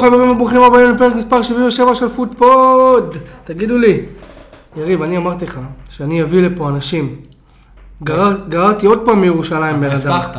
שלום 0.00 0.10
חברים 0.14 0.30
וברוכים 0.30 0.62
הבאים 0.62 0.94
לפרק 0.94 1.14
מספר 1.14 1.42
77 1.42 1.94
של 1.94 2.08
פודפוד. 2.08 3.16
תגידו 3.44 3.78
לי, 3.78 4.00
יריב, 4.76 5.02
אני 5.02 5.16
אמרתי 5.16 5.44
לך 5.44 5.58
שאני 5.90 6.22
אביא 6.22 6.42
לפה 6.42 6.68
אנשים. 6.68 7.14
גרר- 8.02 8.36
גררתי 8.48 8.86
עוד 8.86 9.04
פעם 9.04 9.20
מירושלים 9.20 9.80
בן 9.80 9.90
אדם. 9.90 10.12
הבטחת. 10.12 10.36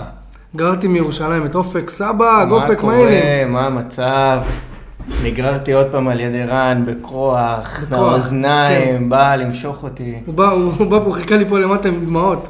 גררתי 0.55 0.87
מירושלים 0.87 1.45
את 1.45 1.55
אופק 1.55 1.89
סבג, 1.89 2.45
מה 2.49 2.55
אופק 2.55 2.79
קורה? 2.79 2.95
מיילים. 2.95 3.53
מה 3.53 3.65
המצב? 3.65 4.39
נגררתי 5.23 5.73
עוד 5.73 5.87
פעם 5.91 6.07
על 6.07 6.19
ידי 6.19 6.43
רן 6.43 6.83
בכוח, 6.87 7.83
מהאוזניים, 7.89 9.09
בא 9.09 9.35
למשוך 9.35 9.83
אותי. 9.83 10.15
הוא 10.25 10.35
בא, 10.35 10.49
הוא 10.51 10.87
בא 10.87 10.99
פה, 11.05 11.11
חיכה 11.13 11.37
לי 11.37 11.45
פה 11.49 11.59
למטה 11.59 11.87
עם 11.87 12.05
דמעות. 12.05 12.47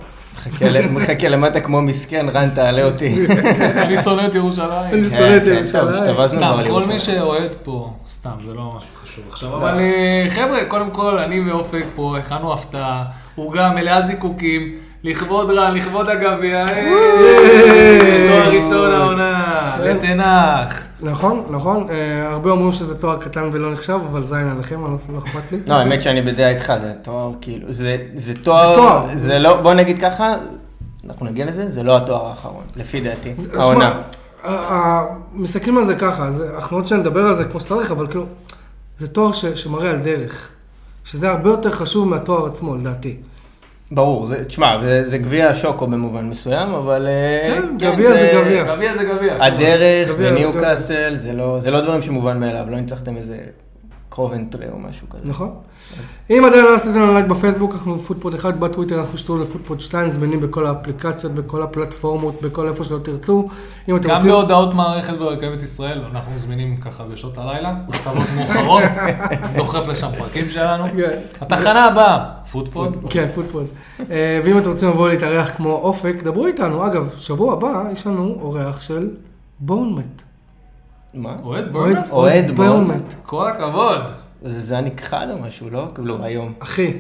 מחכה 0.92 1.30
למטה 1.30 1.60
כמו 1.60 1.82
מסכן, 1.82 2.26
רן 2.34 2.50
תעלה 2.50 2.84
אותי. 2.84 3.26
אני 3.84 3.98
שונא 3.98 4.26
את 4.26 4.36
ירושלים. 4.36 4.94
אני 4.94 5.04
כן, 5.04 5.18
שונא 5.18 5.38
את 5.38 5.44
כן, 5.46 5.54
ירושלים. 5.54 6.28
סתם, 6.28 6.58
כל. 6.68 6.84
מי 6.86 7.00
שאוהד 7.00 7.52
פה, 7.64 7.94
סתם, 8.08 8.30
זה 8.48 8.54
לא 8.54 8.68
משהו 8.68 8.90
חשוב 9.04 9.24
עכשיו. 9.30 9.56
אבל 9.56 9.80
אה, 9.80 10.26
חבר'ה, 10.30 10.66
קודם 10.68 10.92
כל, 10.92 11.20
אני 11.20 11.52
ואופק 11.52 11.86
פה 11.96 12.18
הכנו 12.20 12.54
הפתעה, 12.54 13.04
עוגה 13.36 13.72
מלאה 13.76 14.02
זיקוקים, 14.02 14.76
לכבוד 15.04 15.52
רן, 15.52 15.74
לכבוד 15.74 16.10
הגביע, 16.10 16.66
אה, 16.68 18.28
תואר 18.28 18.50
ראשון 18.54 18.94
העונה, 18.94 19.78
כן. 19.84 20.87
נכון, 21.02 21.44
נכון. 21.50 21.88
אה, 21.90 22.30
הרבה 22.30 22.52
אומרים 22.52 22.72
שזה 22.72 22.98
תואר 22.98 23.18
קטן 23.18 23.50
ולא 23.54 23.74
נחשב, 23.74 24.00
אבל 24.12 24.24
זין 24.24 24.48
עליכם, 24.48 24.82
לא- 24.84 25.14
לא 25.14 25.18
אכפת 25.20 25.52
לי. 25.52 25.58
לא, 25.68 25.74
האמת 25.74 26.04
שאני 26.04 26.22
בדעה 26.22 26.50
איתך, 26.50 26.74
זה 26.82 26.94
תואר, 27.02 27.32
כאילו, 27.42 27.74
זה 27.74 27.98
תואר, 28.44 28.70
זה 28.70 28.76
תואר. 28.76 29.06
זה 29.16 29.40
לא, 29.40 29.62
בוא 29.62 29.74
נגיד 29.74 30.00
ככה, 30.02 30.36
אנחנו 31.08 31.26
נגיע 31.26 31.46
לזה, 31.46 31.72
זה 31.72 31.84
לא 31.84 31.98
התואר 31.98 32.26
האחרון, 32.26 32.64
לפי 32.76 33.02
דעתי, 33.02 33.34
העונה. 33.60 33.94
מסתכלים 35.34 35.78
על 35.78 35.84
זה 35.84 35.96
ככה, 35.96 36.30
אנחנו 36.56 36.78
עוד 36.78 36.88
שניה 36.88 37.00
נדבר 37.02 37.22
על 37.26 37.36
זה 37.36 37.46
כמו 37.46 37.60
שצריך, 37.60 37.92
אבל 37.92 38.08
כאילו, 38.08 38.26
זה 38.98 39.08
תואר 39.08 39.32
שמראה 39.34 39.90
על 39.90 39.98
דרך. 39.98 40.50
שזה 41.06 41.30
הרבה 41.32 41.50
יותר 41.50 41.72
חשוב 41.72 42.08
מהתואר 42.10 42.46
עצמו, 42.46 42.76
לדעתי. 42.76 43.16
ברור, 43.92 44.28
זה- 44.28 44.46
תשמע, 44.46 44.78
זה 44.84 45.10
זה 45.10 45.18
גביע 45.18 45.50
השוקו 45.50 45.88
במובן 45.88 46.26
מסוים, 46.30 46.70
אבל... 46.74 47.08
אה, 47.08 47.42
כן, 47.50 47.78
גביע 47.78 48.12
זה 48.12 48.32
גביע. 48.34 48.64
גביע 48.76 48.94
זה 48.98 49.04
גביע. 49.04 49.46
הדרך 49.46 50.10
וניוקאסל, 50.18 51.16
זה 51.18 51.34
לא, 51.34 51.60
זה 51.60 51.72
לא 51.72 51.82
דברים 51.82 52.02
שמובן 52.02 52.40
מאליו, 52.40 52.66
לא 52.70 52.78
ניצחתם 52.78 53.18
איזה 53.18 53.38
קובנטרי 54.18 54.70
או 54.70 54.80
משהו 54.80 55.10
כזה. 55.10 55.32
נכון. 55.32 55.50
אם 56.30 56.44
עדיין 56.48 56.64
לא 56.64 56.76
עשיתם 56.76 57.00
לנו 57.00 57.14
לייק 57.14 57.26
בפייסבוק, 57.26 57.74
אנחנו 57.74 58.00
פודפוד 58.00 58.34
1, 58.34 58.54
בטוויטר 58.54 59.00
אנחנו 59.00 59.18
שטרודל 59.18 59.42
פודפוד 59.42 59.82
2, 59.82 60.10
זמינים 60.10 60.40
בכל 60.40 60.66
האפליקציות, 60.66 61.32
בכל 61.34 61.62
הפלטפורמות, 61.62 62.42
בכל 62.42 62.68
איפה 62.68 62.84
שלא 62.84 62.98
תרצו. 62.98 63.50
אם 63.90 63.96
אתם 63.96 64.10
גם 64.10 64.16
רוצים... 64.16 64.32
בהודעות 64.32 64.74
מערכת 64.74 65.14
ברכבת 65.14 65.64
ישראל, 65.64 66.04
אנחנו 66.12 66.32
מזמינים 66.32 66.78
ככה 66.78 67.04
בשעות 67.04 67.38
הלילה, 67.38 67.76
בשעות 67.90 68.18
מאוחרות, 68.36 68.84
דוחף 69.58 69.88
לשם 69.88 70.10
פרקים 70.18 70.50
שלנו. 70.50 70.86
כן. 70.98 71.20
התחנה 71.42 71.86
הבאה, 71.86 72.26
פודפוד. 72.52 72.96
כן, 73.10 73.28
פודפוד. 73.36 73.68
אה, 74.12 74.42
ואם 74.46 74.58
אתם 74.58 74.70
רוצים 74.70 74.90
לבוא 74.90 75.10
להתארח 75.10 75.50
כמו 75.50 75.70
אופק, 75.72 76.16
דברו 76.24 76.48
איתנו. 76.48 76.86
אגב, 76.86 77.14
שבוע 77.18 77.54
הבא 77.54 77.84
יש 77.92 78.08
לנו 78.08 78.38
אורח 78.42 78.82
של 78.82 79.10
בורנמות'. 79.60 80.27
מה? 81.18 81.36
אוהד 81.44 81.72
בורנמות'? 81.72 82.10
אוהד 82.12 82.52
בורנמות'. 82.56 83.14
כל 83.26 83.48
הכבוד. 83.48 84.02
זה 84.46 84.62
זה 84.62 84.74
היה 84.78 84.84
נכחד 84.84 85.28
או 85.32 85.38
משהו, 85.48 85.70
לא? 85.70 85.88
כאילו, 85.96 86.24
היום. 86.24 86.54
אחי, 86.60 86.94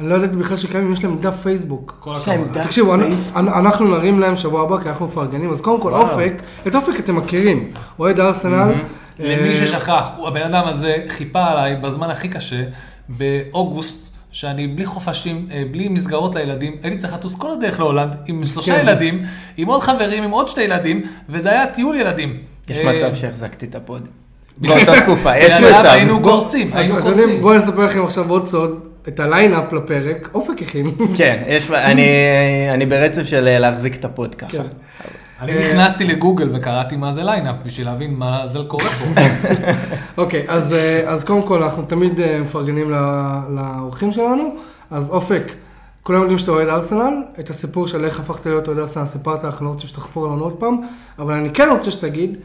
אני 0.00 0.08
לא 0.08 0.14
ידעתי 0.14 0.36
בכלל 0.36 0.56
שקיימים, 0.56 0.92
יש 0.92 1.04
להם 1.04 1.18
דף 1.18 1.36
פייסבוק. 1.42 1.96
כל 2.00 2.16
הכבוד. 2.16 2.62
תקשיבו, 2.62 2.94
אנחנו 3.36 3.88
נרים 3.96 4.20
להם 4.20 4.36
שבוע 4.36 4.62
הבא, 4.62 4.82
כי 4.82 4.88
אנחנו 4.88 5.06
מפרגנים. 5.06 5.50
אז 5.50 5.60
קודם 5.60 5.80
כל. 5.80 5.92
אופק, 5.94 6.32
את 6.66 6.74
אופק 6.74 7.00
אתם 7.00 7.16
מכירים. 7.16 7.70
אוהד 7.98 8.20
ארסנל. 8.20 8.72
למי 9.18 9.48
אה, 9.48 9.66
ששכח, 9.66 10.08
הוא- 10.16 10.28
הבן 10.28 10.42
אדם 10.42 10.62
הזה 10.66 10.96
חיפה 11.08 11.44
עליי 11.44 11.76
בזמן 11.76 12.10
הכי 12.10 12.28
קשה, 12.28 12.62
באוגוסט, 13.08 14.12
שאני 14.32 14.66
בלי 14.66 14.86
חופשים, 14.86 15.46
אה, 15.52 15.62
בלי 15.70 15.88
מסגרות 15.88 16.34
לילדים, 16.34 16.72
הייתי 16.82 16.96
צריך 16.98 17.12
לטוס 17.14 17.34
כל 17.34 17.50
הדרך 17.50 17.80
להולנד 17.80 18.16
עם 18.26 18.44
שלושה. 18.44 18.80
ילדים, 18.80 19.22
עם 19.56 19.68
עוד 19.68 19.80
חברים, 19.82 20.22
עם 20.24 20.30
עוד 20.30 20.48
שתי 20.48 20.62
ילדים, 20.62 21.02
וזה 21.28 21.50
היה 21.50 21.66
טיול 21.66 21.96
ילדים. 21.96 22.36
יש 22.72 22.78
אה, 22.78 22.92
מצב 22.92 23.14
שהחזקתי 23.14 23.66
את 23.66 23.74
הפוד. 23.74 24.08
באותה 24.58 25.00
תקופה, 25.00 25.38
יש 25.38 25.60
בלעדיו 25.60 25.78
מצב. 25.80 25.88
היינו 25.88 26.20
קורסים, 26.20 26.70
היינו 26.72 26.94
קורסים. 26.94 27.42
בואו 27.42 27.58
נספר 27.58 27.84
לכם 27.84 28.04
עכשיו 28.04 28.30
עוד 28.30 28.48
סוד, 28.48 28.80
את 29.08 29.20
ה 29.20 29.27
lineup 29.27 29.72
לפרק, 29.72 30.28
אופק 30.34 30.62
הכין. 30.62 30.90
כן, 31.18 31.42
יש, 31.46 31.70
אני, 31.70 32.06
אני 32.70 32.86
ברצף 32.86 33.22
של 33.22 33.48
אה, 33.48 33.58
להחזיק 33.58 33.96
את 33.96 34.04
הפוד 34.04 34.34
ככה. 34.34 34.50
כן. 34.50 34.62
אני 35.40 35.52
אה, 35.52 35.60
נכנסתי 35.60 36.04
לגוגל 36.04 36.48
וקראתי 36.52 36.96
מה 36.96 37.12
זה 37.12 37.22
lineup, 37.22 37.56
בשביל 37.66 37.86
להבין 37.86 38.14
מה 38.14 38.46
זה 38.46 38.58
קורה 38.68 38.84
פה. 38.84 39.20
אוקיי, 40.22 40.44
אז, 40.48 40.74
אז 41.06 41.24
קודם 41.24 41.42
כל, 41.42 41.62
אנחנו 41.62 41.82
תמיד 41.82 42.20
מפרגנים 42.40 42.90
ל- 42.90 42.94
לאורחים 43.48 44.12
שלנו. 44.12 44.54
אז 44.90 45.10
אופק, 45.10 45.52
כולם 46.02 46.20
יודעים 46.20 46.38
שאתה 46.38 46.50
אוהד 46.50 46.68
ארסנל, 46.68 47.22
את 47.40 47.50
הסיפור 47.50 47.86
של 47.86 48.04
איך 48.04 48.20
הפכת 48.20 48.46
להיות 48.46 48.68
אוהד 48.68 48.78
ארסנל 48.78 49.06
סיפרת, 49.06 49.44
אנחנו 49.44 49.66
לא 49.66 49.70
רוצים 49.70 49.88
שתחפור 49.88 50.26
לנו 50.26 50.44
עוד 50.44 50.52
פעם, 50.52 50.80
אבל 51.18 51.34
אני 51.34 51.50
כן 51.50 51.68
רוצה 51.70 51.90
שתגיד 51.90 52.36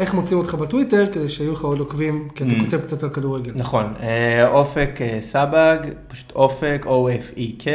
איך 0.00 0.14
מוצאים 0.14 0.38
אותך 0.38 0.54
בטוויטר, 0.54 1.06
כדי 1.12 1.28
שיהיו 1.28 1.52
לך 1.52 1.60
עוד 1.64 1.78
עוקבים, 1.78 2.28
כי 2.34 2.44
אתה 2.44 2.52
Mm. 2.52 2.60
כותב 2.64 2.80
קצת 2.80 3.02
על 3.02 3.08
כדורגל. 3.10 3.52
נכון, 3.56 3.92
אה, 4.02 4.48
אופק 4.48 4.90
אה, 5.00 5.18
סבג, 5.20 5.78
פשוט 6.08 6.32
אופק, 6.34 6.86
O-F-E-K, 6.88 7.66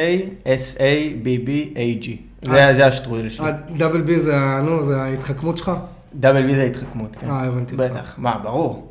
S-A-B-B-A-G. 0.46 2.10
זה 2.50 2.74
זה 2.76 2.86
השטרודל 2.86 3.30
שלי. 3.30 3.46
ה 3.50 3.57
double 3.57 4.02
B 4.02 4.20
זה, 4.20 4.38
ה- 4.38 4.62
נו, 4.62 4.84
זה 4.84 5.02
ההתחכמות 5.02 5.58
שלך? 5.58 5.72
double 6.16 6.46
B 6.46 6.56
זה 6.56 6.64
התחכמות, 6.64 7.10
כן. 7.22 7.28
אה, 7.30 7.44
הבנתי 7.46 7.76
אותך. 7.76 7.92
בטח, 7.92 8.16
מה, 8.18 8.38
ברור. 8.44 8.88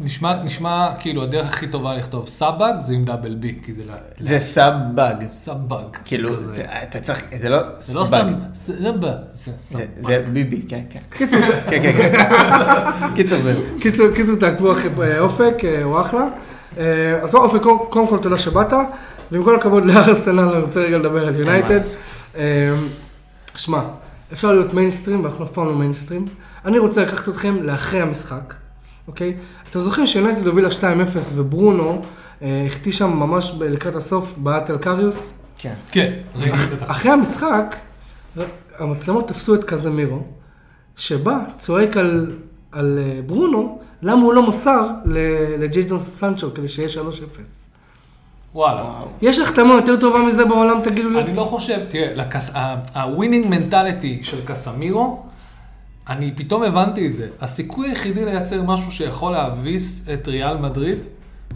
נשמע, 0.00 0.42
נשמע 0.42 0.88
כאילו 1.00 1.22
הדרך 1.22 1.46
הכי 1.54 1.66
טובה 1.68 1.94
לכתוב 1.94 2.28
סבג 2.28 2.72
זה 2.80 2.94
עם 2.94 3.04
double 3.04 3.34
B, 3.34 3.58
כי 3.64 3.72
זה 3.72 3.82
ל- 3.84 4.26
זה 4.28 4.38
סאבג. 4.40 5.14
סבג. 5.28 5.84
כאילו. 6.04 6.30
אתה- 6.82 7.00
צריך, 7.00 7.22
זה 7.42 7.48
לא 7.48 7.58
זה 7.80 7.94
לא. 7.98 8.04
סתם 8.04 8.32
סבג, 8.54 9.02
זה 9.02 9.12
זה- 9.32 9.52
סבג. 9.58 9.86
זה 10.06 10.24
BB, 10.32 10.62
כן, 10.68 10.80
כן. 10.90 10.98
קיצור, 11.10 11.40
כן, 11.70 11.82
כן, 11.82 11.92
כן. 12.12 12.24
קיצור. 13.16 13.38
קיצור, 13.80 14.06
קיצור, 14.14 14.36
תעקבו 14.36 14.72
אחרי 14.72 14.90
אה, 15.02 15.18
אופק, 15.20 15.54
אה, 15.64 15.82
הוא 15.82 16.00
אחלה. 16.00 16.28
אה, 16.78 16.84
אז 17.22 17.34
אופק, 17.34 17.62
קודם- 17.90 18.06
כל 18.08 18.18
תודה 18.22 18.38
שבאת, 18.38 18.72
ועם 19.32 19.44
כל 19.44 19.56
הכבוד 19.56 19.84
לארסנל, 19.84 20.40
אני 20.40 20.62
רוצה 20.62 20.80
רגע 20.80 20.98
לדבר 20.98 21.26
על 21.28 21.36
יונייטד. 21.36 21.80
שמע, 23.56 23.80
אפשר 24.32 24.52
להיות 24.52 24.74
מיינסטרים, 24.74 25.24
ואנחנו 25.24 25.44
אף 25.44 25.52
פעם 25.52 25.66
לא 25.66 25.74
מיינסטרים. 25.74 26.26
אני 26.64 26.78
רוצה 26.78 27.02
לקחת 27.02 27.28
אתכם 27.28 27.56
לאחרי 27.62 28.00
המשחק, 28.00 28.54
אוקיי? 29.08 29.34
אתם 29.70 29.80
זוכרים 29.80 30.06
שיונייטד 30.06 30.46
הובילה 30.46 30.68
2-0 30.68 30.72
וברונו 31.34 32.02
אה, 32.42 32.64
החטיא 32.66 32.92
שם 32.92 33.10
ממש 33.16 33.52
ב- 33.58 33.62
לקראת 33.62 33.94
הסוף 33.94 34.34
בעט 34.36 34.70
על 34.70 34.78
קריוס? 34.78 35.34
כן. 35.58 35.74
כן. 35.90 36.12
אחרי 36.86 37.10
המשחק, 37.12 37.76
המצלמות 38.78 39.28
תפסו 39.28 39.54
את 39.54 39.64
קזמירו, 39.64 40.18
שבא, 40.96 41.38
צועק 41.58 41.96
על, 41.96 42.36
על 42.72 42.98
אה, 43.02 43.20
ברונו, 43.26 43.78
למה 44.02 44.22
הוא 44.22 44.34
לא 44.34 44.48
מסר 44.48 44.86
ל- 45.04 45.18
לג'יידון 45.62 45.98
סנצ'ו 45.98 46.54
כדי 46.54 46.68
שיהיה 46.68 46.88
3-0. 46.88 46.92
וואלה. 48.54 48.84
יש 49.22 49.38
החתמה 49.38 49.74
יותר 49.74 49.96
טובה 50.00 50.18
מזה 50.22 50.44
בעולם, 50.44 50.80
תגידו 50.82 51.10
לי? 51.10 51.20
אני 51.20 51.36
לא 51.36 51.44
חושב, 51.44 51.78
תראה, 51.88 52.24
ה 52.94 53.00
winning 53.00 53.46
mentality 53.46 54.18
של 54.22 54.44
קזמירו, 54.44 55.25
אני 56.08 56.32
פתאום 56.36 56.62
הבנתי 56.62 57.06
את 57.06 57.14
זה. 57.14 57.26
הסיכוי 57.40 57.88
היחידי 57.88 58.24
לייצר 58.24 58.62
משהו 58.62 58.92
שיכול 58.92 59.32
להביס 59.32 60.06
את 60.14 60.28
ריאל 60.28 60.56
מדריד, 60.56 60.98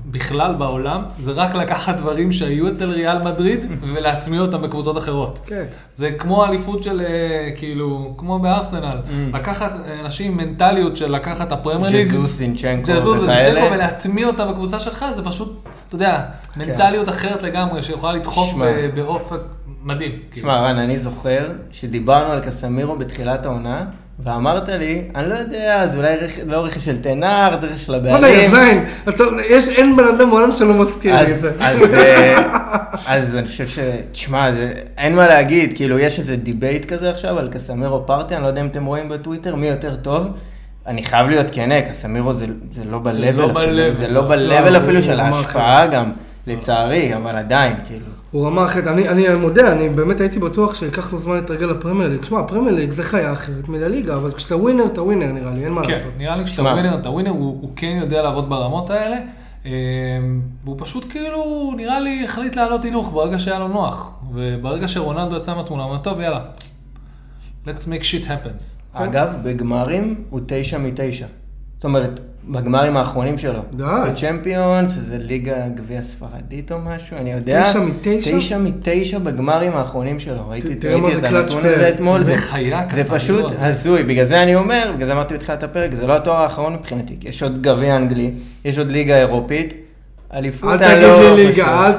בכלל 0.06 0.54
בעולם, 0.54 1.02
זה 1.18 1.32
רק 1.32 1.54
לקחת 1.54 1.96
דברים 1.96 2.32
שהיו 2.32 2.68
אצל 2.68 2.90
ריאל 2.90 3.22
מדריד 3.22 3.66
ולהטמיע 3.94 4.40
אותם 4.40 4.62
בקבוצות 4.62 4.98
אחרות. 4.98 5.40
כן. 5.46 5.64
זה 5.96 6.10
כמו 6.12 6.44
אליפות 6.44 6.82
של, 6.82 7.00
אה, 7.00 7.50
כאילו, 7.56 8.14
כמו 8.16 8.38
בארסנל. 8.38 8.98
לקחת 9.32 9.72
אה, 9.72 10.00
אנשים 10.00 10.32
עם 10.32 10.36
מנטליות 10.36 10.96
של 10.96 11.12
לקחת 11.12 11.52
הפרמייר 11.52 11.96
ליג. 11.96 12.06
ז'זוס, 12.06 12.30
זינצ'נקו 12.30 12.82
וכאלה. 12.92 13.12
וז'נקו 13.12 13.72
ולהטמיע 13.74 14.26
אותם 14.26 14.48
בקבוצה 14.50 14.80
שלך, 14.80 15.06
זה 15.14 15.24
פשוט, 15.24 15.68
אתה 15.88 15.94
יודע, 15.94 16.24
מנטליות 16.56 17.08
אחרת 17.08 17.42
לגמרי, 17.42 17.82
שיכולה 17.82 18.12
לדחוף 18.12 18.54
באופן 18.94 19.36
מדהים. 19.82 20.10
כאילו. 20.10 20.48
תשמע, 20.48 20.60
רן, 20.60 20.78
אני 20.78 20.98
זוכר 20.98 21.48
שדיברנו 21.70 22.32
על 22.32 22.40
קסמירו 22.40 22.96
בתחילת 22.96 23.46
העונה, 23.46 23.84
ואמרת 24.24 24.68
לי, 24.68 25.02
אני 25.14 25.28
לא 25.28 25.34
יודע, 25.34 25.86
זה 25.86 25.96
אולי 25.96 26.16
רכ- 26.16 26.40
לא 26.46 26.64
רכש 26.64 26.84
של 26.84 26.96
תנר, 27.02 27.56
זה 27.60 27.66
רכש 27.66 27.80
של 27.86 27.92
וואלה, 27.94 28.28
יא 28.28 28.46
הבעלים. 28.48 28.84
זין, 29.06 29.24
יש, 29.50 29.68
אין 29.68 29.96
בן 29.96 30.04
אדם 30.04 30.30
בעולם 30.30 30.50
שלא 30.56 30.74
מזכיר 30.74 31.16
לי 31.22 31.34
את 31.34 31.40
זה. 31.40 31.50
אז, 31.60 31.94
אה, 31.94 32.42
אז 33.06 33.36
אני 33.36 33.46
חושב 33.46 33.66
ש... 33.68 33.78
תשמע, 34.12 34.52
זה- 34.52 34.72
אין 34.98 35.14
מה 35.16 35.26
להגיד, 35.26 35.72
כאילו, 35.76 35.98
יש 35.98 36.18
איזה 36.18 36.36
debate 36.36 36.84
כזה 36.92 37.10
עכשיו 37.10 37.38
על 37.38 37.48
קזמירו 37.52 38.06
פארטיי, 38.06 38.34
אני 38.34 38.42
לא 38.42 38.48
יודע 38.48 38.60
אם 38.60 38.66
אתם 38.66 38.84
רואים 38.84 39.08
בטוויטר, 39.08 39.54
מי 39.54 39.66
יותר 39.66 39.96
טוב. 39.96 40.26
אני 40.86 41.02
חייב 41.04 41.28
להיות 41.28 41.46
כן, 41.52 41.80
קסמירו 41.88 42.32
זה, 42.32 42.46
זה 42.72 42.82
לא 42.90 42.98
ב-level 42.98 43.12
לא 43.36 43.50
אפילו. 43.52 43.92
זה 43.92 44.08
לא 44.08 44.14
לא, 44.14 44.22
ב-level 44.28 44.68
הוא 44.68 44.76
אפילו 44.78 45.02
של 45.02 45.20
ההשפעה 45.20 45.86
גם. 45.86 46.10
לצערי, 46.46 47.16
אבל 47.16 47.36
עדיין, 47.36 47.76
כאילו. 47.86 48.06
הוא 48.30 48.46
רמה 48.46 48.64
אחרת, 48.64 48.86
אני, 48.86 49.08
אני 49.08 49.34
מודה, 49.34 49.72
אני 49.72 49.88
באמת 49.88 50.20
הייתי 50.20 50.38
בטוח 50.38 50.74
שייקח 50.74 51.12
לו 51.12 51.18
זמן 51.18 51.34
להתרגל 51.34 51.66
לפרמייר 51.66 52.10
ליג. 52.10 52.24
שמע, 52.24 52.40
הפרמייר 52.40 52.76
ליג 52.76 52.90
זה 52.90 53.02
חיה 53.02 53.32
אחרת 53.32 53.68
מלליגה, 53.68 54.14
אבל 54.14 54.32
כשאתה 54.32 54.56
ווינר, 54.56 54.84
אתה 54.86 55.02
ווינר 55.02 55.32
נראה 55.32 55.54
לי, 55.54 55.64
אין 55.64 55.72
מה 55.72 55.84
כן, 55.84 55.92
לעשות. 55.92 56.12
נראה 56.18 56.36
לי 56.36 56.44
כשאתה. 56.44 56.62
ווינר, 56.62 56.98
אתה 57.00 57.10
ווינר, 57.10 57.30
הוא 57.30 57.58
הוא 57.60 57.70
כן 57.76 57.98
יודע 58.00 58.22
לעבוד 58.22 58.48
ברמות 58.48 58.90
האלה. 58.90 59.16
אה, 59.66 59.70
והוא 60.64 60.76
פשוט 60.78 61.10
כאילו, 61.10 61.72
נראה 61.76 62.00
לי, 62.00 62.24
החליט 62.24 62.56
לעלות 62.56 62.84
הילוך 62.84 63.12
ברגע 63.12 63.38
שהיה 63.38 63.58
לו 63.58 63.68
נוח. 63.68 64.12
וברגע 64.32 64.88
שרונלדו 64.88 65.36
יצא 65.36 65.54
מהתמונה, 65.54 65.82
הוא 65.82 65.90
אומר, 65.90 66.02
טוב, 66.02 66.20
יאללה, 66.20 66.40
let's 67.66 67.84
make 67.84 68.02
shit 68.02 68.26
happens. 68.26 68.80
אגב, 68.92 69.28
בגמרים 69.42 70.24
הוא 70.30 70.40
תשע 70.46 70.78
מתשע. 70.78 71.26
זאת 71.76 71.84
אומרת, 71.84 72.20
בגמרים 72.48 72.96
האחרונים 72.96 73.38
שלו. 73.38 73.60
די. 73.74 73.84
בצ'מפיונס, 74.08 74.90
זה 74.90 75.18
ליגה 75.18 75.68
גביע 75.68 76.02
ספרדית 76.02 76.72
או 76.72 76.78
משהו, 76.78 77.16
אני 77.16 77.32
יודע. 77.32 77.62
תשע 77.64 77.80
מתשע? 77.80 78.38
תשע 78.38 78.58
מתשע 78.58 79.18
בגמרים 79.18 79.72
האחרונים 79.76 80.18
שלו. 80.18 80.48
ראיתי 80.48 80.72
את 80.72 80.84
הנתון. 80.84 81.66
הזה 81.66 81.88
אתמול. 81.88 82.24
זה 82.24 82.36
חיה 82.36 82.86
זה 82.94 83.10
פשוט 83.10 83.50
הזה. 83.50 83.66
הזוי. 83.66 84.02
בגלל 84.02 84.24
זה 84.24 84.42
אני 84.42 84.54
אומר, 84.54 84.92
בגלל 84.94 85.06
זה 85.06 85.12
אמרתי 85.12 85.34
בתחילת 85.34 85.62
הפרק, 85.62 85.94
זה 85.94 86.06
לא 86.06 86.16
התואר 86.16 86.36
האחרון 86.36 86.74
מבחינתי. 86.74 87.16
יש 87.22 87.42
עוד 87.42 87.62
גביע 87.62 87.96
אנגלי, 87.96 88.30
יש 88.64 88.78
עוד 88.78 88.88
ליגה 88.90 89.16
אירופית. 89.16 89.74
אליפות, 90.34 90.70
אל 90.82 90.94
תגיד 90.94 91.36
לי. 91.36 91.46
ליגה, 91.46 91.86
אל 91.86 91.92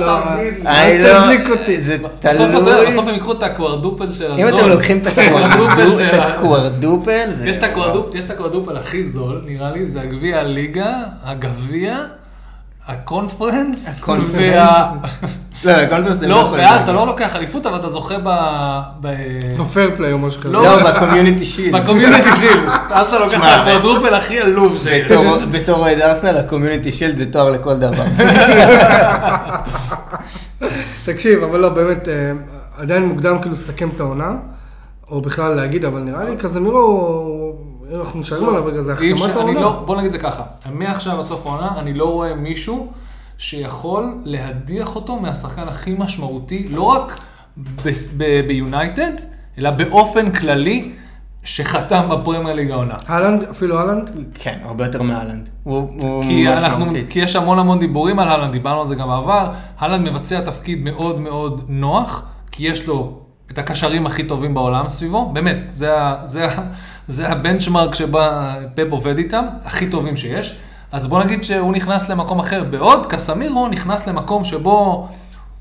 לא, 0.00 0.18
תגיד 0.36 0.54
לי. 0.64 0.66
אני 0.66 0.92
אל 0.92 1.12
לא- 1.12 1.20
תדליק 1.22 1.50
אותי. 1.50 1.80
זה 1.80 1.96
תלוי. 2.18 2.86
בסוף 2.86 3.06
הם 3.08 3.14
ייקחו 3.14 3.32
את 3.32 3.42
הקוודרופל 3.42 4.12
של 4.12 4.24
הזול. 4.32 4.40
אם 4.40 4.48
אתם 4.48 4.68
לוקחים 4.68 4.98
את 4.98 5.06
הקוודרופל 5.18 5.94
של 5.94 6.20
הקוודרופל, 6.20 7.28
יש 7.44 7.56
את 8.24 8.30
הקוודרופל 8.30 8.76
הכי 8.76 9.04
זול, 9.04 9.42
נראה 9.46 9.70
לי, 9.70 9.86
זה 9.86 10.00
הגביע 10.00 10.38
הליגה, 10.38 10.92
הגביע, 11.24 11.98
הקונפרנס, 12.88 13.98
הקונפרנס. 13.98 14.34
וה... 14.34 14.92
לא, 15.64 15.70
הקונפרנס 15.72 16.16
זה 16.18 16.26
לא, 16.26 16.34
יכול 16.36 16.58
ואז 16.60 16.70
להיות. 16.70 16.84
אתה 16.84 16.92
לא 16.92 17.06
לוקח 17.06 17.36
אליפות, 17.36 17.66
אבל 17.66 17.76
אתה 17.78 17.88
זוכה 17.88 18.14
ב... 18.24 18.28
ב... 19.00 19.08
fair 19.72 19.90
play 19.96 20.12
או 20.12 20.18
משהו 20.18 20.40
כזה. 20.40 20.52
לא, 20.52 20.62
לא, 20.62 20.90
ב 20.90 20.95
Community 20.95 21.44
Shield. 21.44 21.80
ב 21.80 21.85
Community 21.85 22.28
Shield. 22.40 22.68
אז 22.90 23.06
אתה 23.06 23.18
לוקח 23.18 23.34
את 23.34 23.38
שמע, 23.38 23.54
הקוודרופל 23.54 24.14
הכי 24.14 24.40
עלוב 24.40 24.78
שיש. 24.82 25.12
בתור- 25.50 25.76
אוהד 25.76 26.00
ארסנל, 26.00 26.36
ה 26.36 26.42
Community 26.42 26.92
Shield 26.92 27.16
זה 27.16 27.32
תואר 27.32 27.50
לכל 27.50 27.74
דבר. 27.74 28.04
תקשיב, 31.04 31.42
אבל 31.42 31.58
לא, 31.60 31.68
באמת, 31.68 32.08
אה, 32.08 32.32
עדיין 32.78 33.06
מוקדם 33.06 33.38
כאילו 33.40 33.54
לסכם 33.54 33.88
את 33.94 34.00
העונה, 34.00 34.30
או 35.10 35.20
בכלל 35.20 35.54
להגיד, 35.54 35.84
אבל 35.84 36.00
נראה 36.00 36.24
לי 36.24 36.36
קזמירו, 36.36 36.80
אם 37.45 37.45
אנחנו 37.94 38.20
נשארים 38.20 38.48
עליו 38.48 38.64
רגע, 38.64 38.80
זה 38.80 38.92
החתמת 38.92 39.36
העונה. 39.36 39.60
לא, 39.60 39.82
בוא 39.86 39.96
נגיד 39.96 40.10
זה 40.10 40.18
ככה, 40.18 40.42
מעכשיו 40.72 41.20
עד 41.20 41.26
סוף 41.26 41.46
העונה, 41.46 41.78
אני 41.78 41.94
לא 41.94 42.12
רואה 42.12 42.34
מישהו 42.34 42.92
שיכול 43.38 44.14
להדיח 44.24 44.96
אותו 44.96 45.16
מהשחקן 45.16 45.68
הכי 45.68 45.94
משמעותי, 45.98 46.68
לא 46.68 46.82
רק 46.82 47.20
ביונייטד, 48.46 49.12
אלא 49.58 49.70
באופן 49.70 50.30
כללי, 50.30 50.92
שחתם 51.44 52.08
בפרמייר 52.10 52.56
ליג 52.56 52.70
העונה. 52.70 52.94
אהלנד, 53.10 53.44
אפילו 53.44 53.78
אהלנד? 53.78 54.10
כן, 54.34 54.58
הרבה 54.64 54.86
יותר 54.86 55.02
הוא 55.62 56.22
כי 56.22 56.48
אנחנו, 56.48 56.86
משמעותי. 56.86 57.06
כי 57.10 57.18
יש 57.18 57.36
המון 57.36 57.58
המון 57.58 57.78
דיבורים 57.78 58.18
על 58.18 58.28
הלנד, 58.28 58.52
דיברנו 58.52 58.80
על 58.80 58.86
זה 58.86 58.94
גם 58.94 59.08
בעבר, 59.08 59.50
הלנד 59.78 60.10
מבצע 60.10 60.40
תפקיד 60.40 60.84
מאוד 60.84 61.20
מאוד 61.20 61.64
נוח, 61.68 62.26
כי 62.50 62.66
יש 62.66 62.86
לו 62.86 63.25
את 63.52 63.58
הקשרים 63.58 64.06
הכי 64.06 64.24
טובים 64.24 64.54
בעולם 64.54 64.88
סביבו, 64.88 65.30
באמת, 65.32 65.56
זה, 65.68 65.90
זה, 66.24 66.46
זה 67.08 67.28
הבנצ'מרק 67.28 67.94
שבה 67.94 68.54
פפ 68.74 68.86
עובד 68.90 69.18
איתם, 69.18 69.44
הכי 69.64 69.86
טובים 69.90 70.16
שיש. 70.16 70.56
אז 70.92 71.06
בוא 71.06 71.22
נגיד 71.24 71.44
שהוא 71.44 71.72
נכנס 71.72 72.08
למקום 72.10 72.38
אחר, 72.38 72.64
בעוד 72.64 73.06
קסמירו 73.06 73.68
נכנס 73.68 74.08
למקום 74.08 74.44
שבו 74.44 75.08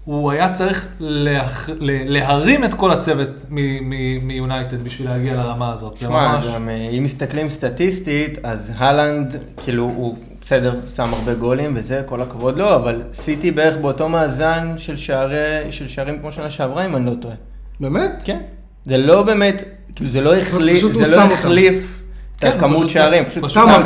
הוא 0.05 0.31
היה 0.31 0.51
צריך 0.51 0.87
להח... 0.99 1.69
ל- 1.69 2.13
להרים 2.13 2.63
את 2.63 2.73
כל 2.73 2.91
הצוות 2.91 3.45
מ- 3.49 3.89
מ- 3.89 4.27
מיונייטד 4.27 4.83
בשביל 4.83 5.09
להגיע 5.09 5.33
לרמה 5.35 5.73
הזאת. 5.73 5.97
זה 5.97 6.05
תשמע, 6.05 6.27
ממש... 6.35 6.45
גם 6.55 6.69
אה, 6.69 6.75
אם 6.97 7.03
מסתכלים 7.03 7.49
סטטיסטית, 7.49 8.37
אז 8.43 8.73
הלנד, 8.77 9.35
כאילו, 9.63 9.83
הוא 9.83 10.15
בסדר, 10.41 10.75
שם 10.95 11.13
הרבה 11.13 11.33
גולים 11.33 11.73
וזה, 11.75 12.01
כל 12.05 12.21
הכבוד 12.21 12.57
לו, 12.57 12.75
אבל 12.75 13.01
סיטי 13.13 13.51
בערך 13.51 13.77
באותו 13.77 14.09
מאזן 14.09 14.73
של 14.77 14.95
שערי- 14.97 15.71
של 15.71 15.87
שערים 15.87 16.19
כמו 16.19 16.31
שנה 16.31 16.49
שעברה, 16.49 16.85
אם 16.85 16.95
אני 16.95 17.05
לא 17.05 17.11
טועה. 17.21 17.35
באמת? 17.79 18.21
כן. 18.23 18.39
זה 18.85 18.97
לא 18.97 19.23
באמת, 19.23 19.63
כאילו, 19.95 20.09
זה 20.11 20.21
לא 20.21 20.35
החליף, 20.35 20.81
זה 20.93 21.15
לא. 21.17 21.21
החליף 21.21 22.01
את 22.35 22.41
כן, 22.41 22.47
הכמות 22.47 22.77
פשוט- 22.77 22.89
שערים, 22.89 23.25
פשוט 23.25 23.49
שם. 23.49 23.61
אתה 23.61 23.75
אמרת. 23.75 23.85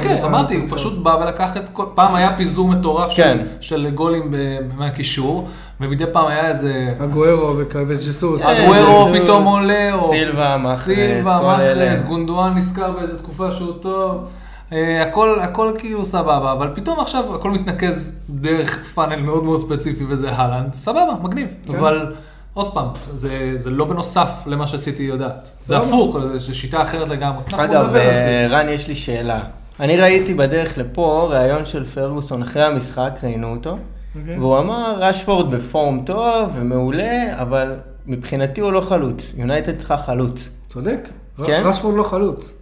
כן, 0.00 0.08
כן, 0.08 0.16
אה, 0.22 0.26
אמרתי, 0.26 0.56
הוא. 0.56 0.68
פשוט 0.70 0.98
בא 1.02 1.16
ולקח 1.22 1.56
את 1.56 1.68
כל... 1.72 1.84
פעם 1.94 2.14
היה 2.14 2.36
פיזור 2.36 2.68
מטורף 2.68 3.10
של- 3.10 3.22
כן. 3.22 3.46
של 3.60 3.90
גולים 3.94 4.34
מהקישור, 4.76 5.48
ומדי 5.80 6.04
פעם 6.12 6.26
היה 6.26 6.48
איזה... 6.48 6.94
אגוארו 7.04 7.56
וג'סוס. 7.88 8.44
אה, 8.44 8.64
אגוארו 8.64 9.06
ג'סוס, 9.10 9.22
פתאום 9.22 9.44
עולה, 9.44 9.94
או... 9.94 10.10
סילבה, 10.10 10.56
מאחרס, 10.56 10.84
סילבה, 10.84 11.38
כל 11.40 11.60
אלה. 11.60 11.84
מאחרס, 11.90 12.02
גונדואן 12.06 12.54
נזכר 12.54 12.90
באיזה 12.90 13.18
תקופה 13.18 13.50
שהוא 13.52 13.72
טוב. 13.80 14.30
אה, 14.72 15.02
הכל, 15.02 15.38
הכל 15.40 15.72
כאילו 15.78 16.04
סבבה, 16.04 16.52
אבל 16.52 16.68
פתאום 16.74 17.00
עכשיו 17.00 17.34
הכל 17.34 17.50
מתנקז 17.50 18.16
דרך 18.30 18.84
פאנל 18.94 19.16
מאוד 19.20 19.44
מאוד 19.44 19.60
ספציפי 19.60 20.04
וזה 20.08 20.30
הלנד, 20.32 20.74
סבבה, 20.74 21.12
מגניב. 21.22 21.48
כן. 21.66 21.74
אבל 21.74 22.14
עוד 22.54 22.74
פעם, 22.74 22.88
זה, 23.12 23.52
זה 23.56 23.70
לא 23.70 23.84
בנוסף 23.84 24.42
למה 24.46 24.66
שעשיתי 24.66 25.02
יודעת. 25.02 25.50
זה 25.60 25.66
סבבה. 25.66 25.86
הפוך, 25.86 26.16
זו 26.36 26.56
שיטה 26.56 26.82
אחרת 26.82 27.08
לגמרי. 27.08 27.42
אגב. 27.52 27.94
אה, 27.94 28.46
רן, 28.50 28.68
יש 28.68 28.88
לי 28.88 28.94
שאלה. 28.94 29.40
אני 29.80 29.96
ראיתי 29.96 30.34
בדרך 30.34 30.78
לפה 30.78 31.28
ראיון 31.30 31.66
של 31.66 31.86
פרגוסון 31.86 32.42
אחרי 32.42 32.62
המשחק, 32.62 33.18
ראינו 33.22 33.50
אותו, 33.50 33.78
אוקיי. 34.20 34.38
והוא 34.38 34.58
אמר, 34.58 34.96
רשפורד 34.98 35.54
בפורם 35.54 36.02
טוב 36.06 36.50
ומעולה, 36.54 37.42
אבל 37.42 37.76
מבחינתי 38.06 38.60
הוא 38.60 38.72
לא 38.72 38.80
חלוץ. 38.80 39.34
יונייטד 39.36 39.76
צריכה 39.78 39.98
חלוץ. 39.98 40.48
צודק. 40.68 41.08
כן? 41.46 41.62
רשפורד 41.64 41.96
לא 41.96 42.02
חלוץ. 42.02 42.58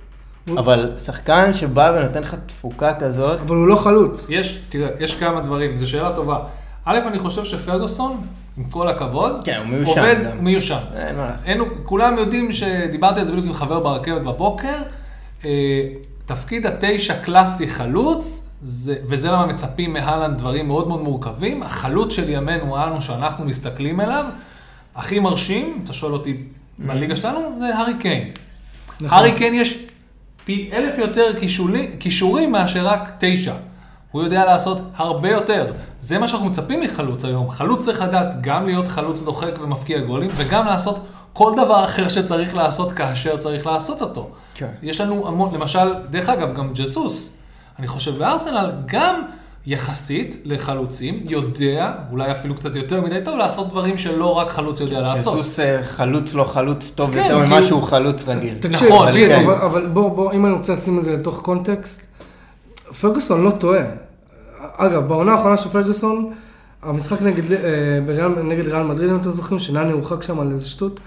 אבל 0.59 0.93
שחקן 0.99 1.55
שבא 1.55 1.93
ונותן 1.97 2.23
לך 2.23 2.37
תפוקה 2.47 2.95
כזאת, 2.95 3.41
אבל 3.41 3.57
הוא 3.57 3.67
לא 3.67 3.77
חלוץ. 3.77 4.27
יש, 4.31 4.63
תראה, 4.69 4.89
יש 5.01 5.15
כמה 5.15 5.41
דברים, 5.41 5.79
זו 5.79 5.91
שאלה 5.91 6.13
טובה. 6.17 6.39
א', 6.85 6.99
אני 7.07 7.19
חושב 7.19 7.45
שפרגוסון, 7.45 8.21
עם 8.57 8.65
כל 8.65 8.89
הכבוד, 8.89 9.45
כן, 9.45 9.59
הוא 9.59 9.67
מיושן 9.67 10.01
עובד. 10.01 10.27
הוא 10.35 10.43
מיושן. 10.43 10.79
אין 10.97 11.17
מה 11.17 11.27
לעשות. 11.27 11.49
אין, 11.49 11.61
כולם 11.83 12.19
יודעים 12.19 12.53
שדיברתי 12.53 13.21
על 13.21 13.27
זה 13.27 13.33
בדיוק 13.33 13.47
עם 13.47 13.53
חבר 13.53 13.81
ברכבת 13.81 14.23
בבוקר, 14.23 14.83
אה, 15.45 15.51
תפקיד 16.27 16.67
התשע 16.67 17.15
קלאסי 17.15 17.69
חלוץ, 17.69 18.49
זה, 18.63 18.97
וזה 19.05 19.31
למה 19.31 19.47
מצפים 19.47 19.93
מהלנד 19.93 20.39
דברים 20.39 20.67
מאוד 20.67 20.89
מאוד 20.89 21.03
מורכבים. 21.03 21.63
החלוץ 21.63 22.15
של 22.15 22.29
ימינו, 22.29 22.85
אנו, 22.85 23.03
שאנחנו 23.03 23.45
מסתכלים 23.45 24.01
אליו, 24.01 24.25
הכי 24.95 25.19
מרשים, 25.19 25.81
אתה 25.85 25.93
שואל 25.93 26.13
אותי 26.13 26.37
בליגה 26.79 27.17
שלנו, 27.17 27.41
זה 27.59 27.77
הארי 27.77 27.93
קיין. 28.01 28.31
נכון. 29.01 29.19
הארי 29.19 29.33
קיין 29.33 29.55
יש 29.55 29.87
פי 30.45 30.71
אלף 30.73 30.99
יותר 30.99 31.33
כישורים 31.99 32.53
מאשר 32.53 32.87
רק 32.87 33.17
תשע. 33.19 33.55
הוא 34.13 34.23
יודע 34.23 34.45
לעשות 34.45 34.79
הרבה 34.97 35.31
יותר. 35.31 35.73
זה 36.01 36.19
מה 36.19 36.29
שאנחנו 36.29 36.47
מצפים 36.47 36.81
מחלוץ 36.81 37.25
היום. 37.25 37.51
חלוץ 37.51 37.85
צריך 37.85 38.01
לדעת 38.01 38.35
גם 38.41 38.67
להיות 38.67 38.89
חלוץ 38.89 39.23
דוחק 39.23 39.51
ומפקיע 39.63 40.01
גולים, 40.01 40.31
וגם 40.37 40.67
לעשות 40.67 40.99
כל 41.33 41.53
דבר 41.57 41.85
אחר 41.85 42.09
שצריך 42.09 42.57
לעשות 42.57 42.93
כאשר 42.93 43.37
צריך 43.37 43.67
לעשות 43.67 44.03
אותו. 44.03 44.29
כן. 44.55 44.69
יש 44.83 45.01
לנו 45.01 45.29
המון, 45.29 45.55
למשל, 45.55 45.95
דרך 46.11 46.29
אגב, 46.29 46.55
גם 46.55 46.73
ג'סוס, 46.75 47.37
אני 47.79 47.87
חושב 47.87 48.19
בארסנל, 48.19 48.73
גם 48.87 49.23
יחסית 49.67 50.37
לחלוצים, 50.45 51.21
יודע, 51.25 51.93
אולי 52.11 52.33
אפילו 52.33 52.55
קצת 52.55 52.77
יותר 52.77 53.01
מדי 53.01 53.19
טוב, 53.25 53.37
לעשות 53.37 53.69
דברים 53.69 53.99
שלא 53.99 54.39
רק 54.39 54.51
חלוץ 54.51 54.81
יודע 54.81 55.01
לעשות. 55.01 55.45
שסוס 55.45 55.61
אה, 55.61 55.83
חלוץ 55.85 56.35
לא 56.35 56.45
חלוץ 56.45 56.91
טוב 56.95 57.13
כן, 57.15 57.19
יותר 57.19 57.39
ממה 57.39 57.47
כאילו- 57.47 57.67
שהוא 57.67 57.83
חלוץ 57.83 58.29
רגיל. 58.29 58.59
תקשיב, 58.61 58.89
נכון, 58.93 59.07
תקשיב, 59.09 59.29
כן. 59.29 59.45
אבל- 59.45 59.55
אבל 59.55 59.87
בוא, 59.87 60.11
בוא, 60.17 60.33
אם 60.33 60.47
אני 60.47 60.55
רוצה 60.55 60.73
לשים 60.73 60.99
את 60.99 61.05
זה 61.05 61.13
לתוך 61.17 61.41
קונטקסט, 61.43 62.07
פרגוסון 63.01 63.45
לא 63.45 63.51
טועה. 63.51 63.83
אגב, 64.77 65.09
בעונה 65.09 65.33
האחרונה 65.33 65.57
של 65.57 65.69
פרגוסון, 65.69 66.33
המשחק 66.83 67.23
נגד, 67.23 67.53
אה, 67.53 68.43
נגד 68.45 68.69
ריאל 68.69 68.83
מדריד, 68.83 69.11
אם 69.11 69.17
אתם 69.17 69.31
זוכרים, 69.31 69.59
שנני 69.59 69.93
הורחק 69.93 70.23
שם 70.23 70.41
על 70.41 70.51
איזה 70.51 70.69
שטות. 70.69 71.01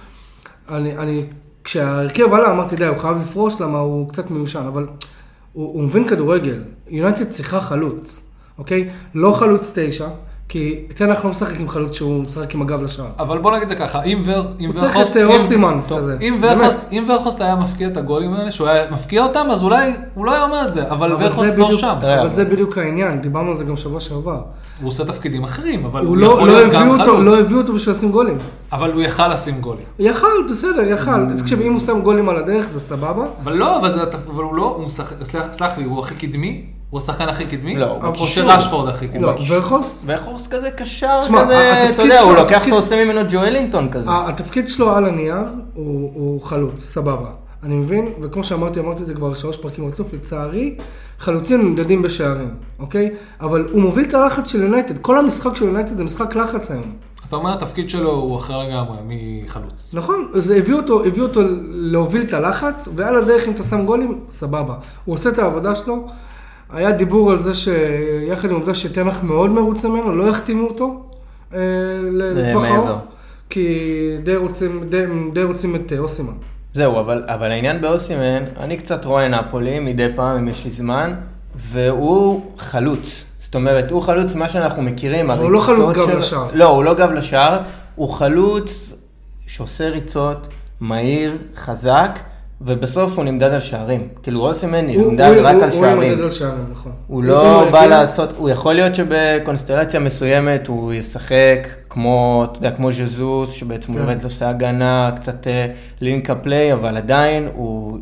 אני, 0.70 0.98
אני, 0.98 1.26
כשההרכב 1.64 2.34
עלה, 2.34 2.52
אמרתי, 2.52 2.76
די, 2.76 2.86
הוא 2.86 2.98
חייב 2.98 3.18
לפרוש, 3.22 3.62
למה 3.62 3.80
הוא 3.80 4.10
קצת 4.10 4.32
מיושן, 4.32 4.66
אבל 4.68 4.88
הוא, 5.54 5.74
הוא 5.74 5.84
מבין 5.84 6.08
כדורגל. 6.08 6.64
יונייטד 6.88 7.30
צריכה 7.30 7.62
חלוץ, 7.62 8.22
אוקיי? 8.58 8.90
לא 9.16 9.32
חלוץ 9.32 9.72
תשע, 9.76 10.08
כי 10.50 10.76
תנח 10.96 11.26
לא 11.26 11.32
משחק 11.32 11.60
עם 11.60 11.70
חלוץ 11.70 11.96
שהוא 11.96 12.24
משחק 12.24 12.54
עם 12.54 12.62
הגב 12.62 12.82
לשער. 12.82 13.06
אבל 13.20 13.38
בוא 13.38 13.56
נגיד 13.56 13.68
זה 13.68 13.76
ככה, 13.76 14.04
אם 14.04 14.22
ור- 14.26 14.46
אם 14.60 14.66
הוא 14.66 14.76
צריך. 14.76 14.92
את, 14.92 15.30
אם- 15.30 15.34
אוסטימן 15.36 15.80
כזה, 15.90 16.18
אם 16.92 17.06
ורכוסט 17.10 17.42
היה 17.42 17.56
מפקיע 17.56 17.88
את 17.88 17.98
הגולים 17.98 18.34
האלה, 18.34 18.52
שהוא 18.52 18.68
היה 18.68 18.92
מפקיע 18.92 19.24
אותם, 19.24 19.48
אז 19.52 19.64
אולי 19.64 19.92
הוא 20.14 20.26
לא 20.26 20.32
היה 20.32 20.44
אומר 20.44 20.66
את 20.68 20.74
זה, 20.74 20.90
אבל 20.90 21.12
זה 21.44 21.58
לא 21.58 21.72
שם. 21.72 21.96
אבל 22.20 22.28
זה 22.30 22.46
בדיוק 22.46 22.78
העניין, 22.78 23.22
דיברנו 23.22 23.50
על 23.50 23.56
זה 23.58 23.64
גם 23.64 23.78
שבוע 23.78 24.00
שעבר. 24.00 24.42
הוא 24.82 24.88
עושה 24.88 25.06
תפקידים 25.06 25.44
אחרים, 25.44 25.86
אבל 25.86 26.06
הוא 26.06 26.18
לא, 26.18 26.26
יכול 26.28 26.48
לא 26.48 26.54
להיות 26.58 26.74
גם 26.74 26.92
חלוץ. 26.98 27.20
לא 27.24 27.40
הביאו 27.40 27.60
אותו 27.60 27.74
בשביל 27.74 27.96
לשים 27.96 28.12
גולים. 28.12 28.38
אבל 28.72 28.92
הוא 28.92 29.02
יכל 29.02 29.28
לשים 29.28 29.62
גולים. 29.62 29.84
יכל, 30.00 30.28
בסדר, 30.50 30.82
יכל. 30.84 31.12
תקשיב, 31.38 31.62
אם 31.62 31.72
הוא 31.72 31.80
שם 31.80 32.02
גולים 32.02 32.30
על 32.30 32.38
הדרך, 32.38 32.70
זה 32.70 32.80
סבבה. 32.80 33.26
אבל 33.44 33.54
לא, 33.54 33.78
אבל 33.78 33.92
הוא 34.26 34.56
לא, 34.56 34.86
סלח 35.54 35.78
לי, 35.78 35.84
הוא 35.84 36.00
הכי 36.00 36.16
קדמי, 36.16 36.66
הוא 36.90 36.98
השחקן 36.98 37.30
הכי 37.30 37.46
קדמי? 37.46 37.76
לא, 37.76 37.86
הוא 37.86 38.04
או. 38.04 38.28
שרשפורד 38.28 38.90
הכי 38.90 39.08
קדמי? 39.08 39.22
לא, 39.22 39.34
ורחוסט, 39.50 40.04
וחורס 40.06 40.48
כזה 40.48 40.72
קשר 40.72 41.24
שמע, 41.24 41.44
כזה, 41.44 41.90
אתה 41.90 42.02
יודע, 42.04 42.20
שלו- 42.20 42.28
הוא 42.30 42.36
לוקח 42.38 42.52
התפקיד- 42.56 42.74
אותו 42.74 42.86
עושה 42.86 43.06
ממנו 43.06 43.22
ג'ואלינגטון 43.30 43.90
כזה. 43.92 44.06
התפקיד 44.10 44.70
שלו 44.70 44.92
על 44.96 45.06
הנייר 45.06 45.36
הוא, 45.74 46.12
הוא 46.14 46.42
חלוץ, 46.42 46.80
סבבה. 46.80 47.30
אני 47.64 47.76
מבין, 47.76 48.10
וכמו 48.22 48.44
שאמרתי, 48.44 48.80
אמרתי 48.80 49.02
את 49.02 49.08
זה 49.08 49.14
כבר 49.14 49.34
שלוש 49.34 49.58
פרקים 49.58 49.88
רצוף, 49.88 50.14
לצערי, 50.14 50.76
חלוצים 51.20 51.62
נמדדים 51.62 52.02
בשערים, 52.02 52.50
אוקיי? 52.80 53.10
אבל 53.42 53.68
הוא 53.72 53.82
מוביל 53.82 54.06
את 54.06 54.14
הלחץ 54.14 54.52
של 54.52 54.62
יונייטד, 54.64 54.98
כל 54.98 55.18
המשחק 55.20 55.56
של 55.56 55.66
יונייטד 55.66 55.98
זה 55.98 56.04
משחק 56.04 56.36
לחץ 56.36 56.72
היום. 56.72 56.94
אתה 57.28 57.36
אומר 57.36 57.54
התפקיד 57.54 57.90
שלו 57.90 58.12
הוא 58.12 58.38
אחר 58.38 58.58
לגמרי 58.58 58.98
מחלוץ. 59.08 59.90
נכון, 59.94 60.28
אז 60.36 60.50
הביאו 60.50 60.78
אותו, 60.78 61.06
הביאו 61.06 61.26
אותו 61.26 61.42
להוביל 61.70 62.22
את 62.22 62.34
הלחץ, 62.34 62.90
ועל 62.96 63.16
הדרך 63.16 63.48
אם 63.48 63.52
אתה 63.52 63.64
שם 63.64 63.86
גולים, 63.86 64.20
סבבה. 64.30 64.74
הוא 65.06 65.14
עושה 65.16 65.30
את 65.30 65.40
העבודה 65.40 65.76
שלו. 65.76 66.08
היה 66.74 66.92
דיבור 66.92 67.32
על 67.32 67.38
זה 67.38 67.54
שיחד 67.56 68.50
עם 68.50 68.56
העובדה 68.56 68.76
שתנח 68.76 69.24
מאוד 69.24 69.50
מרוצה 69.52 69.88
ממנו, 69.88 70.16
לא 70.16 70.24
יחתימו 70.30 70.68
אותו 70.68 71.04
אה, 71.54 71.60
ל- 72.12 72.40
לטווח. 72.50 72.66
ארוך, 72.66 73.02
כי 73.50 73.80
די 74.24 74.36
רוצים, 74.36 74.84
די, 74.90 75.04
די 75.34 75.44
רוצים 75.44 75.76
את 75.76 75.94
אה, 75.94 76.00
אוסימן. 76.00 76.34
זהו, 76.74 77.00
אבל, 77.00 77.24
אבל 77.28 77.52
העניין 77.52 77.82
באוסימן, 77.82 78.44
אני 78.60 78.78
קצת 78.78 79.06
רואה 79.06 79.28
נפולי 79.28 79.80
מדי 79.80 80.08
פעם, 80.16 80.38
אם 80.38 80.48
יש 80.48 80.64
לי 80.66 80.72
זמן, 80.72 81.14
והוא 81.56 82.52
חלוץ. 82.58 83.24
זאת 83.42 83.56
אומרת, 83.56 83.92
הוא 83.92 84.02
חלוץ 84.02 84.34
מה 84.36 84.50
שאנחנו 84.50 84.82
מכירים. 84.82 85.32
הוא 85.32 85.52
לא 85.52 85.60
חלוץ 85.60 85.92
גב 85.92 86.06
שלו- 86.08 86.18
לשער. 86.18 86.48
לא, 86.54 86.66
הוא 86.70 86.84
לא 86.84 86.94
גב 86.94 87.12
לשער, 87.12 87.60
הוא 87.96 88.10
חלוץ 88.10 88.94
שעושה 89.48 89.90
ריצות, 89.90 90.48
מהיר, 90.80 91.38
חזק, 91.56 92.20
ובסוף 92.62 93.18
הוא 93.18 93.26
נמדד 93.26 93.52
על 93.54 93.60
שערים. 93.60 94.08
כאילו 94.24 94.48
אוסימן 94.48 94.86
הוא- 94.90 95.12
נמדד 95.12 95.26
הוא- 95.38 95.46
רק 95.48 95.56
הוא- 95.56 95.64
על 95.64 95.70
הוא 95.70 95.80
שערים. 95.82 96.12
ימדד 96.12 96.22
על 96.24 96.30
שערים, 96.30 96.66
נכון. 96.72 96.92
הוא 97.08 97.24
לא 97.24 97.68
בא 97.72 97.86
לעשות, 97.86 98.34
הוא 98.38 98.50
יכול 98.50 98.74
להיות 98.74 98.96
שבקונסטלציה 98.96 100.00
מסוימת 100.00 100.68
הוא 100.68 100.94
ישחק 100.94 101.68
כמו, 101.90 102.46
אתה 102.52 102.58
יודע, 102.60 102.72
כמו 102.72 102.92
ז'זוס, 102.92 103.52
שבעצם 103.52 103.92
הוא 103.92 104.00
כן. 104.02 104.06
יורד 104.08 104.22
לעושה 104.22 104.50
הגנה, 104.50 105.12
קצת 105.16 105.48
לינקה 106.02 106.36
פליי, 106.36 106.74
אבל 106.74 106.98
עדיין 106.98 107.50
הוא, 107.56 107.98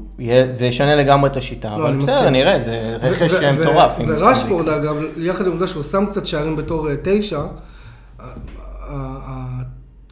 זה 0.51 0.65
ישנה 0.65 0.95
לגמרי 0.95 1.29
את 1.29 1.37
השיטה. 1.37 1.77
לא, 1.77 1.87
אבל 1.87 1.97
בסדר. 1.97 2.29
נראה, 2.29 2.59
זה 2.65 2.97
רכש 3.01 3.33
מטורף. 3.33 3.91
ורשפורד 4.07 4.69
אגב, 4.69 4.95
יחד 5.17 5.41
עם 5.45 5.51
העובדה 5.51 5.67
שהוא 5.67 5.83
שם 5.83 6.05
קצת 6.05 6.25
שערים 6.25 6.55
בתור 6.55 6.89
אה, 6.89 6.95
תשע, 7.03 7.41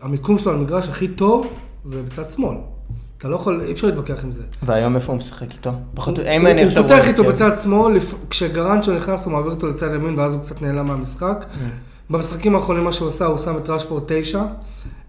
המיקום 0.02 0.38
שלו 0.38 0.52
על 0.52 0.58
המגרש 0.58 0.88
הכי 0.88 1.08
טוב 1.08 1.48
זה 1.86 2.04
בצד 2.04 2.32
שמאל. 2.32 2.56
אתה 3.22 3.30
לא 3.30 3.36
יכול, 3.36 3.62
אי 3.66 3.72
אפשר 3.72 3.88
להתווכח 3.88 4.24
עם 4.24 4.32
זה. 4.32 4.42
והיום 4.64 4.96
איפה 4.96 5.12
הוא 5.12 5.18
משחק 5.18 5.52
איתו? 5.54 5.72
פחות, 5.94 6.18
הוא- 6.18 6.26
אם 6.28 6.48
אני 6.48 6.62
הוא 6.62 6.68
עכשיו... 6.68 6.84
פותח 6.84 6.96
רואה 6.96 7.08
איתו 7.08 7.24
הרכב. 7.24 7.36
בצד 7.36 7.58
שמאל, 7.58 7.98
כשגרנצ'ו 8.30 8.92
נכנס 8.94 9.26
הוא 9.26 9.34
מעביר 9.34 9.52
אותו 9.52 9.68
לצד 9.68 9.94
ימין 9.96 10.20
ואז 10.20 10.34
הוא 10.34 10.42
קצת 10.42 10.62
נעלם 10.62 10.88
מהמשחק. 10.88 11.46
Mm. 11.54 11.58
במשחקים 12.10 12.56
האחרונים 12.56 12.84
מה 12.84 12.92
שהוא 12.92 13.10
עשה, 13.10 13.26
הוא 13.26 13.38
שם 13.38 13.58
את 13.58 13.70
רשפורד 13.70 14.04
9, 14.08 14.44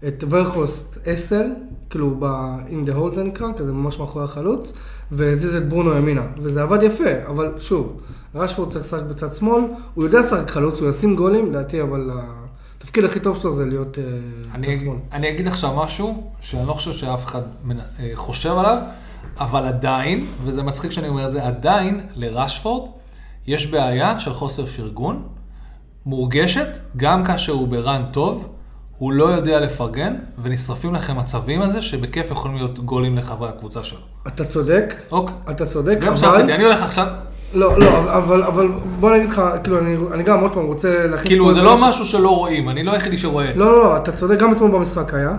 את 0.07 0.23
ורכוסט 0.29 0.97
10, 1.05 1.41
כאילו 1.89 2.15
ב-in 2.19 2.89
the 2.89 3.11
hole 3.11 3.15
זה 3.15 3.23
נקרא, 3.23 3.47
כזה 3.57 3.71
ממש 3.71 3.99
מאחורי 3.99 4.25
החלוץ, 4.25 4.73
והזיז 5.11 5.55
את 5.55 5.69
ברונו 5.69 5.93
ימינה, 5.93 6.23
וזה 6.41 6.61
עבד 6.63 6.83
יפה, 6.83 7.09
אבל 7.27 7.51
שוב, 7.59 7.97
רשפורד 8.35 8.71
צריך 8.71 8.85
לשחק 8.85 9.03
בצד 9.03 9.33
שמאל, 9.35 9.63
הוא 9.93 10.03
יודע 10.03 10.19
לשחק 10.19 10.49
חלוץ, 10.51 10.79
הוא 10.81 10.89
ישים 10.89 11.15
גולים, 11.15 11.49
לדעתי, 11.49 11.81
אבל 11.81 12.11
התפקיד 12.83 13.05
הכי 13.05 13.19
טוב 13.19 13.39
שלו 13.41 13.53
זה 13.55 13.65
להיות 13.65 13.97
אה, 13.97 14.03
אני, 14.53 14.67
בצד 14.67 14.79
שמאל. 14.79 14.97
אני 15.11 15.29
אגיד 15.29 15.47
עכשיו 15.47 15.75
משהו 15.75 16.31
שאני 16.41 16.67
לא 16.67 16.73
חושב 16.73 16.93
שאף 16.93 17.25
אחד 17.25 17.41
אה, 17.71 18.11
חושב 18.13 18.57
עליו, 18.57 18.77
אבל 19.37 19.65
עדיין, 19.65 20.27
וזה 20.45 20.63
מצחיק 20.63 20.91
שאני 20.91 21.07
אומר 21.07 21.25
את 21.25 21.31
זה, 21.31 21.47
עדיין 21.47 22.07
לרשפורד 22.15 22.89
יש 23.47 23.65
בעיה 23.67 24.19
של 24.19 24.33
חוסר 24.33 24.65
פרגון, 24.65 25.27
מורגשת, 26.05 26.67
גם 26.97 27.23
כאשר 27.23 27.51
הוא 27.51 27.67
ברן 27.67 28.03
טוב, 28.11 28.47
הוא 28.97 29.13
לא 29.13 29.25
יודע 29.25 29.59
לפרגן, 29.59 30.15
ונשרפים 30.43 30.95
לכם 30.95 31.17
מצבים 31.17 31.61
על 31.61 31.69
זה 31.69 31.81
שבכיף 31.81 32.31
יכולים 32.31 32.57
להיות 32.57 32.79
גולים 32.79 33.17
לחברי 33.17 33.49
הקבוצה 33.49 33.83
שלו. 33.83 33.99
אתה 34.27 34.45
צודק, 34.45 34.95
אוקיי. 35.11 35.35
אתה 35.49 35.65
צודק, 35.65 35.97
זה 35.99 36.09
מה 36.09 36.17
שרציתי, 36.17 36.53
אני 36.53 36.63
הולך 36.63 36.81
עכשיו, 36.81 37.07
לא, 37.53 37.79
לא, 37.79 38.17
אבל, 38.17 38.43
אבל 38.43 38.67
בוא 38.99 39.09
אני 39.09 39.17
אגיד 39.17 39.29
לך, 39.29 39.41
כאילו, 39.63 39.79
אני, 39.79 39.97
אני 40.11 40.23
גם 40.23 40.39
עוד 40.39 40.53
פעם 40.53 40.65
רוצה 40.65 41.07
להכניס... 41.07 41.27
כאילו 41.27 41.53
זה 41.53 41.61
לא 41.61 41.73
משהו- 41.75 41.87
משהו 41.89 42.05
שלא 42.05 42.29
רואים, 42.29 42.69
אני 42.69 42.83
לא 42.83 42.91
היחידי 42.91 43.17
שרואה 43.17 43.49
את 43.49 43.53
זה. 43.53 43.59
לא, 43.59 43.65
לא, 43.65 43.83
לא, 43.83 43.97
אתה 43.97 44.11
צודק, 44.11 44.39
גם 44.39 44.53
אתמול 44.53 44.71
במשחק 44.71 45.13
היה, 45.13 45.35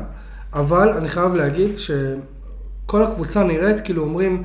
אבל 0.55 0.89
אני 0.89 1.09
חייב 1.09 1.35
להגיד 1.35 1.71
שכל 1.79 3.03
הקבוצה 3.03 3.43
נראית, 3.43 3.81
כאילו 3.81 4.03
אומרים, 4.03 4.43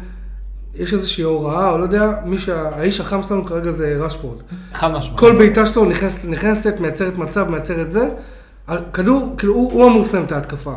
יש 0.75 0.93
איזושהי 0.93 1.23
הוראה, 1.23 1.69
או 1.69 1.77
לא 1.77 1.83
יודע, 1.83 2.11
מי 2.25 2.37
שה... 2.37 2.69
האיש 2.75 2.99
החם 2.99 3.21
שלנו 3.21 3.45
כרגע 3.45 3.71
זה 3.71 3.97
רשפורד. 3.99 4.37
חד 4.73 4.91
משמעית. 4.91 5.19
כל 5.19 5.35
בעיטה 5.37 5.65
שלו 5.65 5.85
נכנסת, 5.85 6.29
נכנסת, 6.29 6.75
מייצרת 6.79 7.17
מצב, 7.17 7.49
מייצרת 7.49 7.91
זה. 7.91 8.09
הכדור, 8.67 9.33
כאילו, 9.37 9.53
הוא, 9.53 9.71
הוא 9.73 9.87
אמור 9.87 10.01
לסיים 10.01 10.23
את 10.23 10.31
ההתקפה. 10.31 10.73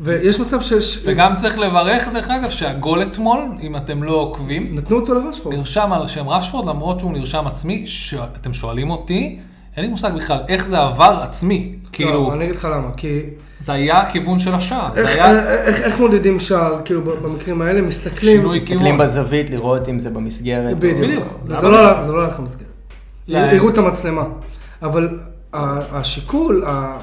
ויש 0.00 0.40
מצב 0.40 0.60
ש... 0.60 0.72
וגם 1.04 1.34
צריך 1.34 1.58
לברך, 1.58 2.08
דרך 2.14 2.30
אגב, 2.30 2.50
שהגול 2.50 3.02
אתמול, 3.02 3.40
אם 3.62 3.76
אתם 3.76 4.02
לא 4.02 4.12
עוקבים, 4.12 4.74
נתנו 4.74 4.96
אותו 4.96 5.14
לרשפורד. 5.14 5.56
נרשם 5.56 5.92
על 5.92 6.08
שם 6.08 6.28
רשפורד, 6.28 6.68
למרות 6.68 7.00
שהוא 7.00 7.12
נרשם 7.12 7.46
עצמי, 7.46 7.86
שאתם 7.86 8.54
שואלים 8.54 8.90
אותי, 8.90 9.38
אין 9.76 9.84
לי 9.84 9.90
מושג 9.90 10.10
בכלל 10.16 10.38
איך 10.48 10.66
זה 10.66 10.78
עבר 10.78 11.18
עצמי. 11.22 11.74
כאילו, 11.92 12.10
לא, 12.28 12.32
אני 12.32 12.44
אגיד 12.44 12.56
לך 12.56 12.68
למה, 12.72 12.92
כי... 12.96 13.20
זה 13.60 13.72
היה 13.72 13.98
הכיוון 13.98 14.38
של 14.38 14.54
השער. 14.54 14.88
איך, 14.96 15.14
היה 15.14 15.52
איך, 15.64 15.82
איך 15.82 16.00
מודדים 16.00 16.40
שער, 16.40 16.80
כאילו, 16.84 17.02
במקרים 17.02 17.62
האלה, 17.62 17.82
מסתכלים... 17.82 18.36
שינוי 18.36 18.58
מסתכלים. 18.58 18.98
בזווית 18.98 19.50
לראות 19.50 19.88
אם 19.88 19.98
זה 19.98 20.10
במסגרת. 20.10 20.78
בדיוק. 20.78 20.98
בדיוק. 21.00 21.24
זה, 21.44 21.68
לא, 21.68 22.02
זה 22.02 22.12
לא 22.12 22.22
הלך 22.24 22.40
למסגרת. 22.40 22.68
לא, 23.28 23.38
הראו 23.38 23.68
את 23.68 23.78
המצלמה. 23.78 24.24
אבל 24.82 25.18
השיקול, 25.52 26.64
ה- 26.66 26.98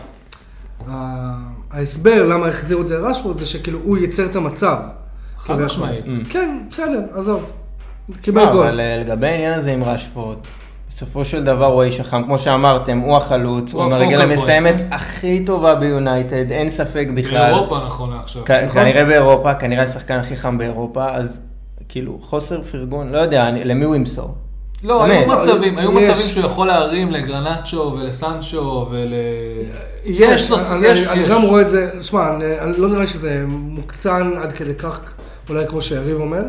ההסבר 1.73 2.23
למה 2.27 2.47
החזירו 2.47 2.81
את 2.81 2.87
זה 2.87 2.97
לרשפורד, 2.99 3.37
זה 3.37 3.45
שכאילו 3.45 3.79
הוא 3.83 3.97
ייצר 3.97 4.25
את 4.25 4.35
המצב. 4.35 4.77
חד. 5.37 5.59
משמעית. 5.61 6.05
כן, 6.29 6.57
בסדר, 6.71 7.01
עזוב. 7.13 7.43
קיבל 8.21 8.45
לא, 8.45 8.51
גול. 8.51 8.67
אבל 8.67 8.79
אה, 8.79 8.97
לגבי 8.97 9.27
העניין 9.27 9.53
הזה 9.53 9.71
עם 9.71 9.83
רשפורד, 9.83 10.37
בסופו 10.89 11.25
של 11.25 11.43
דבר 11.43 11.65
הוא 11.65 11.81
האיש 11.81 11.99
החם, 11.99 12.23
כמו 12.23 12.39
שאמרתם, 12.39 12.97
הוא 12.99 13.17
החלוץ, 13.17 13.73
הוא 13.73 13.83
עם 13.83 13.93
הרגל. 13.93 14.21
המסיימת 14.21 14.81
הכי 14.91 15.45
טובה 15.45 15.75
ביונייטד, 15.75 16.51
אין 16.51 16.69
ספק 16.69 17.07
בכלל. 17.15 17.51
באירופה 17.51 17.79
נכון 17.87 18.13
לעכשיו. 18.13 18.41
כ- 18.45 18.51
נכון. 18.51 18.81
כנראה 18.81 19.05
באירופה, 19.05 19.53
כנראה 19.53 19.83
השחקן 19.83 20.19
הכי 20.19 20.35
חם 20.35 20.57
באירופה, 20.57 21.05
אז 21.09 21.39
כאילו 21.89 22.17
חוסר 22.21 22.61
פרגון, 22.61 23.11
לא 23.11 23.17
יודע, 23.17 23.47
אני- 23.49 23.63
למי 23.63 23.85
הוא 23.85 23.95
ימסור? 23.95 24.35
לא. 24.83 25.03
היו 25.03 25.27
מצבים, 25.27 25.77
היו 25.77 25.99
יש. 25.99 26.09
מצבים 26.09 26.27
שהוא 26.27 26.45
יכול 26.45 26.67
להרים 26.67 27.11
לגרנצ'ו 27.11 27.97
ולסנצ'ו 27.99 28.87
ול... 28.91 29.13
יש, 30.05 30.51
אני, 30.51 30.87
יש, 30.87 31.07
אני, 31.07 31.21
יש. 31.21 31.29
גם 31.29 31.41
רואה 31.41 31.61
את 31.61 31.69
זה, 31.69 31.91
שמע, 32.01 32.29
לא 32.77 32.89
נראה 32.89 33.07
שזה 33.07 33.43
מוקצן 33.47 34.33
עד 34.41 34.53
כדי 34.53 34.75
כך, 34.75 34.99
אולי 35.49 35.67
כמו 35.67 35.81
שיריב 35.81 36.17
אומר, 36.21 36.41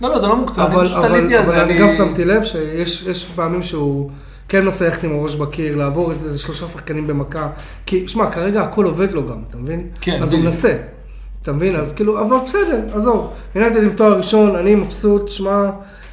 לא, 0.00 0.08
לא, 0.08 0.18
זה 0.18 0.26
לא 0.26 0.36
מוקצן, 0.36 0.62
אני 0.62 0.74
אבל, 0.74 0.84
פשוט 0.84 0.96
אבל, 0.96 1.14
עליתי 1.14 1.36
על 1.36 1.42
אבל 1.42 1.54
זה, 1.54 1.62
אני 1.62 1.78
גם 1.78 1.92
שמתי 1.92 2.24
לב 2.24 2.42
שיש 2.42 3.06
יש 3.06 3.24
פעמים 3.24 3.62
שהוא 3.62 4.10
כן 4.48 4.64
מנסה 4.64 4.84
ללכת 4.84 5.04
עם 5.04 5.18
הראש 5.18 5.36
בקיר, 5.36 5.76
לעבור 5.76 6.12
איזה 6.12 6.38
שלושה 6.38 6.66
שחקנים 6.66 7.06
במכה, 7.06 7.48
כי, 7.86 8.08
שמע, 8.08 8.30
כרגע 8.30 8.62
הכל 8.62 8.84
עובד 8.84 9.12
לו 9.12 9.26
גם, 9.26 9.42
אתה 9.48 9.56
מבין? 9.56 9.86
כן, 10.00 10.22
אז 10.22 10.32
הוא. 10.32 10.40
מנסה, 10.40 10.76
אתה 11.42 11.52
מבין? 11.52 11.76
אז 11.76 11.92
כאילו, 11.92 12.20
אבל 12.20 12.36
בסדר, 12.44 12.80
עזוב. 12.94 13.30
יונייטד 13.54 13.82
עם 13.82 13.92
תואר 13.92 14.16
ראשון, 14.16 14.56
אני 14.56 14.74
מבסוט, 14.74 15.28
שמע, 15.28 15.70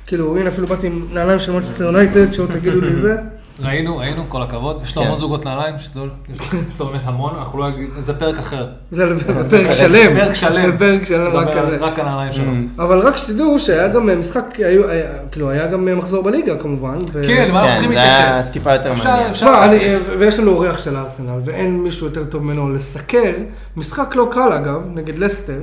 כאילו, 0.07 0.37
הנה 0.37 0.49
אפילו 0.49 0.67
באתי 0.67 0.87
עם 0.87 1.05
נעליים 1.13 1.39
של 1.39 1.51
מונצ'סטר 1.51 1.83
יונייטד, 1.83 2.31
שעוד 2.33 2.51
תגידו 2.51 2.81
לי 2.81 2.95
זה. 2.95 3.15
ראינו, 3.63 3.97
ראינו, 3.97 4.23
כל 4.29 4.41
הכבוד. 4.41 4.79
יש 4.83 4.95
לו 4.95 5.01
כן. 5.01 5.07
המון 5.07 5.19
זוגות 5.19 5.45
נעליים, 5.45 5.75
שתדעו, 5.79 6.05
יש 6.35 6.39
לו 6.79 6.85
באמת 6.85 7.01
המון, 7.03 7.35
אנחנו 7.39 7.59
לא 7.59 7.69
נגיד, 7.69 7.89
זה 7.99 8.13
פרק 8.13 8.37
אחר. 8.37 8.67
זה 8.91 9.05
פרק 9.49 9.71
שלם. 9.73 10.15
פרק 10.15 10.33
שלם. 10.33 10.71
זה 10.71 10.77
פרק 10.77 11.03
שלם, 11.03 11.31
רק 11.33 11.47
כזה. 11.57 11.77
רק 11.79 11.99
הנעליים 11.99 12.31
שלו. 12.33 12.51
אבל 12.79 12.99
רק 12.99 13.17
שתדעו 13.17 13.59
שהיה 13.59 13.87
גם 13.87 14.19
משחק, 14.19 14.43
היו- 14.57 14.89
היה- 14.89 15.09
כאילו, 15.31 15.49
היה 15.49 15.67
גם 15.67 15.97
מחזור 15.97 16.23
בליגה 16.23 16.57
כמובן. 16.57 16.97
כן, 17.27 17.49
אבל 17.51 17.57
אנחנו 17.57 17.67
כן, 17.67 17.73
צריכים 17.73 17.91
זה 17.93 17.99
היה 18.01 18.25
להתייחס. 18.25 18.51
טיפה 18.51 18.73
יותר 18.73 18.93
מעניין. 18.93 19.33
אני- 19.43 19.73
להתייחס. 19.73 20.09
ויש 20.19 20.39
לנו 20.39 20.51
אורח 20.51 20.79
של 20.79 20.95
הארסנל, 20.95 21.39
ואין 21.45 21.77
מישהו 21.83 22.07
יותר 22.07 22.23
טוב 22.23 22.43
ממנו 22.43 22.69
לסקר, 22.73 23.31
משחק 23.77 24.15
לא 24.15 24.27
קל 24.31 24.53
אגב, 24.53 24.81
נגד 24.93 25.19
לסטר, 25.19 25.53
אה, 25.53 25.59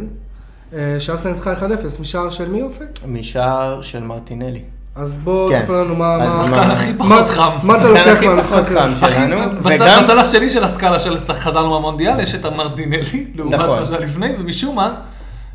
שארסנל 0.98 1.32
ניצחה 1.32 1.52
1-0, 1.52 1.60
משער 2.00 2.30
של 2.30 2.48
מי 2.50 2.62
אופק? 2.62 2.86
משער 3.06 3.82
של 3.82 4.04
מרטינלי. 4.04 4.62
אז 4.96 5.18
בוא 5.18 5.48
כן. 5.50 5.60
תספר 5.60 5.82
לנו 5.82 5.94
מה... 5.94 6.16
השחקן 6.16 6.66
מה- 6.68 6.72
הכי 6.72 6.92
פחות 6.98 7.28
חם. 7.28 7.50
מה 7.62 7.76
אתה 7.76 7.88
לוקח 7.88 8.22
מהמשחק? 8.22 8.68
שלנו, 9.14 9.50
בצד 9.50 9.66
וגם... 9.66 10.04
בצד 10.04 10.18
השני 10.18 10.50
של 10.50 10.64
הסקאלה 10.64 10.98
של 10.98 11.18
חזרנו 11.18 11.70
מהמונדיאל, 11.70 12.20
יש 12.20 12.34
את 12.34 12.44
המרטינלי, 12.44 13.26
לעומת 13.34 13.54
נכון. 13.54 13.78
מה 13.78 13.84
שהיה 13.84 14.00
לפני, 14.00 14.34
ומשום 14.38 14.76
מה, 14.76 14.94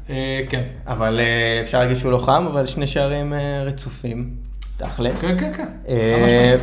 אה, 0.10 0.42
כן. 0.50 0.64
אבל 0.88 1.20
אה, 1.20 1.62
אפשר 1.64 1.80
להגיד 1.80 1.98
שהוא 1.98 2.12
לא 2.12 2.18
חם, 2.18 2.46
אבל 2.52 2.66
שני 2.66 2.88
שערים 2.88 3.34
אה, 3.34 3.64
רצופים, 3.66 4.30
תכלס. 4.78 5.22
כן, 5.22 5.38
כן, 5.40 5.52
כן. 5.54 5.68
אה. 5.90 6.56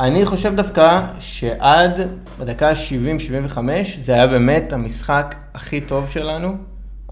אני 0.00 0.26
חושב 0.26 0.56
דווקא 0.56 1.00
שעד 1.18 2.00
בדקה 2.38 2.68
ה-70-75 2.70 3.58
זה 3.98 4.12
היה 4.14 4.26
באמת 4.26 4.72
המשחק 4.72 5.34
הכי 5.54 5.80
טוב 5.80 6.08
שלנו, 6.08 6.56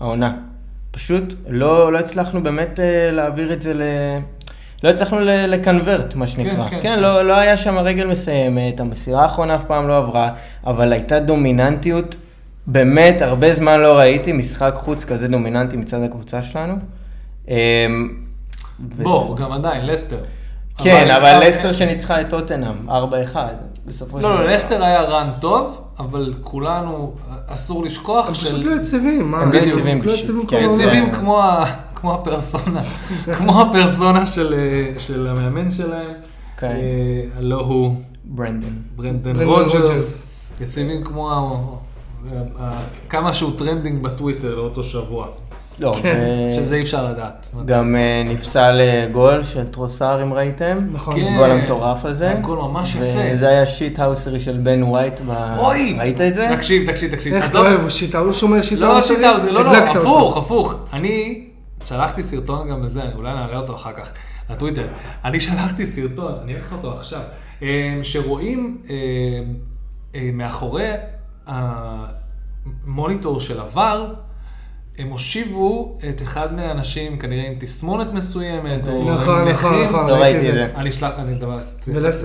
העונה. 0.01 0.33
פשוט 0.95 1.35
לא, 1.49 1.93
לא 1.93 1.99
הצלחנו 1.99 2.43
באמת 2.43 2.81
אה, 2.81 3.11
להעביר 3.13 3.53
את 3.53 3.63
זה 3.63 3.75
ל... 3.75 3.83
לא 4.85 4.89
הצלחנו 4.89 5.19
לקנברט, 5.23 6.15
מה 6.15 6.27
שנקרא. 6.27 6.51
כן, 6.65 6.71
כן, 6.71 6.77
כן. 6.77 6.83
כן, 6.83 7.01
לא, 7.01 7.23
לא 7.23 7.39
היה 7.39 7.57
שם 7.57 7.79
רגל 7.79 8.07
מסיימת, 8.07 8.81
המסירה 8.81 9.23
האחרונה 9.23 9.57
אף 9.57 9.65
פעם 9.65 9.89
לא 9.89 9.97
עברה, 9.99 10.31
אבל 10.67 10.93
הייתה 10.93 11.21
דומיננטיות, 11.21 12.17
באמת, 12.67 13.23
הרבה 13.23 13.55
זמן 13.55 13.81
לא 13.81 13.99
ראיתי 13.99 14.33
משחק 14.33 14.73
חוץ 14.77 15.05
כזה 15.05 15.29
דומיננטי 15.29 15.77
מצד 15.77 16.03
הקבוצה 16.03 16.43
שלנו. 16.43 16.75
אמ, 17.49 17.55
בוא, 18.79 19.37
גם 19.37 19.53
עדיין, 19.53 19.87
לסטר. 19.87 20.19
כן, 20.79 21.11
אבל 21.11 21.27
אבל- 21.27 21.49
לסטר 21.49 21.73
שניצחה 21.73 22.21
את 22.21 22.31
טוטנאם, 22.31 22.89
4-1, 22.89 22.93
בסופו 23.87 24.19
של 24.19 24.23
לא, 24.23 24.35
דבר. 24.35 24.45
לא, 24.45 24.51
לסטר 24.53 24.85
היה 24.85 25.03
run 25.03 25.31
טוב, 25.41 25.81
אבל 25.99 26.35
כולנו, 26.43 27.15
אסור 27.47 27.85
לשכוח 27.85 28.29
הם 28.29 28.35
של... 28.35 28.47
פשוט 28.47 28.65
לא 28.65 28.73
יציבים, 28.81 29.31
מה? 29.31 29.39
הם 29.41 29.53
לא. 29.53 29.59
יציבים 29.59 30.03
לא 30.03 30.13
פשוט, 30.13 30.21
יציבים 30.21 30.47
כן. 30.47 30.69
יציבים 30.71 31.13
כמו 31.13 31.43
ה- 31.43 31.67
כמו 31.95 32.15
הפרסונה, 32.15 32.83
כמו 33.39 33.61
הפרסונה 33.63 34.27
של, 34.27 34.55
אה, 34.55 34.99
של 34.99 35.27
המאמן 35.27 35.71
שלהם, 35.71 36.11
כן. 36.59 36.67
אה, 36.67 36.75
הלא 37.39 37.61
הוא 37.61 37.95
ברנדון. 38.25 38.77
ברנדן 38.97 39.33
ברנדן 39.33 39.47
רוג'רס. 39.47 40.27
יציבים 40.61 41.05
כמו 41.05 41.81
כמה 43.09 43.33
שהוא 43.35 43.53
trending 43.59 44.03
בטוויטר 44.03 44.55
לאותו 44.55 44.83
שבוע, 44.83 45.27
לא, 45.81 45.95
כן. 46.03 46.19
ו- 46.51 46.55
שזה 46.57 46.77
אי 46.77 46.83
אפשר 46.83 47.07
לדעת. 47.11 47.49
גם 47.65 47.97
אה, 47.97 48.23
נפסל 48.27 48.81
אה, 48.81 49.09
גול 49.13 49.45
של 49.45 49.69
טרוסר, 49.69 50.23
אם 50.23 50.33
ראיתם. 50.35 50.79
נכון. 50.93 51.15
כן. 51.15 51.33
הגול 51.35 51.51
המטורף 51.51 52.05
הזה. 52.05 52.31
הגול 52.31 52.59
ממש 52.59 52.95
יפה. 52.95 53.05
וזה 53.35 53.49
היה 53.49 53.67
שיט 53.67 53.99
האוסרי 53.99 54.41
של 54.41 54.57
בן 54.63 54.83
ווייט. 54.83 55.21
ב- 55.27 55.55
אוי! 55.59 55.97
ראית 55.99 56.21
את 56.21 56.35
זה? 56.35 56.49
תקשיב, 56.57 56.91
תקשיב, 56.91 57.11
תקשיב. 57.15 57.35
איך 57.35 57.45
אתה 57.51 57.59
עזוב- 57.59 57.67
אוהב, 57.67 57.89
שיטה, 57.89 58.19
הוא 58.19 58.33
שומר 58.33 58.63
שיטה. 58.63 58.81
לא, 58.81 59.01
שלי? 59.01 59.17
שיטה, 59.17 59.39
זה 59.39 59.53
לא, 59.53 59.65
לא, 59.65 59.79
אותו. 59.89 59.99
הפוך, 60.01 60.37
הפוך. 60.37 60.75
אני 60.93 61.45
שלחתי 61.83 62.23
סרטון 62.23 62.69
גם 62.69 62.83
לזה, 62.83 63.03
אני 63.03 63.13
אולי 63.15 63.35
נעלה 63.35 63.57
אותו 63.57 63.75
אחר 63.75 63.93
כך 63.93 64.13
לטוויטר. 64.51 64.87
אני 65.25 65.41
שלחתי 65.41 65.87
סרטון, 65.87 66.33
אני 66.43 66.53
אראה 66.53 66.63
לך 66.63 66.73
אותו 66.73 66.93
עכשיו, 66.93 67.21
אה, 67.63 67.69
שרואים 68.03 68.79
מאחורי 70.33 70.91
המוניטור 72.87 73.41
של 73.41 73.61
עבר, 73.61 74.13
הם 74.99 75.09
הושיבו 75.11 75.99
את 76.09 76.23
אחד 76.23 76.55
מהאנשים, 76.55 77.19
כנראה 77.19 77.47
עם 77.47 77.55
תסמונת 77.59 78.13
מסוימת, 78.13 78.89
או 78.89 79.01
עם 79.01 79.15
נכון, 79.15 79.49
נכון. 79.49 79.83
נכון, 79.83 80.07
לא 80.07 80.15
ראיתי 80.15 80.39
את 80.41 80.45
את 80.49 80.55
זה. 80.55 80.69
אני 80.77 80.89
אשלח, 80.89 81.13
אני 81.19 81.35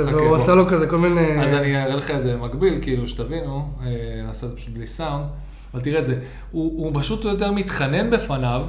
חכה, 0.05 0.17
והוא 0.17 0.27
בוא. 0.27 0.35
עשה 0.35 0.55
לו 0.55 0.67
כזה 0.67 0.87
כל 0.87 0.97
מיני... 0.97 1.41
אז 1.41 1.53
אני 1.53 1.83
אראה 1.83 1.95
לך 1.95 2.11
את 2.11 2.21
זה 2.21 2.35
מקביל, 2.35 2.79
כאילו, 2.81 3.07
שתבינו, 3.07 3.69
אה, 3.83 3.87
נעשה 4.27 4.45
את 4.45 4.51
זה 4.51 4.57
פשוט 4.57 4.73
בלי 4.73 4.87
סאונד, 4.87 5.25
אבל 5.73 5.81
תראה 5.81 5.99
את 5.99 6.05
זה, 6.05 6.15
הוא, 6.51 6.85
הוא 6.85 7.01
פשוט 7.01 7.25
יותר 7.25 7.51
מתחנן 7.51 8.09
בפניו, 8.09 8.61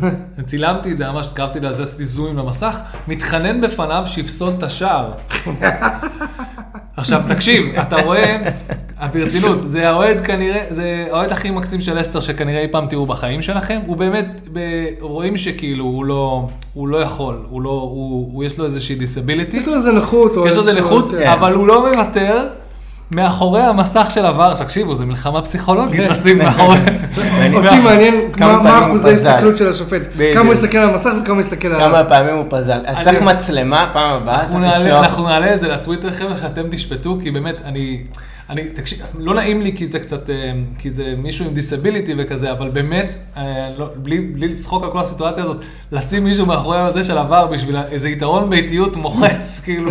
צילמתי 0.46 0.92
את 0.92 0.96
זה, 0.96 1.08
ממש 1.12 1.28
קרבתי 1.34 1.60
לזה, 1.60 1.82
עשיתי 1.82 2.04
זומים 2.04 2.36
למסך, 2.36 2.78
מתחנן 3.08 3.60
בפניו 3.60 4.02
שיפסול 4.06 4.52
את 4.58 4.62
השער. 4.62 5.12
עכשיו 6.98 7.20
תקשיב, 7.28 7.66
אתה 7.82 7.96
רואה, 8.02 8.36
ברצינות, 9.12 9.68
זה 9.68 9.88
האוהד 9.88 10.20
כנראה, 10.20 10.64
זה 10.70 11.06
האוהד 11.10 11.32
הכי 11.32 11.50
מקסים 11.50 11.80
של 11.80 12.00
אסטר 12.00 12.20
שכנראה 12.20 12.60
אי 12.60 12.68
פעם 12.68 12.86
תראו 12.86 13.06
בחיים 13.06 13.42
שלכם, 13.42 13.80
הוא 13.86 13.96
באמת, 13.96 14.40
ב, 14.52 14.60
רואים 15.00 15.36
שכאילו 15.36 15.84
הוא 15.84 16.04
לא, 16.04 16.48
הוא 16.74 16.88
לא 16.88 16.96
יכול, 16.96 17.42
הוא 17.50 17.62
לא, 17.62 17.70
הוא, 17.70 18.30
הוא 18.32 18.44
יש 18.44 18.58
לו 18.58 18.64
איזושהי 18.64 18.94
דיסביליטי. 18.94 19.56
יש 19.56 19.68
לו 19.68 19.74
איזה 19.74 19.92
נכות. 19.92 20.32
יש 20.48 20.56
לו 20.56 20.60
איזה 20.60 20.80
נכות, 20.80 21.10
כן. 21.10 21.26
אבל 21.26 21.52
הוא 21.52 21.66
לא 21.66 21.90
מוותר. 21.90 22.48
מאחורי 23.12 23.62
המסך 23.62 24.08
של 24.10 24.26
עבר, 24.26 24.54
תקשיבו, 24.54 24.94
זו 24.94 25.06
מלחמה 25.06 25.42
פסיכולוגית 25.42 26.00
לשים 26.10 26.38
מאחורי... 26.38 26.78
אותי 27.54 27.78
מעניין 27.84 28.14
מה- 28.38 28.86
אחוזי 28.86 29.12
פזל. 29.12 29.28
ההסתכלות 29.28 29.56
של 29.56 29.68
השופט. 29.70 30.00
כמה 30.34 30.44
הוא 30.44 30.52
יסתכל 30.52 30.78
על 30.78 30.90
המסך 30.90 31.10
וכמה 31.22 31.34
הוא 31.34 31.40
יסתכל 31.40 31.68
עליו. 31.68 31.88
כמה 31.88 32.04
פעמים 32.04 32.34
הוא 32.34 32.44
פזל. 32.50 32.78
צריך 33.04 33.22
מצלמה 33.22 33.86
פעם 33.92 34.12
הבאה, 34.12 34.44
צריך 34.46 34.58
לשלוח. 34.76 35.04
אנחנו 35.04 35.28
נעלה 35.28 35.54
את 35.54 35.60
זה 35.60 35.68
לטוויטר, 35.68 36.10
חבר'ה, 36.10 36.36
שאתם 36.36 36.62
תשפטו, 36.70 37.18
כי 37.22 37.30
באמת, 37.30 37.60
אני... 37.64 37.98
אני, 38.50 38.64
תקשיב, 38.64 38.98
לא 39.18 39.34
נעים 39.34 39.62
לי 39.62 39.76
כי 39.76 39.86
זה 39.86 39.98
קצת, 39.98 40.30
אה, 40.30 40.52
כי 40.78 40.90
זה 40.90 41.14
מישהו 41.18 41.44
עם 41.46 41.54
דיסביליטי 41.54 42.14
וכזה, 42.18 42.52
אבל 42.52 42.68
באמת, 42.70 43.16
אה, 43.36 43.42
לא, 43.78 43.90
בלי, 43.96 44.20
בלי 44.20 44.48
לצחוק 44.48 44.84
על 44.84 44.90
כל 44.92 45.00
הסיטואציה 45.00 45.44
הזאת, 45.44 45.56
לשים 45.92 46.24
מישהו 46.24 46.46
מאחורי 46.46 46.78
הזה 46.78 47.04
של 47.04 47.18
עבר 47.18 47.46
בשביל 47.46 47.76
איזה 47.76 48.08
יתרון 48.08 48.50
ביתיות 48.50 48.96
מוחץ, 48.96 49.60
כאילו, 49.64 49.90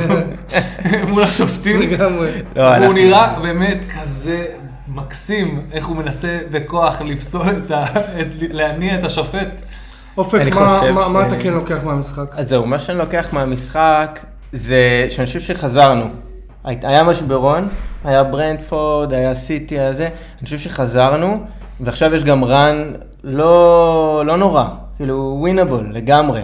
מול 1.10 1.24
השופטים. 1.24 1.80
לגמרי. 1.80 2.30
לא, 2.56 2.76
הוא 2.86 2.93
נראה 2.93 3.39
באמת 3.39 3.78
כזה 4.02 4.46
מקסים, 4.88 5.62
איך 5.72 5.86
הוא 5.88 5.96
מנסה 5.98 6.39
בכוח 6.52 7.02
לפסול 7.02 7.41
את 7.65 7.72
ה... 7.72 7.84
את- 8.22 8.28
להניע 8.52 9.00
את 9.00 9.04
השופט. 9.04 9.62
אופק, 10.17 10.41
מה- 10.56 10.82
מה 10.93 11.04
ש- 11.06 11.10
מה 11.12 11.28
אתה 11.28 11.36
כן 11.39 11.54
לוקח 11.54 11.78
מהמשחק? 11.84 12.36
אז 12.36 12.50
זהו, 12.50 12.65
מה 12.67 12.80
שאני 12.80 12.98
לוקח 12.98 13.28
מהמשחק, 13.32 14.20
זה 14.52 14.78
שאני 15.10 15.26
חושב 15.26 15.39
שחזרנו. 15.39 16.06
הי- 16.65 16.78
היה 16.84 17.04
משברון, 17.04 17.67
היה 18.03 18.23
ברנדפורד, 18.23 19.13
היה 19.13 19.36
סיטי, 19.36 19.79
היה 19.79 19.93
זה, 19.93 20.05
אני 20.05 20.43
חושב 20.45 20.57
שחזרנו, 20.57 21.39
ועכשיו 21.79 22.15
יש 22.15 22.23
גם 22.23 22.43
רן 22.43 22.91
לא, 23.23 24.23
לא 24.25 24.38
נורא, 24.38 24.65
כאילו 24.95 25.36
ווינאבול 25.39 25.88
לגמרי. 25.91 26.41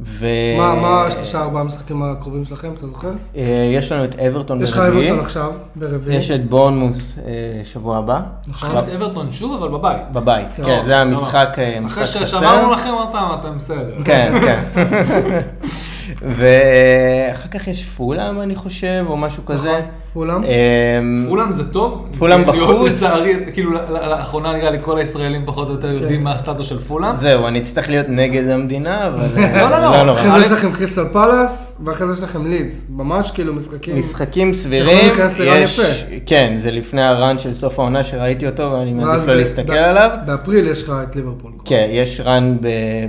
ו... 0.00 0.26
מה 0.58 0.74
מה 0.74 1.06
השלושה 1.06 1.40
ארבעה 1.42 1.60
המשחקים 1.60 2.02
הקרובים 2.02 2.44
שלכם, 2.44 2.72
אתה 2.78 2.86
זוכר? 2.86 3.10
אה, 3.36 3.70
יש 3.76 3.92
לנו 3.92 4.04
את 4.04 4.18
אברטון 4.18 4.62
יש 4.62 4.72
לך 4.72 4.78
ברביעי, 4.78 5.06
אברטון 5.06 5.24
עכשיו, 5.24 5.52
ברביעי. 5.76 6.16
יש 6.16 6.30
את 6.30 6.48
בורנמוס 6.48 7.14
אה, 7.26 7.32
שבוע 7.64 7.96
הבא. 7.96 8.20
נכון. 8.48 8.78
את 8.78 8.88
אברטון 8.88 9.32
שוב, 9.32 9.62
אבל 9.62 9.68
בבית. 9.68 10.02
בבית, 10.12 10.48
טוב, 10.56 10.64
כן, 10.64 10.82
זה. 10.86 10.98
המשחק, 10.98 11.48
אה, 11.58 11.68
אחרי 11.68 11.80
משחק 11.80 12.02
חסר. 12.02 12.26
ששמרנו 12.26 12.70
לכם 12.70 12.90
עוד 12.90 13.08
פעם, 13.12 13.38
אתם 13.40 13.56
בסדר. 13.56 13.94
כן, 14.04 14.34
כן. 14.40 14.60
ואחר 16.28 17.48
כך 17.50 17.68
יש 17.68 17.84
פולאם, 17.84 18.40
אני 18.40 18.54
חושב, 18.54 19.04
או 19.08 19.16
משהו 19.16 19.44
כזה. 19.46 19.70
נכון, 19.70 19.80
פולאם. 20.12 20.42
אמ, 20.44 21.26
פולאם 21.28 21.52
זה 21.52 21.72
טוב. 21.72 22.08
פולאם 22.18 22.44
בחוץ. 22.46 22.90
לצערי, 22.90 23.34
כאילו, 23.52 23.70
לאחרונה 23.90 24.52
נראה 24.52 24.70
לי 24.70 24.78
כל 24.80 24.98
הישראלים 24.98 25.42
פחות 25.46 25.68
או 25.68 25.72
יותר 25.74 25.92
יודעים 25.92 26.24
מה 26.24 26.32
הסטטוס 26.32 26.66
של 26.66 26.78
פולאם. 26.78 27.16
זהו, 27.16 27.46
אני 27.46 27.58
אצטרך 27.58 27.88
להיות 27.88 28.06
נגד 28.08 28.48
המדינה, 28.48 29.06
אבל 29.08 29.20
לא, 29.60 29.70
לא, 29.70 29.78
לא. 29.78 29.90
לא 29.96 30.02
נורא. 30.02 30.18
אחרי 30.20 30.30
זה 30.30 30.46
יש 30.46 30.60
לכם 30.60 30.72
קריסטל 30.72 31.04
פלאס, 31.12 31.76
ואחרי 31.84 32.06
זה 32.06 32.12
יש 32.12 32.22
לכם 32.22 32.46
לידס. 32.46 32.86
ממש 32.90 33.30
כאילו 33.30 33.54
משחקים. 33.54 33.98
משחקים 33.98 34.52
סבירים, 34.52 35.12
יש. 35.44 35.80
כן, 36.26 36.56
זה 36.58 36.70
לפני 36.70 37.02
ה 37.02 37.11
run 37.11 37.38
של 37.38 37.54
סוף 37.54 37.78
העונה 37.78 38.04
שראיתי 38.04 38.46
אותו, 38.46 38.72
ואני 38.72 38.92
מעדיף 38.92 39.26
לא 39.26 39.34
להסתכל 39.34 39.72
עליו. 39.72 40.10
באפריל 40.26 40.68
יש 40.68 40.82
לך 40.82 40.92
את 41.10 41.16
ליברפול. 41.16 41.52
כן, 41.64 41.86
יש 41.90 42.20
run 42.24 42.56
ב- 42.60 42.68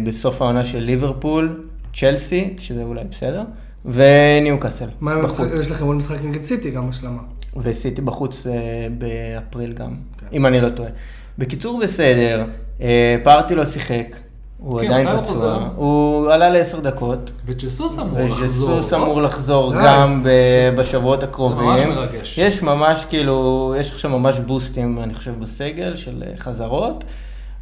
בסוף 0.09 0.41
העונה 0.41 0.65
של 0.65 0.79
ליברפול, 0.79 1.64
צ'לסי, 1.95 2.53
שזה 2.57 2.83
אולי 2.83 3.03
בסדר, 3.11 3.43
וניוקאסל, 3.85 4.87
מה 5.01 5.11
עם. 5.11 5.17
המשחק, 5.19 5.45
יש 5.61 5.71
לכם 5.71 5.85
עוד 5.85 5.95
משחק 5.95 6.17
נגד 6.23 6.43
סיטי, 6.43 6.71
גם 6.71 6.89
השלמה. 6.89 7.21
וסיטי 7.57 8.01
בחוץ 8.01 8.47
אה, 8.47 8.53
באפריל 8.97 9.73
גם, 9.73 9.95
כן. 10.17 10.25
אם 10.33 10.45
אני 10.45 10.61
לא 10.61 10.69
טועה. 10.69 10.89
בקיצור, 11.37 11.79
בסדר, 11.83 12.45
אה, 12.81 13.15
פארטיי 13.23 13.55
לא 13.55 13.65
שיחק, 13.65 14.15
הוא 14.57 14.79
כן, 14.79 14.85
עדיין 14.91 15.21
פצוע? 15.21 15.69
הוא 15.75 16.31
עלה 16.31 16.49
לעשר 16.49 16.79
דקות. 16.79 17.31
וג'סוס 17.45 17.99
אמור 17.99 18.19
לחזור. 18.19 18.69
וג'סוס 18.69 18.93
אמור 18.93 19.21
לחזור 19.21 19.73
די. 19.73 19.79
גם 19.85 20.23
ב- 20.23 20.75
בשבועות 20.77 21.23
הקרובים. 21.23 21.65
ממש 21.65 21.81
מרגש. 21.81 22.37
יש 22.37 22.61
ממש 22.61 23.05
כאילו, 23.05 23.75
יש 23.79 23.91
עכשיו 23.91 24.11
ממש 24.19 24.39
בוסטים, 24.39 24.99
אני 25.03 25.13
חושב, 25.13 25.33
בסגל 25.39 25.95
של 25.95 26.23
אה, 26.27 26.37
חזרות, 26.37 27.03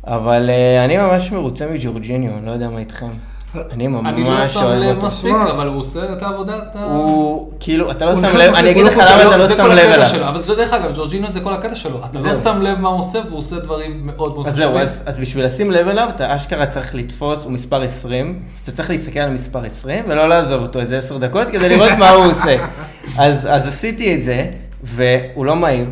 אבל 0.07 0.49
אה, 0.49 0.85
אני 0.85 0.97
ממש 0.97 1.31
מרוצה 1.31 1.67
מג'ורג'יניו, 1.67 2.37
אני 2.37 2.45
לא 2.45 2.51
יודע 2.51 2.69
מה 2.69 2.79
איתכם. 2.79 3.09
אני 3.55 3.87
אני 3.87 4.23
לא 4.23 4.29
ממש 4.29 4.45
שם 4.45 4.63
אוהב 4.63 4.77
לב 4.79 4.95
אותו. 4.95 5.05
מספיק. 5.05 5.35
אבל 5.49 5.67
הוא 5.67 5.79
עושה 5.79 6.13
את 6.13 6.23
העבודה, 6.23 6.57
את 6.57 6.75
ה... 6.75 6.83
הוא, 6.83 7.51
כאילו, 7.59 7.91
אתה 7.91 8.05
לא 8.05 8.15
שם 8.15 8.37
לב, 8.37 8.53
אני 8.53 8.71
אגיד 8.71 8.85
לך 8.85 8.97
לא 8.97 9.03
למה 9.03 9.21
אתה 9.21 9.37
לא 9.37 9.47
זה 9.47 9.55
שם 9.55 9.63
כל 9.63 9.73
לב 9.73 9.89
אליו. 9.89 10.07
שלו, 10.07 10.27
אבל 10.27 10.43
זה 10.43 10.55
דרך 10.55 10.73
אגב, 10.73 10.91
ג'ורג'ינו 10.95 11.31
זה 11.31 11.39
כל 11.39 11.53
הקטע 11.53 11.75
שלו. 11.75 12.01
אתה 12.05 12.19
לא. 12.19 12.33
שם 12.33 12.61
לב 12.61 12.79
מה 12.79 12.89
הוא 12.89 12.99
עושה, 12.99 13.19
והוא 13.27 13.37
עושה 13.37 13.59
דברים 13.59 13.99
מאוד 14.05 14.33
מאוד 14.33 14.47
אז 14.47 14.55
זהו, 14.55 14.69
חשובים. 14.69 14.87
אז, 15.05 15.19
בשביל 15.19 15.45
לשים 15.45 15.71
לב 15.71 15.87
אליו, 15.87 16.09
אתה 16.15 16.35
אשכרה 16.35 16.65
צריך 16.65 16.95
לתפוס, 16.95 17.43
הוא 17.43 17.51
מספר 17.51 17.81
20, 17.81 18.39
אז 18.55 18.61
אתה 18.61 18.71
צריך 18.71 18.89
להסתכל 18.89 19.19
על 19.19 19.29
מספר 19.29 19.65
20 19.65 20.03
ולא 20.07 20.29
לעזוב 20.29 20.61
אותו 20.61 20.79
איזה 20.79 20.97
10 20.97 21.17
דקות 21.17 21.49
כדי 21.49 21.69
לראות 21.69 21.91
מה 21.99 22.09
הוא 22.09 22.25
עושה. 22.25 22.55
אז, 23.19 23.47
אז 23.51 23.67
עשיתי 23.67 24.15
את 24.15 24.23
זה, 24.23 24.45
והוא 24.83 25.45
לא 25.45 25.55
מהיר, 25.55 25.85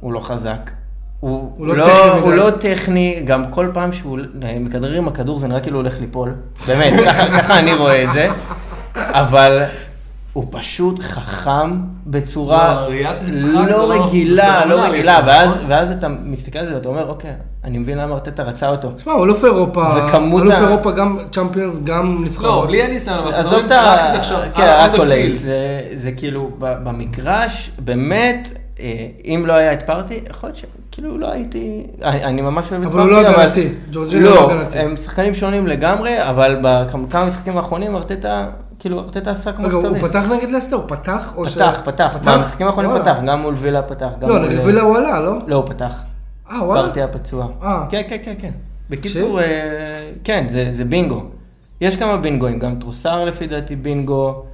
הוא 0.00 0.12
לא 0.12 0.20
חזק. 0.20 0.70
הוא, 1.20 1.52
הוא 1.56 1.66
לא 1.66 1.76
לא, 1.76 1.84
טכני 1.86 2.20
הוא. 2.20 2.32
לא 2.32 2.50
טכני, 2.50 3.20
גם 3.24 3.44
כל 3.50 3.70
פעם 3.74 3.92
שהוא 3.92 4.18
מכדרר 4.60 4.98
עם 4.98 5.08
הכדור 5.08 5.38
זה 5.38 5.48
נראה 5.48 5.60
כאילו 5.60 5.78
הולך 5.78 6.00
ליפול. 6.00 6.34
באמת, 6.66 6.92
ככה, 7.06 7.26
ככה 7.42 7.58
אני 7.58 7.74
רואה 7.74 8.04
את 8.04 8.12
זה. 8.12 8.28
אבל 8.94 9.62
הוא 10.32 10.46
פשוט 10.50 11.00
חכם 11.00 11.76
בצורה 12.06 12.86
לא, 12.88 13.64
לא 13.66 13.66
לא- 13.68 14.04
רגילה, 14.04 14.64
לא 14.64 14.74
פנומנלי 14.74 14.90
רגילה, 14.98 15.20
ואז, 15.26 15.50
נכון? 15.50 15.64
ואז 15.70 15.90
אתה 15.90 16.08
מסתכל 16.08 16.58
על 16.58 16.66
זה 16.66 16.74
ואתה 16.74 16.88
אומר, 16.88 17.08
אוקיי, 17.08 17.30
אני 17.64 17.78
מבין 17.78 17.98
למה 17.98 18.14
ארטטה 18.14 18.42
רצה 18.42 18.68
אותו. 18.68 18.90
שמע, 18.98 19.12
הוא 19.12 19.24
אלוף 19.24 19.44
אירופה, 19.44 19.84
וכמות 19.96 20.42
אלוף 20.42 20.54
ה- 20.54 20.58
אירופה, 20.68 20.90
גם 20.90 21.18
צ'מפיונס, 21.32 21.78
גם 21.84 22.14
לא, 22.20 22.24
נבחרות. 22.26 22.68
בלי 22.68 22.82
הניסיון, 22.82 23.18
אבל 23.18 23.32
עזוב 23.34 23.64
את 23.66 23.72
רק 23.72 23.98
ה... 24.00 24.12
עכשיו, 24.14 24.40
כן, 24.54 24.76
field. 24.94 25.34
זה, 25.94 26.12
כאילו, 26.16 26.50
במגרש, 26.58 27.70
באמת, 27.78 28.48
אה, 28.54 28.58
אם 29.24 29.42
לא 29.46 29.52
היה 29.52 29.72
את 29.72 29.82
פארטי, 29.82 30.20
יכול 30.30 30.48
להיות 30.48 30.58
שכאילו 30.90 31.18
לא 31.18 31.30
הייתי, 31.32 31.86
אני, 32.02 32.24
אני 32.24 32.42
ממש 32.42 32.72
אוהב 32.72 32.82
את 32.82 32.88
אבל 32.88 33.00
הוא 33.00 33.08
לא 33.10 33.20
הגנתי, 33.28 33.74
ג'ורג'יניו 33.92 34.30
לא 34.30 34.34
לא, 34.34 34.52
הגנתי. 34.52 34.78
הם 34.78 34.96
שחקנים 34.96 35.34
שונים 35.34 35.66
לגמרי, 35.66 36.28
אבל 36.30 36.58
בכמה 36.62 37.24
משחקים 37.24 37.56
האחרונים 37.56 37.96
ארטטה 37.96 38.46
כאילו, 38.78 39.00
ארטטה 39.00 39.30
עשה 39.30 39.52
כמו 39.52 39.66
רגע, 39.66 39.74
הוא 39.76 39.88
שצריך. 39.88 40.04
פתח 40.04 40.24
נגד 40.30 40.50
לסטר? 40.50 40.76
הוא 40.76 40.84
פתח? 40.88 41.32
או 41.36 41.48
ש- 41.48 41.54
פתח, 41.54 41.80
פתח, 41.84 42.16
במשחקים 42.24 42.66
האחרונים. 42.66 42.90
פתח, 43.02 43.16
גם 43.26 43.40
מול 43.42 43.54
וילה 43.58 43.82
פתח, 43.82 44.08
לא. 44.20 44.38
נגד 44.48 44.58
וילה 44.64 44.82
הוא 44.82 44.96
עלה, 44.96 45.20
לא? 45.20 45.34
לא, 45.46 45.56
הוא 45.56 45.66
פתח. 45.66 46.02
אה, 46.50 46.64
וואלה? 46.64 46.82
פרטי 46.82 47.02
הפצוע. 47.02 47.46
אה. 47.62 47.86
כן, 47.90 48.02
כן, 48.08 48.16
כן, 48.22 48.34
כן. 48.38 48.50
בקיצור, 48.90 49.40
אה, 49.40 49.46
כן, 50.24 50.46
זה 50.50 50.68
זה 50.72 50.84
בינגו. 50.84 51.22
יש 51.80 51.96
כמה 51.96 52.16
בינגואים, 52.16 52.58
גם 52.58 52.74
טרוסר 52.80 53.24
לפי 53.24 53.46
דעתי 53.46 53.76
בינגו. 53.76 54.44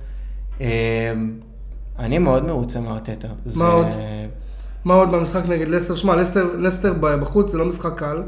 אה, 2.00 2.04
אני 2.04 2.18
מאוד 2.18 2.44
מרוצה 2.46 2.80
מארטטה. 2.80 3.28
זה- 3.46 3.58
מה 3.58 3.68
עוד? 3.68 3.86
מה 4.84 4.94
עוד 4.94 5.12
במשחק 5.12 5.42
נגד 5.48 5.68
לסטר? 5.68 5.94
שמע, 5.94 6.16
לסטר, 6.58 6.92
בחוץ 7.00 7.50
זה 7.52 7.58
לא 7.58 7.64
משחק 7.64 7.98
קל. 7.98 8.22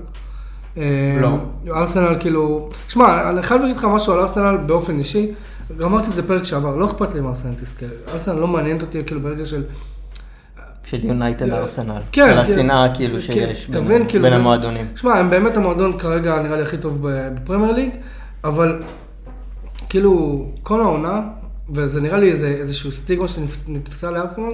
אה, 0.79 1.19
לא. 1.21 1.29
ארסנל 1.77 2.17
כאילו... 2.21 2.69
שמע, 2.89 3.31
אני 3.31 3.43
חייב 3.43 3.61
להגיד 3.61 3.77
לך 3.77 3.85
משהו 3.85 4.13
על 4.13 4.19
ארסנל 4.21 4.57
באופן 4.67 4.99
אישי. 4.99 5.33
גם 5.79 5.93
אמרתי 5.93 6.11
את 6.11 6.17
זה 6.17 6.27
פרק 6.29 6.43
שעבר, 6.45 6.77
לא 6.77 6.87
אכפת 6.87 7.15
לי 7.15 7.21
אם 7.21 7.27
ארסנל 7.27 7.55
תזכה. 7.63 7.87
ארסנל 8.13 8.35
לא 8.41 8.47
מעניינת 8.49 8.83
אותי 8.83 9.05
כאילו 9.07 9.21
ברגע 9.21 9.47
של... 9.47 9.63
של 10.85 11.05
יונייטד 11.05 11.51
ארסנל. 11.53 12.01
כן, 12.13 12.23
על 12.23 12.45
כן. 12.47 12.53
השנאה 12.53 12.95
כאילו 12.95 13.15
כן, 13.15 13.21
שיש 13.21 13.71
בין- 13.71 14.09
כאילו 14.09 14.27
המועדונים. 14.29 14.87
שמע, 14.97 15.15
הם 15.19 15.31
באמת 15.31 15.57
המועדון 15.57 15.99
כרגע 15.99 16.43
נראה 16.43 16.57
לי 16.57 16.63
הכי 16.63 16.79
טוב 16.79 16.99
בפרמייר 17.03 17.73
ליג, 17.73 17.91
אבל 18.45 18.83
כאילו 19.89 20.45
כל 20.63 20.81
העונה, 20.81 21.21
וזה 21.71 22.01
נראה 22.01 22.19
לי 22.19 22.31
איזה, 22.31 22.47
איזשהו 22.49 22.93
סטיגמה 22.93 23.29
שנתפסה 23.29 24.11
לארסנל, 24.11 24.53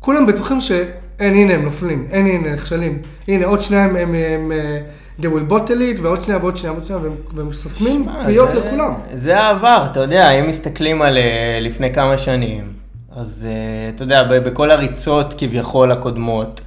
כולם 0.00 0.26
בטוחים 0.26 0.60
שאין, 0.60 0.90
הנה 1.34 1.54
הם 1.54 1.62
נופלים, 1.62 2.06
אין, 2.10 2.26
הנה 2.26 2.52
נכשלים. 2.52 2.98
הנה, 3.28 3.46
עוד 3.46 3.62
שנייה 3.62 3.84
הם, 3.84 3.96
הם, 3.96 4.14
הם 4.14 4.52
אה, 4.52 4.80
they 5.20 5.24
will 5.24 5.50
bottle 5.52 5.68
it, 5.98 6.02
ועוד 6.02 6.22
שנייה 6.22 6.38
ועוד 6.40 6.56
שנייה 6.56 6.72
ועוד 6.72 6.84
שנייה, 6.86 7.02
והם, 7.02 7.12
והם 7.34 7.52
סותמים 7.52 8.06
פיות 8.24 8.50
זה- 8.50 8.56
לכולם. 8.60 8.94
זה 9.14 9.40
העבר, 9.40 9.86
אתה 9.90 10.00
יודע, 10.00 10.30
אם 10.30 10.48
מסתכלים 10.48 11.02
על 11.02 11.16
אה, 11.18 11.58
לפני 11.62 11.94
כמה 11.94 12.18
שנים, 12.18 12.72
אז 13.16 13.46
אה, 13.48 13.90
אתה 13.94 14.02
יודע, 14.02 14.22
בכל 14.22 14.70
הריצות 14.70 15.34
כביכול 15.38 15.92
הקודמות, 15.92 16.60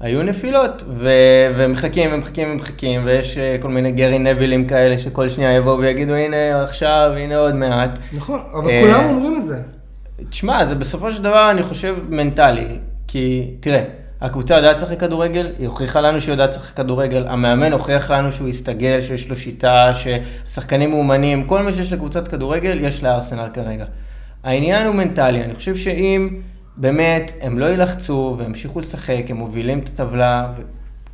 היו 0.00 0.22
נפילות, 0.22 0.82
ו- 0.88 1.54
ומחכים 1.56 2.10
ומחכים 2.12 2.48
ומחכים, 2.52 3.00
ויש 3.04 3.38
אה, 3.38 3.56
כל 3.60 3.68
מיני 3.68 3.92
גרי 3.92 4.18
נבילים 4.18 4.66
כאלה 4.66 4.98
שכל 4.98 5.28
שנייה 5.28 5.52
יבואו 5.52 5.78
ויגידו, 5.78 6.14
הנה 6.14 6.62
עכשיו, 6.62 7.12
הנה 7.16 7.36
עוד 7.36 7.54
מעט. 7.54 7.98
נכון, 8.12 8.40
אבל 8.54 8.70
אה, 8.70 8.82
כולם 8.82 9.04
אומרים 9.04 9.36
את 9.36 9.46
זה. 9.46 9.58
תשמע, 10.28 10.64
זה 10.64 10.74
בסופו 10.74 11.12
של 11.12 11.22
דבר, 11.22 11.50
אני 11.50 11.62
חושב, 11.62 11.96
מנטלי. 12.08 12.78
כי, 13.08 13.50
תראה, 13.60 13.82
הקבוצה 14.20 14.54
יודעת 14.54 14.76
לשחק 14.76 15.00
כדורגל, 15.00 15.48
היא 15.58 15.68
הוכיחה 15.68 16.00
לנו 16.00 16.20
שהיא 16.20 16.32
יודעת 16.32 16.50
לשחק 16.50 16.76
כדורגל, 16.76 17.26
המאמן 17.28 17.72
הוכיח 17.72 18.10
לנו 18.10 18.32
שהוא 18.32 18.48
יסתגל, 18.48 19.00
שיש 19.00 19.28
לו 19.28 19.36
שיטה, 19.36 19.92
ששחקנים 19.94 20.90
מאומנים, 20.90 21.44
כל 21.44 21.62
מה 21.62 21.72
שיש 21.72 21.92
לקבוצת 21.92 22.28
כדורגל, 22.28 22.78
יש 22.80 23.02
לארסנל 23.02 23.48
כרגע. 23.54 23.84
העניין 24.44 24.86
הוא 24.86 24.94
מנטלי, 24.94 25.44
אני 25.44 25.54
חושב 25.54 25.76
שאם 25.76 26.28
באמת 26.76 27.32
הם 27.40 27.58
לא 27.58 27.64
יילחצו 27.64 28.36
וימשיכו 28.38 28.80
לשחק, 28.80 29.22
הם 29.28 29.36
מובילים 29.36 29.78
את 29.78 29.88
הטבלה, 29.88 30.52
ו... 30.56 30.62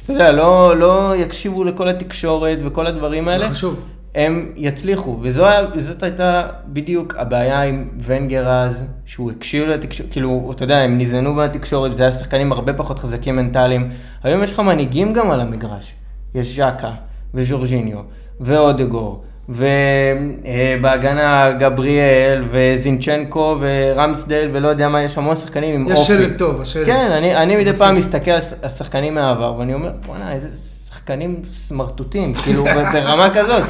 אתה 0.04 0.12
יודע, 0.12 0.32
לא, 0.32 0.76
לא 0.76 1.16
יקשיבו 1.16 1.64
לכל 1.64 1.88
התקשורת 1.88 2.58
וכל 2.64 2.86
הדברים 2.86 3.28
האלה. 3.28 3.48
חשוב. 3.48 3.80
הם 4.14 4.52
יצליחו, 4.56 5.18
וזאת 5.20 6.02
הייתה 6.02 6.46
בדיוק 6.66 7.14
הבעיה 7.18 7.62
עם 7.62 7.88
ונגר 8.04 8.48
אז, 8.48 8.84
שהוא 9.04 9.30
הקשיב 9.30 9.68
לתקשורת, 9.68 10.10
כאילו, 10.12 10.52
אתה 10.56 10.64
יודע, 10.64 10.78
הם 10.78 10.98
ניזנו 10.98 11.32
מהתקשורת, 11.34 11.96
זה 11.96 12.02
היה 12.02 12.12
שחקנים 12.12 12.52
הרבה 12.52 12.72
פחות 12.72 12.98
חזקים 12.98 13.36
מנטליים. 13.36 13.90
היום 14.22 14.42
יש 14.42 14.52
לך 14.52 14.60
מנהיגים 14.60 15.12
גם 15.12 15.30
על 15.30 15.40
המגרש. 15.40 15.94
יש 16.34 16.56
ז'קה, 16.56 16.90
וז'ורג'יניו, 17.34 17.98
ואודגור, 18.40 19.24
ובהגנה 19.48 21.52
גבריאל, 21.52 22.44
וזינצ'נקו, 22.50 23.56
ורמסדל, 23.60 24.48
ולא 24.52 24.68
יודע 24.68 24.88
מה, 24.88 25.02
יש 25.02 25.18
המון 25.18 25.36
שחקנים 25.36 25.74
עם 25.74 25.82
אופי. 25.82 26.00
יש 26.00 26.06
שלט 26.06 26.38
טוב, 26.38 26.60
השלט. 26.60 26.86
כן, 26.86 27.10
אני, 27.12 27.36
אני 27.36 27.56
מדי 27.56 27.72
פעם 27.72 27.96
מסתכל 27.96 28.30
על 28.62 28.70
שחקנים 28.70 29.14
מהעבר, 29.14 29.54
ואני 29.58 29.74
אומר, 29.74 29.90
בואנה, 30.06 30.32
איזה 30.32 30.48
שחקנים 30.88 31.42
סמרטוטים, 31.50 32.34
כאילו, 32.34 32.64
ברמה 32.92 33.28
כזאת. 33.34 33.62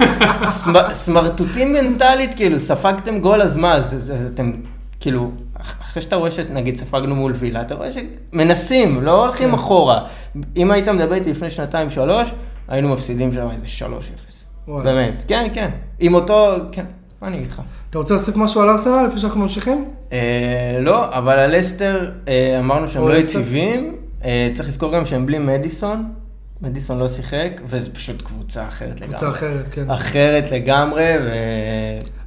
סמרטוטים 0.92 1.72
מנטלית, 1.72 2.30
כאילו, 2.36 2.60
ספגתם 2.60 3.18
גול, 3.18 3.42
אז 3.42 3.56
מה, 3.56 3.74
אז, 3.74 3.94
אז 3.94 4.12
אתם, 4.34 4.52
כאילו, 5.00 5.30
אחרי 5.82 6.02
שאתה 6.02 6.16
רואה 6.16 6.30
שנגיד 6.30 6.76
ספגנו 6.76 7.14
מול 7.14 7.32
וילה, 7.32 7.60
אתה 7.60 7.74
רואה 7.74 7.88
שמנסים, 7.92 9.02
לא 9.02 9.24
הולכים 9.24 9.48
כן. 9.48 9.54
אחורה. 9.54 10.04
אם 10.56 10.70
היית 10.70 10.88
מדבר 10.88 11.14
איתי 11.14 11.30
לפני 11.30 11.50
שנתיים-שלוש, 11.50 12.32
היינו 12.68 12.88
מפסידים 12.88 13.32
שם 13.32 13.48
איזה 13.50 13.86
3-0. 13.86 14.31
באמת, 14.68 15.22
כן, 15.28 15.48
כן. 15.52 15.70
עם 16.00 16.14
אותו, 16.14 16.54
כן, 16.72 16.84
מה 17.22 17.28
אני 17.28 17.36
אגיד 17.36 17.50
לך? 17.50 17.62
אתה 17.90 17.98
רוצה 17.98 18.14
להוסיף 18.14 18.36
משהו 18.36 18.60
על 18.60 18.68
ארסנל 18.68 19.06
לפני 19.06 19.20
שאנחנו 19.20 19.40
ממשיכים? 19.40 19.84
אה, 20.12 20.78
לא, 20.80 21.18
אבל 21.18 21.38
על 21.38 21.60
אסטר 21.60 22.10
אה, 22.28 22.58
אמרנו 22.60 22.88
שהם 22.88 23.08
לא 23.08 23.14
יציבים. 23.14 23.96
אה, 24.24 24.50
צריך 24.54 24.68
לזכור 24.68 24.92
גם 24.92 25.06
שהם 25.06 25.26
בלי 25.26 25.38
מדיסון. 25.38 26.12
מדיסון 26.60 26.98
לא 26.98 27.08
שיחק, 27.08 27.60
וזו 27.68 27.90
פשוט 27.92 28.22
קבוצה 28.22 28.68
אחרת 28.68 29.00
לגמרי. 29.00 29.08
קבוצה 29.08 29.28
אחרת, 29.28 29.68
כן. 29.70 29.90
אחרת 29.90 30.50
לגמרי, 30.50 31.12
ו... 31.24 31.30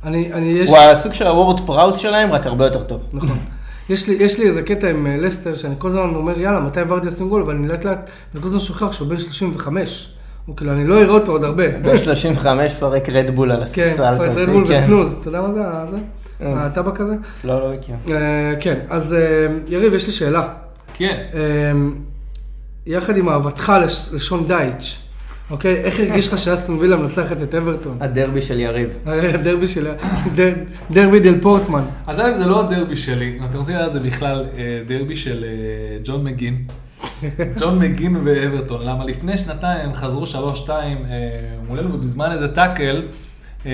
אני, 0.04 0.34
אני, 0.34 0.46
יש... 0.46 0.70
הוא 0.70 0.78
הסוג 0.78 1.14
של 1.14 1.28
הוורד 1.28 1.66
פראוס 1.66 1.98
שלהם, 1.98 2.32
רק 2.32 2.46
הרבה 2.46 2.66
יותר 2.66 2.84
טוב. 2.84 3.02
נכון. 3.14 3.38
יש 3.90 4.08
לי, 4.08 4.16
יש 4.20 4.40
לי 4.40 4.48
איזה 4.48 4.62
קטע 4.62 4.90
עם 4.90 5.08
לסטר, 5.08 5.56
שאני 5.56 5.76
כל 5.78 5.88
הזמן 5.88 6.16
אומר, 6.16 6.40
יאללה, 6.40 6.60
מתי 6.60 6.80
ורדי 6.88 7.08
ישים 7.08 7.30
גול, 7.30 7.44
ואני 7.44 7.68
לאט 7.68 7.86
לאט, 7.86 8.10
אני 8.34 8.42
כל 8.42 8.48
הזמן 8.48 8.60
שוכח 8.60 8.92
שהוא 8.92 9.08
בן 9.08 9.20
35. 9.20 10.15
כאילו, 10.58 10.72
אני 10.72 10.88
לא 10.88 11.02
אראה 11.02 11.14
אותו 11.14 11.32
עוד 11.32 11.44
הרבה. 11.44 11.64
ב-35 11.84 12.46
פרק 12.80 13.10
רדבול 13.10 13.52
על 13.52 13.64
כן, 13.74 13.88
הספסל. 13.88 14.16
כזה, 14.30 14.42
רדבול 14.44 14.66
כן. 14.68 14.72
וסנוז, 14.72 15.16
אתה 15.20 15.28
יודע 15.28 15.42
מה 15.42 15.52
זה? 15.88 15.98
אה. 16.42 16.66
הטבק 16.66 17.00
הזה? 17.02 17.16
לא, 17.44 17.60
לא 17.70 17.76
מכיר. 17.78 17.96
אה, 18.10 18.54
כן, 18.60 18.80
אז 18.90 19.14
אה, 19.14 19.20
יריב, 19.68 19.94
יש 19.94 20.08
לי 20.08 20.14
שאלה. 20.14 20.48
כן. 20.94 21.18
יחד 22.86 23.18
עם 23.18 23.30
אהבתך 23.30 23.74
לש- 23.82 24.14
לשון 24.14 24.48
דייץ', 24.48 24.98
אוקיי? 25.52 25.76
איך 25.76 26.00
הרגיש 26.00 26.28
לך 26.34 26.38
שאסטון 26.38 26.78
וילה 26.80 26.96
מנצחת 26.98 27.42
את 27.42 27.56
אברטון? 27.56 27.98
הדרבי 28.00 28.42
של 28.42 28.60
יריב. 28.60 28.90
הדרבי 29.06 29.68
של... 29.68 29.88
דר- 30.36 30.54
דרבי 30.92 31.20
דל 31.20 31.42
פורטמן. 31.42 31.84
אז 32.08 32.20
א', 32.20 32.34
זה 32.38 32.46
לא 32.46 32.60
הדרבי 32.60 32.96
שלי, 32.96 33.40
אתם 33.50 33.58
רוצים 33.58 33.76
לדעת, 33.76 33.94
זה 33.94 34.00
בכלל 34.00 34.46
דרבי 34.88 35.16
של 35.16 35.46
ג'ון 36.04 36.24
מגין. 36.24 36.58
ג'ון 37.60 37.80
מגין 37.80 38.18
ואברטון. 38.26 38.82
למה 38.86 39.06
לפני 39.06 39.38
שנתיים 39.38 39.90
הם 39.90 39.94
חזרו 39.94 40.24
3-2 40.66 40.70
אה, 40.70 40.86
מולנו, 41.68 41.94
ובזמן 41.94 42.32
איזה 42.32 42.56
טאקל, 42.56 43.08
אה, 43.66 43.72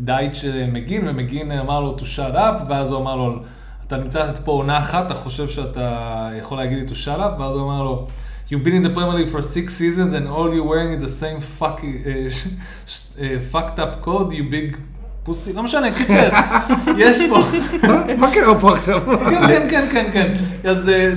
דייץ' 0.00 0.44
אה, 0.44 0.66
מגין, 0.72 1.08
ומגין 1.08 1.52
אמר 1.52 1.80
לו 1.80 1.96
to 1.98 2.02
shut 2.02 2.34
up, 2.34 2.64
ואז 2.68 2.90
הוא 2.90 3.00
אמר 3.00 3.16
לו, 3.16 3.38
אתה 3.86 3.96
נמצא 3.96 4.32
פה 4.44 4.52
עונה 4.52 4.78
אחת, 4.78 5.06
אתה 5.06 5.14
חושב 5.14 5.48
שאתה 5.48 6.30
יכול 6.38 6.58
להגיד 6.58 6.78
לי 6.78 6.84
to 6.86 6.98
shut 7.04 7.20
up, 7.20 7.40
ואז 7.40 7.54
הוא 7.54 7.62
אמר 7.62 7.82
לו, 7.82 8.06
You've 8.48 8.62
been 8.62 8.76
in 8.76 8.84
the 8.84 8.90
League 8.90 9.28
for 9.28 9.42
six 9.42 9.74
seasons 9.74 10.12
and 10.14 10.28
all 10.28 10.54
you're 10.54 10.62
wearing 10.62 10.92
is 10.92 11.02
the 11.02 11.08
same 11.08 11.40
fuck, 11.40 11.82
uh, 11.82 11.88
uh, 11.88 13.40
fucked 13.52 13.80
up 13.80 14.00
code, 14.02 14.32
you 14.32 14.44
big 14.44 14.76
pussy, 15.26 15.54
לא 15.54 15.62
משנה, 15.62 15.90
קיצר, 15.94 16.28
יש 16.96 17.18
פה, 17.30 17.38
מה- 18.18 18.30
קרה 18.34 18.60
פה 18.60 18.72
עכשיו? 18.72 19.00
כן, 19.06 19.48
כן, 19.48 19.68
כן, 19.70 19.86
כן, 19.92 20.10
כן. 20.12 20.34
אז 20.70 20.88
אה, 20.88 21.14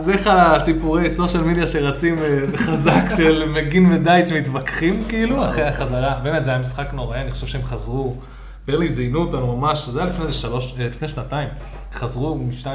זה 0.00 0.14
אחד 0.14 0.36
הסיפורי 0.56 1.10
סושיאל 1.10 1.42
מדיה 1.42 1.66
שרצים 1.66 2.18
אה, 2.18 2.26
חזק 2.56 3.02
של 3.16 3.44
מגין 3.54 3.92
ודייץ' 3.92 4.30
מתווכחים 4.32 5.04
כאילו 5.08 5.46
אחרי 5.46 5.64
החזרה. 5.68 6.20
באמת, 6.22 6.44
זה 6.44 6.50
היה 6.50 6.58
משחק 6.58 6.88
נוראי, 6.92 7.20
אני 7.20 7.30
חושב 7.30 7.46
שהם 7.46 7.64
חזרו. 7.64 8.16
ברלי 8.66 8.88
זיינו 8.88 9.20
אותנו 9.20 9.56
ממש, 9.56 9.88
זה 9.88 9.98
היה 10.00 10.08
לפני 10.08 10.24
איזה 10.24 10.38
שלוש, 10.38 10.74
אה, 10.80 10.86
לפני 10.86 11.08
שנתיים. 11.08 11.48
חזרו 11.94 12.34
מ-2-0 12.34 12.68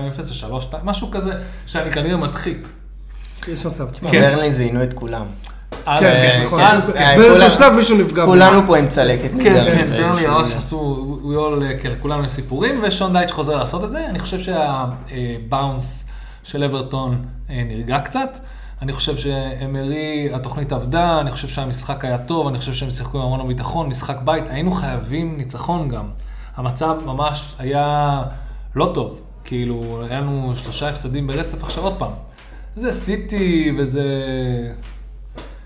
ל-3-2, 0.51 0.75
משהו 0.83 1.11
כזה 1.11 1.31
שאני 1.65 1.91
כנראה 1.91 2.17
מדחיק. 2.17 2.67
יש 3.47 3.65
מצב. 3.65 3.85
כן. 4.11 4.21
ברלין 4.21 4.51
זיינו 4.51 4.83
את 4.83 4.93
כולם. 4.93 5.25
אז 5.85 6.03
כן, 6.03 6.13
כן, 6.13 6.41
נכון. 6.45 6.61
אז 6.61 6.93
כן. 6.93 7.03
אה, 7.03 7.17
באיזשהו 7.17 7.51
שלב 7.51 7.73
מישהו 7.73 7.97
נפגע. 7.97 8.25
כולנו 8.25 8.61
פה 8.67 8.77
עם 8.77 8.87
צלקת. 8.87 9.31
כן, 9.43 9.65
כן, 9.65 9.89
ברלי 9.89 10.27
ממש. 10.27 10.53
עשו, 10.53 11.19
we 11.23 11.35
all, 11.35 11.81
כן, 11.83 11.91
לכולנו 11.91 12.25
יש 12.25 12.31
סיפורים, 12.31 12.81
ושון 12.83 13.13
דייץ' 13.13 13.31
חוזר 13.31 13.55
לעשות 13.55 13.83
את 13.83 13.89
זה. 13.89 14.05
אני 14.09 14.19
חושב 14.19 14.39
שהבאונס 14.39 16.09
של 16.43 16.63
אברטון 16.63 17.25
אה, 17.49 17.63
נרגע 17.67 17.99
קצת. 17.99 18.39
אני 18.81 18.93
חושב 18.93 19.17
שאמרי, 19.17 20.29
התוכנית 20.33 20.71
עבדה, 20.71 21.21
אני 21.21 21.31
חושב 21.31 21.47
שהמשחק 21.47 22.05
היה 22.05 22.17
טוב, 22.17 22.47
אני 22.47 22.57
חושב 22.57 22.73
שהם 22.73 22.91
שיחקו 22.91 23.17
עם 23.17 23.23
המון 23.23 23.47
ביטחון, 23.47 23.87
משחק 23.87 24.17
בית, 24.25 24.43
היינו 24.47 24.71
חייבים 24.71 25.37
ניצחון 25.37 25.89
גם. 25.89 26.05
המצב 26.55 26.95
ממש 27.05 27.55
היה 27.59 28.21
לא 28.75 28.91
טוב, 28.93 29.21
כאילו, 29.43 30.03
היה 30.09 30.19
לנו 30.19 30.53
שלושה 30.55 30.89
הפסדים 30.89 31.27
ברצף 31.27 31.63
עכשיו 31.63 31.83
עוד 31.83 31.99
פעם. 31.99 32.11
זה 32.75 32.91
סיטי 32.91 33.71
וזה... 33.77 34.03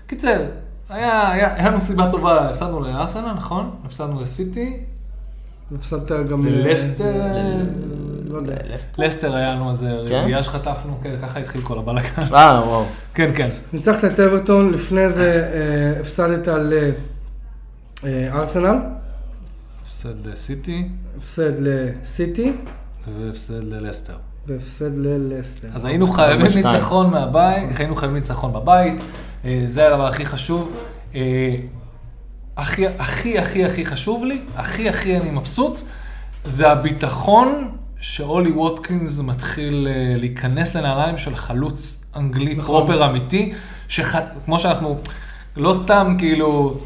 קיצר, 0.08 0.44
היה, 0.88 1.30
היה, 1.30 1.54
היה 1.54 1.68
לנו 1.68 1.80
סיבה 1.80 2.10
טובה, 2.10 2.48
הפסדנו 2.48 2.80
לארסנל, 2.80 3.32
נכון? 3.32 3.70
הפסדנו 3.84 4.20
לסיטי, 4.20 4.80
הפסדת 5.76 6.28
גם... 6.28 6.46
ל- 6.46 6.48
ללסטר, 6.48 7.12
לא. 8.24 8.40
לסטר? 8.98 9.34
היה 9.34 9.54
לנו 9.54 9.70
איזה 9.70 9.86
כן? 10.08 10.14
רביעייה 10.14 10.42
שחטפנו, 10.42 10.98
כן, 11.02 11.14
ככה 11.22 11.40
התחיל 11.40 11.62
כל 11.62 11.78
הבלאגן. 11.78 12.22
אה, 12.34 12.60
וואו. 12.64 12.84
כן, 13.14 13.30
כן. 13.34 13.48
ניצחת 13.72 14.04
את 14.04 14.20
אברטון, 14.20 14.72
לפני 14.72 15.10
זה 15.10 15.50
אה, 15.54 16.00
הפסדת 16.00 16.48
לארסנל. 18.02 18.76
הפסד 19.82 20.26
לסיטי 20.26 20.88
הפסד 21.18 21.52
לסיטי 21.58 22.52
והפסד 23.18 23.64
ללסטר. 23.64 24.16
והפסד 24.46 24.96
ללסטר. 24.96 25.68
אז 25.74 25.84
היינו 25.84 26.06
חייבים. 26.06 26.46
ניצחון 26.54 27.10
מהבית, 27.10 27.78
היינו 27.78 27.96
חייבים 27.96 28.16
ניצחון 28.16 28.52
בבית, 28.52 29.00
אה, 29.00 29.06
זה 29.66 29.86
הדבר 29.86 30.06
הכי 30.06 30.26
חשוב. 30.26 30.72
אה, 31.14 31.54
הכי, 32.56 32.86
הכי, 32.86 33.38
הכי, 33.38 33.64
הכי 33.64 33.84
חשוב 33.84 34.24
לי, 34.24 34.40
הכי, 34.56 34.88
הכי 34.88 35.16
אני 35.16 35.30
מבסוט, 35.30 35.80
זה 36.44 36.70
הביטחון 36.70 37.70
שאולי 38.00 38.50
ווטקינס 38.50 39.20
מתחיל 39.20 39.88
אה, 39.90 40.16
להיכנס 40.16 40.76
לנעליים 40.76 41.18
של 41.18 41.36
חלוץ 41.36 42.04
אנגלי 42.16 42.54
נכון. 42.54 42.86
proper 42.86 43.06
אמיתי, 43.06 43.52
שכמו 43.88 44.58
שאנחנו, 44.58 44.98
לא 45.56 45.74
סתם 45.74 46.16
כאילו, 46.18 46.80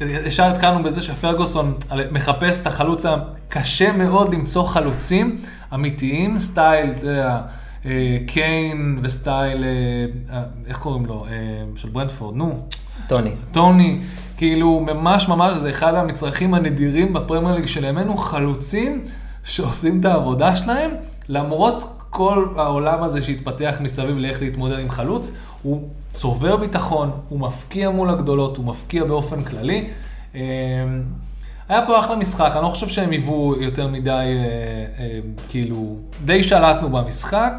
ישר 0.00 0.44
התחלנו 0.44 0.82
בזה 0.82 1.02
שפרגוסון 1.02 1.74
מחפש 2.12 2.60
את 2.60 2.66
החלוץ, 2.66 3.04
קשה 3.48 3.92
מאוד 3.92 4.34
למצוא 4.34 4.64
חלוצים 4.64 5.38
אמיתיים, 5.74 6.38
style, 6.38 6.90
אתה 6.90 7.06
יודע, 7.06 7.28
אה, 7.28 7.40
קיין 8.26 8.98
ו 9.02 9.11
style, 9.11 9.64
אה, 9.64 9.70
אה, 10.36 10.44
איך 10.66 10.78
קוראים 10.78 11.06
לו? 11.06 11.26
אה, 11.26 11.32
של 11.76 11.88
ברנדפורד, 11.88 12.36
נו. 12.36 12.66
טוני. 13.06 13.30
טוני, 13.52 14.00
כאילו 14.36 14.80
ממש 14.80 15.28
ממש, 15.28 15.60
זה 15.60 15.70
אחד 15.70 15.94
המצרכים 15.94 16.54
הנדירים 16.54 17.12
בפרמייר 17.12 17.54
ליג 17.54 17.66
של 17.66 17.84
ימינו, 17.84 18.16
חלוצים 18.16 19.04
שעושים 19.44 20.00
את 20.00 20.04
העבודה 20.04 20.56
שלהם, 20.56 20.90
למרות 21.28 21.84
כל 22.10 22.46
העולם 22.56 23.02
הזה 23.02 23.22
שהתפתח 23.22 23.76
מסביב 23.80 24.18
לאיך 24.18 24.40
להתמודד 24.42 24.78
עם 24.78 24.90
חלוץ, 24.90 25.36
הוא 25.62 25.88
צובר 26.10 26.56
ביטחון, 26.56 27.10
הוא 27.28 27.40
מפקיע 27.40 27.90
מול 27.90 28.10
הגדולות, 28.10 28.56
הוא 28.56 28.64
מפקיע 28.64 29.04
באופן 29.04 29.44
כללי. 29.44 29.90
אה, 31.70 31.76
היה 31.76 31.86
פה 31.86 31.98
אחלה 32.00 32.16
משחק, 32.16 32.50
אני 32.54 32.62
לא 32.62 32.68
חושב 32.68 32.88
שהם 32.88 33.10
היוו 33.10 33.54
יותר 33.60 33.86
מדי, 33.88 34.10
אה, 34.10 34.24
אה, 35.04 35.18
כאילו, 35.48 35.96
די 36.24 36.42
שלטנו 36.42 36.88
במשחק, 36.88 37.52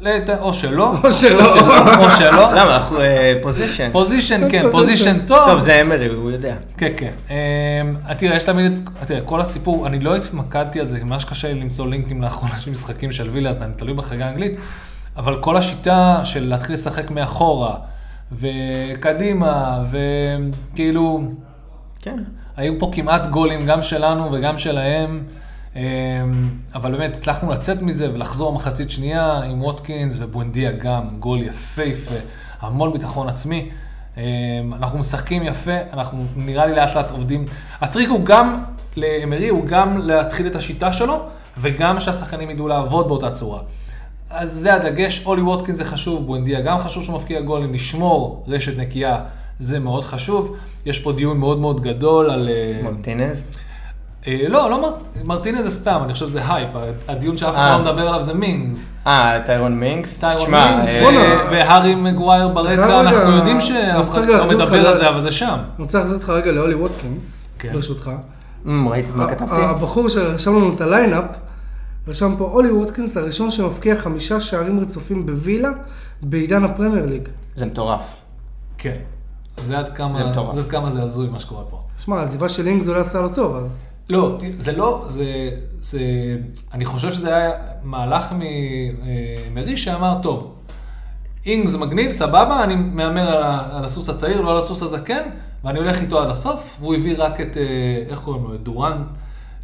לת- 0.00 0.30
או 0.40 0.54
שלא, 0.54 0.92
או 1.04 1.12
שלא. 1.12 1.60
או 2.04 2.10
שלא. 2.10 2.50
למה? 2.56 2.76
אנחנו 2.76 2.98
possession. 3.42 3.88
possession, 3.92 4.50
כן, 4.50 4.64
possession. 4.70 5.18
טוב. 5.26 5.38
טוב, 5.46 5.60
זה 5.60 5.80
אמרי, 5.82 6.06
הוא 6.08 6.30
יודע. 6.30 6.54
כן, 6.78 6.92
כן. 6.96 7.10
אמ, 7.30 8.14
תראה, 8.18 8.36
יש 8.36 8.44
תמיד 8.44 8.72
את, 8.72 9.06
תראה, 9.06 9.20
כל 9.20 9.40
הסיפור, 9.40 9.86
אני 9.86 10.00
לא 10.00 10.16
התמקדתי 10.16 10.80
על 10.80 10.86
זה, 10.86 11.04
ממש 11.04 11.24
קשה 11.24 11.52
לי 11.52 11.60
למצוא 11.60 11.86
לינקים 11.90 12.22
לאחרונה 12.22 12.60
של 12.60 12.70
משחקים 12.70 13.12
של 13.12 13.28
וילה, 13.28 13.50
אז 13.50 13.62
אני 13.62 13.72
תלוי 13.76 13.94
בחדה 13.94 14.26
האנגלית, 14.26 14.52
אבל 15.16 15.40
כל 15.40 15.56
השיטה 15.56 16.20
של 16.24 16.48
להתחיל 16.48 16.74
לשחק 16.74 17.10
מאחורה, 17.10 17.74
וקדימה, 18.32 19.84
וכאילו, 19.90 21.20
כן. 22.02 22.18
היו 22.60 22.78
פה 22.78 22.90
כמעט 22.94 23.26
גולים 23.26 23.66
גם 23.66 23.82
שלנו 23.82 24.32
וגם 24.32 24.58
שלהם, 24.58 25.24
אמ, 25.76 25.80
אבל 26.74 26.92
באמת 26.92 27.16
הצלחנו 27.16 27.52
לצאת 27.52 27.82
מזה 27.82 28.14
ולחזור 28.14 28.52
מחצית 28.52 28.90
שנייה 28.90 29.38
עם 29.38 29.62
ווטקינס 29.62 30.16
ובואנדיה 30.20 30.72
גם, 30.72 31.02
גול 31.18 31.42
יפהפה, 31.42 32.14
המון 32.60 32.92
ביטחון 32.92 33.28
עצמי. 33.28 33.68
אמ, 34.16 34.22
אנחנו 34.74 34.98
משחקים 34.98 35.42
יפה, 35.42 35.76
אנחנו 35.92 36.24
נראה 36.36 36.66
לי 36.66 36.74
לאט 36.74 36.96
לאט 36.96 37.10
עובדים. 37.10 37.46
הטריק 37.80 38.08
הוא 38.08 38.24
גם, 38.24 38.62
לאמרי, 38.96 39.48
הוא 39.48 39.66
גם 39.66 39.98
להתחיל 39.98 40.46
את 40.46 40.56
השיטה 40.56 40.92
שלו, 40.92 41.22
וגם 41.58 42.00
שהשחקנים 42.00 42.50
ידעו 42.50 42.68
לעבוד 42.68 43.08
באותה 43.08 43.30
צורה. 43.30 43.60
אז 44.30 44.52
זה 44.52 44.74
הדגש, 44.74 45.26
אולי 45.26 45.42
ווטקינס 45.42 45.78
זה 45.78 45.84
חשוב, 45.84 46.26
בואנדיה 46.26 46.60
גם 46.60 46.78
חשוב 46.78 47.04
שהוא 47.04 47.16
מפקיע 47.16 47.40
גולים, 47.40 47.74
לשמור 47.74 48.44
רשת 48.48 48.78
נקייה 48.78 49.20
זה 49.60 49.78
מאוד 49.78 50.04
חשוב. 50.04 50.56
יש 50.86 50.98
פה 50.98 51.12
דיון 51.12 51.38
מאוד 51.38 51.58
מאוד 51.58 51.80
גדול 51.80 52.30
על... 52.30 52.48
אה, 52.48 52.82
מרטינז. 52.82 53.44
אה, 54.26 54.44
לא, 54.48 54.70
לא 54.70 54.82
מר... 54.82 54.92
מרטינז 55.24 55.64
זה 55.64 55.70
סתם, 55.70 56.00
אני 56.04 56.12
חושב 56.12 56.28
שזה 56.28 56.52
הייפ. 56.52 56.68
הדיון 57.08 57.36
שאף 57.36 57.54
אחד 57.54 57.60
אה. 57.60 57.78
לא 57.78 57.84
מדבר 57.84 58.08
עליו 58.08 58.22
זה 58.22 58.34
מינגס. 58.34 58.92
אה, 59.06 59.40
טיירון 59.46 59.80
מינקס. 59.80 60.18
טיירון 60.18 60.50
מינגס, 60.50 60.88
אה, 60.88 61.46
והארי 61.50 61.94
מגווייר 61.94 62.48
ברקע, 62.48 62.84
רגע, 62.84 63.00
אנחנו 63.00 63.36
יודעים 63.36 63.60
שאף 63.60 64.10
אחד 64.10 64.24
לא 64.24 64.50
מדבר 64.50 64.88
על 64.88 64.96
זה, 64.96 65.08
אבל 65.08 65.20
זה 65.20 65.30
שם. 65.30 65.46
אני 65.76 65.84
רוצה 65.84 65.98
להחזיר 65.98 66.16
אותך 66.16 66.28
רגע 66.28 66.52
לאולי 66.52 66.74
ווטקינס, 66.74 67.42
כן. 67.58 67.72
ברשותך. 67.72 68.10
אמ, 68.66 68.88
ראיתי 68.88 69.10
מה 69.14 69.30
כתבתי? 69.30 69.62
הבחור 69.62 70.08
שרשם 70.08 70.56
לנו 70.56 70.74
את 70.74 70.80
ה 70.80 70.85
line-up, 70.85 71.24
רשם 72.08 72.34
פה 72.38 72.44
אולי 72.44 72.70
ווטקינס 72.70 73.16
הראשון 73.16 73.50
שמבקיע 73.50 73.96
חמישה 73.96 74.40
שערים 74.40 74.80
רצופים 74.80 75.26
בווילה 75.26 75.70
בעידן 76.22 76.64
הפרמייר 76.64 77.06
ליג. 77.06 77.28
זה 77.56 77.66
מטורף. 77.66 78.02
כן. 78.78 78.96
זה 79.66 79.78
עד 79.78 79.88
כמה 79.88 80.18
זה 80.18 80.24
מטורף. 80.24 80.54
זה 80.54 80.60
עד 80.60 80.66
כמה 80.66 80.90
זה 80.90 81.02
הזוי 81.02 81.28
מה 81.28 81.40
שקורה 81.40 81.64
פה. 81.70 81.80
שמע, 82.04 82.18
העזיבה 82.18 82.48
של 82.48 82.66
אינגס 82.66 82.88
אולי 82.88 83.00
עשתה 83.00 83.20
לו 83.20 83.28
טוב, 83.28 83.56
אז... 83.56 83.78
לא, 84.08 84.38
זה 84.58 84.76
לא, 84.76 85.04
זה, 85.06 85.50
זה, 85.80 86.00
אני 86.74 86.84
חושב 86.84 87.12
שזה 87.12 87.36
היה 87.36 87.50
מהלך 87.82 88.32
מאמרי 88.32 89.76
שאמר, 89.76 90.18
טוב, 90.22 90.52
אינגס 91.46 91.74
מגניב, 91.74 92.10
סבבה, 92.10 92.64
אני 92.64 92.74
מהמר 92.76 93.30
על, 93.36 93.42
על 93.72 93.84
הסוס 93.84 94.08
הצעיר, 94.08 94.40
לא 94.40 94.50
על 94.50 94.58
הסוס 94.58 94.82
הזקן, 94.82 95.22
ואני 95.64 95.78
הולך 95.78 96.00
איתו 96.00 96.22
עד 96.22 96.30
הסוף, 96.30 96.76
והוא 96.80 96.94
הביא 96.94 97.14
רק 97.18 97.40
את, 97.40 97.56
אה, 97.56 97.62
איך 98.08 98.18
קוראים 98.20 98.44
לו, 98.44 98.54
את 98.54 98.60
דורן, 98.62 99.02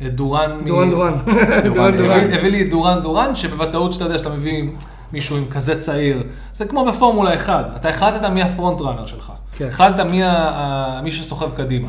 את 0.07 0.15
דורן, 0.15 0.59
מ- 0.61 0.67
דורן 0.67 0.91
דורן. 0.91 1.13
דורן 1.75 1.97
דורן. 1.97 2.33
הביא, 2.33 2.51
לי 2.51 2.63
את 2.63 2.71
דורן 2.71 3.03
דורן, 3.03 3.35
שבוודאות 3.35 3.93
שאתה 3.93 4.05
יודע 4.05 4.19
שאתה 4.19 4.29
מביא 4.31 4.65
מישהו 5.13 5.37
עם 5.37 5.45
כזה 5.51 5.79
צעיר, 5.79 6.23
זה 6.53 6.65
כמו 6.65 6.85
בפורמולה 6.85 7.35
1, 7.35 7.67
אתה 7.77 7.89
החלטת 7.89 8.25
מי 8.25 8.43
הפרונט 8.43 8.81
ראנר 8.81 9.07
שלך, 9.07 9.33
כן. 9.57 9.69
החלטת 9.69 10.01
מי, 10.01 10.25
ה, 10.25 11.01
מי 11.03 11.11
שסוחב 11.11 11.51
קדימה. 11.51 11.89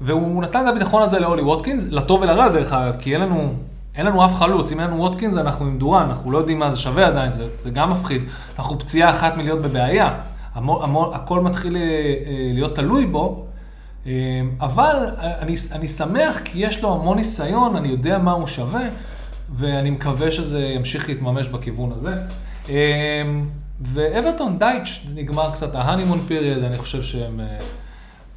והוא 0.00 0.42
נתן 0.42 0.60
את 0.60 0.66
הביטחון 0.66 1.02
הזה 1.02 1.18
לאולי 1.18 1.42
ווטקינס, 1.42 1.86
לטוב 1.90 2.20
ולרע 2.20 2.48
דרך 2.48 2.72
אגב, 2.72 2.96
כי 2.98 3.12
אין 3.12 3.20
לנו, 3.20 3.52
אין 3.94 4.06
לנו 4.06 4.24
אף 4.24 4.34
חלוץ, 4.34 4.72
אם 4.72 4.80
אין 4.80 4.90
לנו 4.90 4.98
ווטקינס 4.98 5.36
אנחנו 5.36 5.66
עם 5.66 5.78
דורן, 5.78 6.02
אנחנו 6.02 6.30
לא 6.30 6.38
יודעים 6.38 6.58
מה 6.58 6.70
זה 6.70 6.78
שווה 6.78 7.06
עדיין, 7.06 7.32
זה, 7.32 7.48
זה 7.60 7.70
גם 7.70 7.90
מפחיד. 7.90 8.22
אנחנו 8.58 8.78
פציעה 8.78 9.10
אחת 9.10 9.36
מלהיות 9.36 9.62
בבעיה, 9.62 10.18
המון, 10.54 10.82
המון, 10.82 11.14
הכל 11.14 11.40
מתחיל 11.40 11.76
אה, 11.76 11.80
אה, 11.82 12.50
להיות 12.54 12.76
תלוי 12.76 13.06
בו, 13.06 13.46
אה, 14.06 14.12
אבל 14.60 15.06
אני, 15.18 15.56
אני 15.72 15.88
שמח 15.88 16.40
כי 16.44 16.58
יש 16.58 16.82
לו 16.82 16.94
המון 16.94 17.16
ניסיון, 17.16 17.76
אני 17.76 17.88
יודע 17.88 18.18
מה 18.18 18.32
הוא 18.32 18.46
שווה, 18.46 18.84
ואני 19.56 19.90
מקווה 19.90 20.30
שזה 20.30 20.60
ימשיך 20.60 21.08
להתממש 21.08 21.48
בכיוון 21.48 21.92
הזה. 21.92 22.14
אה, 23.80 23.90
ואברטון 23.94 24.58
דייטש, 24.58 25.00
נגמר 25.14 25.50
קצת 25.52 25.74
ההנימון 25.74 26.24
פיריד, 26.26 26.64
אני 26.64 26.78
חושב 26.78 27.02
שהם... 27.02 27.40
אה, 27.40 27.46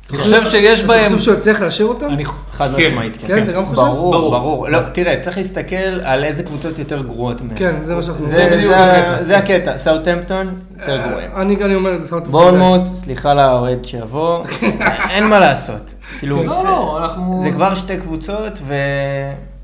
אני 0.10 0.18
חושב 0.18 0.46
שיש 0.46 0.80
אתה 0.80 0.88
בהם... 0.88 1.04
חושב 1.04 1.20
שהוא 1.20 1.36
יצליח 1.36 1.62
להשאיר 1.62 1.88
אותם? 1.88 2.10
אני... 2.10 2.26
חד 2.52 2.70
כן. 2.78 2.88
משמעית, 2.92 3.18
כן. 3.18 3.28
כן, 3.28 3.44
אתה 3.44 3.52
גם 3.52 3.66
חושב? 3.66 3.82
ברור, 3.82 4.32
ברור. 4.32 4.70
לא, 4.70 4.80
תראה, 4.94 5.16
צריך 5.22 5.38
להסתכל 5.38 5.76
על 6.04 6.24
איזה 6.24 6.44
קבוצות 6.44 6.80
יותר 6.80 7.02
גרועות 7.02 7.42
מהם. 7.42 7.56
כן, 7.56 7.76
זה 7.84 7.96
מה 7.96 8.02
שאנחנו... 8.02 8.28
זה 8.28 8.50
בדיוק 8.52 8.74
הקטע. 8.74 9.24
זה 9.24 9.38
הקטע, 9.38 9.78
סאוטהמפטון, 9.78 10.60
יותר 10.80 11.02
גרועים. 11.10 11.32
אני 11.36 11.64
אני 11.64 11.76
אומר 11.76 11.96
את 11.96 12.02
זה, 12.02 12.08
שמתי 12.08 12.30
בורנמוס, 12.30 12.82
סליחה 12.94 13.34
לאוהד 13.34 13.86
שיבוא, 13.86 14.44
אין 15.14 15.28
מה 15.28 15.40
לעשות. 15.40 15.94
כאילו, 16.20 16.44
לא, 16.44 16.62
זה- 16.62 16.64
לא, 16.68 16.98
אנחנו... 17.04 17.40
זה 17.44 17.52
כבר 17.52 17.76
שתי 17.76 17.98
קבוצות, 17.98 18.60
ו... 18.68 18.74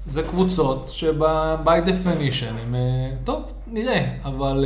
זה 0.07 0.23
קבוצות 0.23 0.89
שב-by 0.93 1.87
definition 1.87 2.53
הם... 2.67 2.75
אה, 2.75 2.79
טוב, 3.23 3.43
נראה, 3.71 4.05
אבל... 4.25 4.65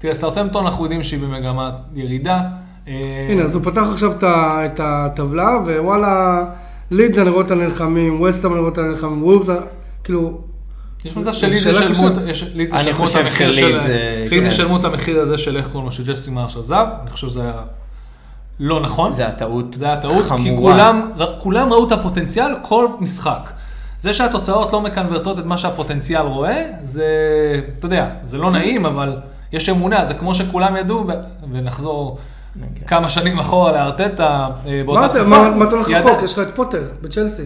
אה, 0.00 0.02
תראה, 0.02 0.14
סרטמפטון 0.14 0.66
אנחנו 0.66 0.84
יודעים 0.84 1.02
שהיא 1.04 1.20
במגמת 1.20 1.72
ירידה. 1.94 2.40
אה, 2.88 2.92
הנה, 3.30 3.42
אז 3.42 3.54
הוא 3.54 3.64
פתח 3.64 3.82
עכשיו 3.92 4.12
את 4.22 4.80
הטבלה, 4.82 5.56
ווואלה, 5.66 6.44
לידס 6.90 7.18
אני 7.18 7.30
רואה 7.30 7.42
אותה 7.42 7.54
נלחמים, 7.54 8.20
ווסטהאם 8.20 8.52
אני 8.52 8.60
רואה 8.60 8.70
אותה 8.70 8.82
נלחמים, 8.82 9.22
וולפס, 9.24 9.48
כאילו, 10.04 10.38
יש 11.04 11.16
מצב 11.16 11.32
שלידס 11.32 11.66
ישלמו 11.66 12.08
את- 12.08 12.18
המחיר 14.84 15.20
הזה 15.20 15.38
של 15.38 15.56
איך 15.56 15.66
קוראים 15.68 15.84
לו, 15.84 15.92
של 15.92 16.04
ג'סי 16.12 16.30
מרש 16.30 16.56
עזב, 16.56 16.86
אני 17.02 17.10
חושב 17.10 17.28
שזה 17.28 17.42
היה 17.42 17.52
לא 18.60 18.80
נכון. 18.80 19.12
זה 19.12 19.26
הטעות 19.26 19.66
זה 19.78 19.84
היה 19.86 19.96
טעות, 19.96 20.24
כי 20.42 20.48
כולם 21.40 21.72
ראו 21.72 21.86
את 21.86 21.92
הפוטנציאל 21.92 22.54
כל 22.62 22.86
משחק. 23.00 23.50
זה 24.00 24.12
שהתוצאות 24.12 24.72
לא 24.72 24.80
מ 24.80 24.86
קונברטות 24.86 25.38
את 25.38 25.44
מה 25.46 25.58
שהפוטנציאל 25.58 26.22
רואה, 26.22 26.62
זה, 26.82 27.04
אתה 27.78 27.86
יודע, 27.86 28.08
זה 28.24 28.38
לא 28.38 28.50
נעים, 28.50 28.86
אבל 28.86 29.16
יש 29.52 29.68
אמונה, 29.68 30.04
זה 30.04 30.14
כמו 30.14 30.34
שכולם 30.34 30.76
ידעו, 30.76 31.06
ונחזור 31.52 32.18
נגיע. 32.56 32.86
כמה 32.88 33.08
שנים 33.08 33.38
אחורה 33.38 33.72
לארטטה 33.72 34.48
אה, 34.66 34.82
באותה 34.86 35.08
תקופה. 35.08 35.24
מה 35.24 35.50
מה 35.50 35.64
אתה 35.64 35.74
הולך 35.74 35.88
ידע- 35.88 35.98
רחוק? 35.98 36.22
יש 36.22 36.38
לך 36.38 36.48
את 36.48 36.54
פוטר 36.54 36.82
בצ'לסי. 37.02 37.42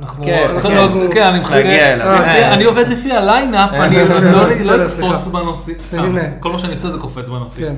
אנחנו, 0.00 0.24
כן, 0.24 0.46
כן. 0.62 0.74
לא- 0.74 0.88
כן, 1.12 1.22
אני 1.26 1.38
מחכה. 1.38 1.54
אה, 1.56 1.94
אה. 2.24 2.54
אני 2.54 2.64
עובד 2.64 2.88
לפי 2.88 3.12
ה 3.12 3.19
lineup, 3.19 3.70
אני 3.72 3.96
לא 4.08 4.20
לא 4.66 4.84
אקפוץ 4.84 4.92
סליחה. 4.92 5.38
בנושאים, 5.38 5.76
סתם, 5.82 5.98
הנה. 6.02 6.20
כל 6.40 6.52
מה 6.52 6.58
שאני 6.58 6.72
עושה 6.72 6.90
זה 6.90 6.98
קופץ 6.98 7.28
בנושאים. 7.28 7.66
כן. 7.66 7.74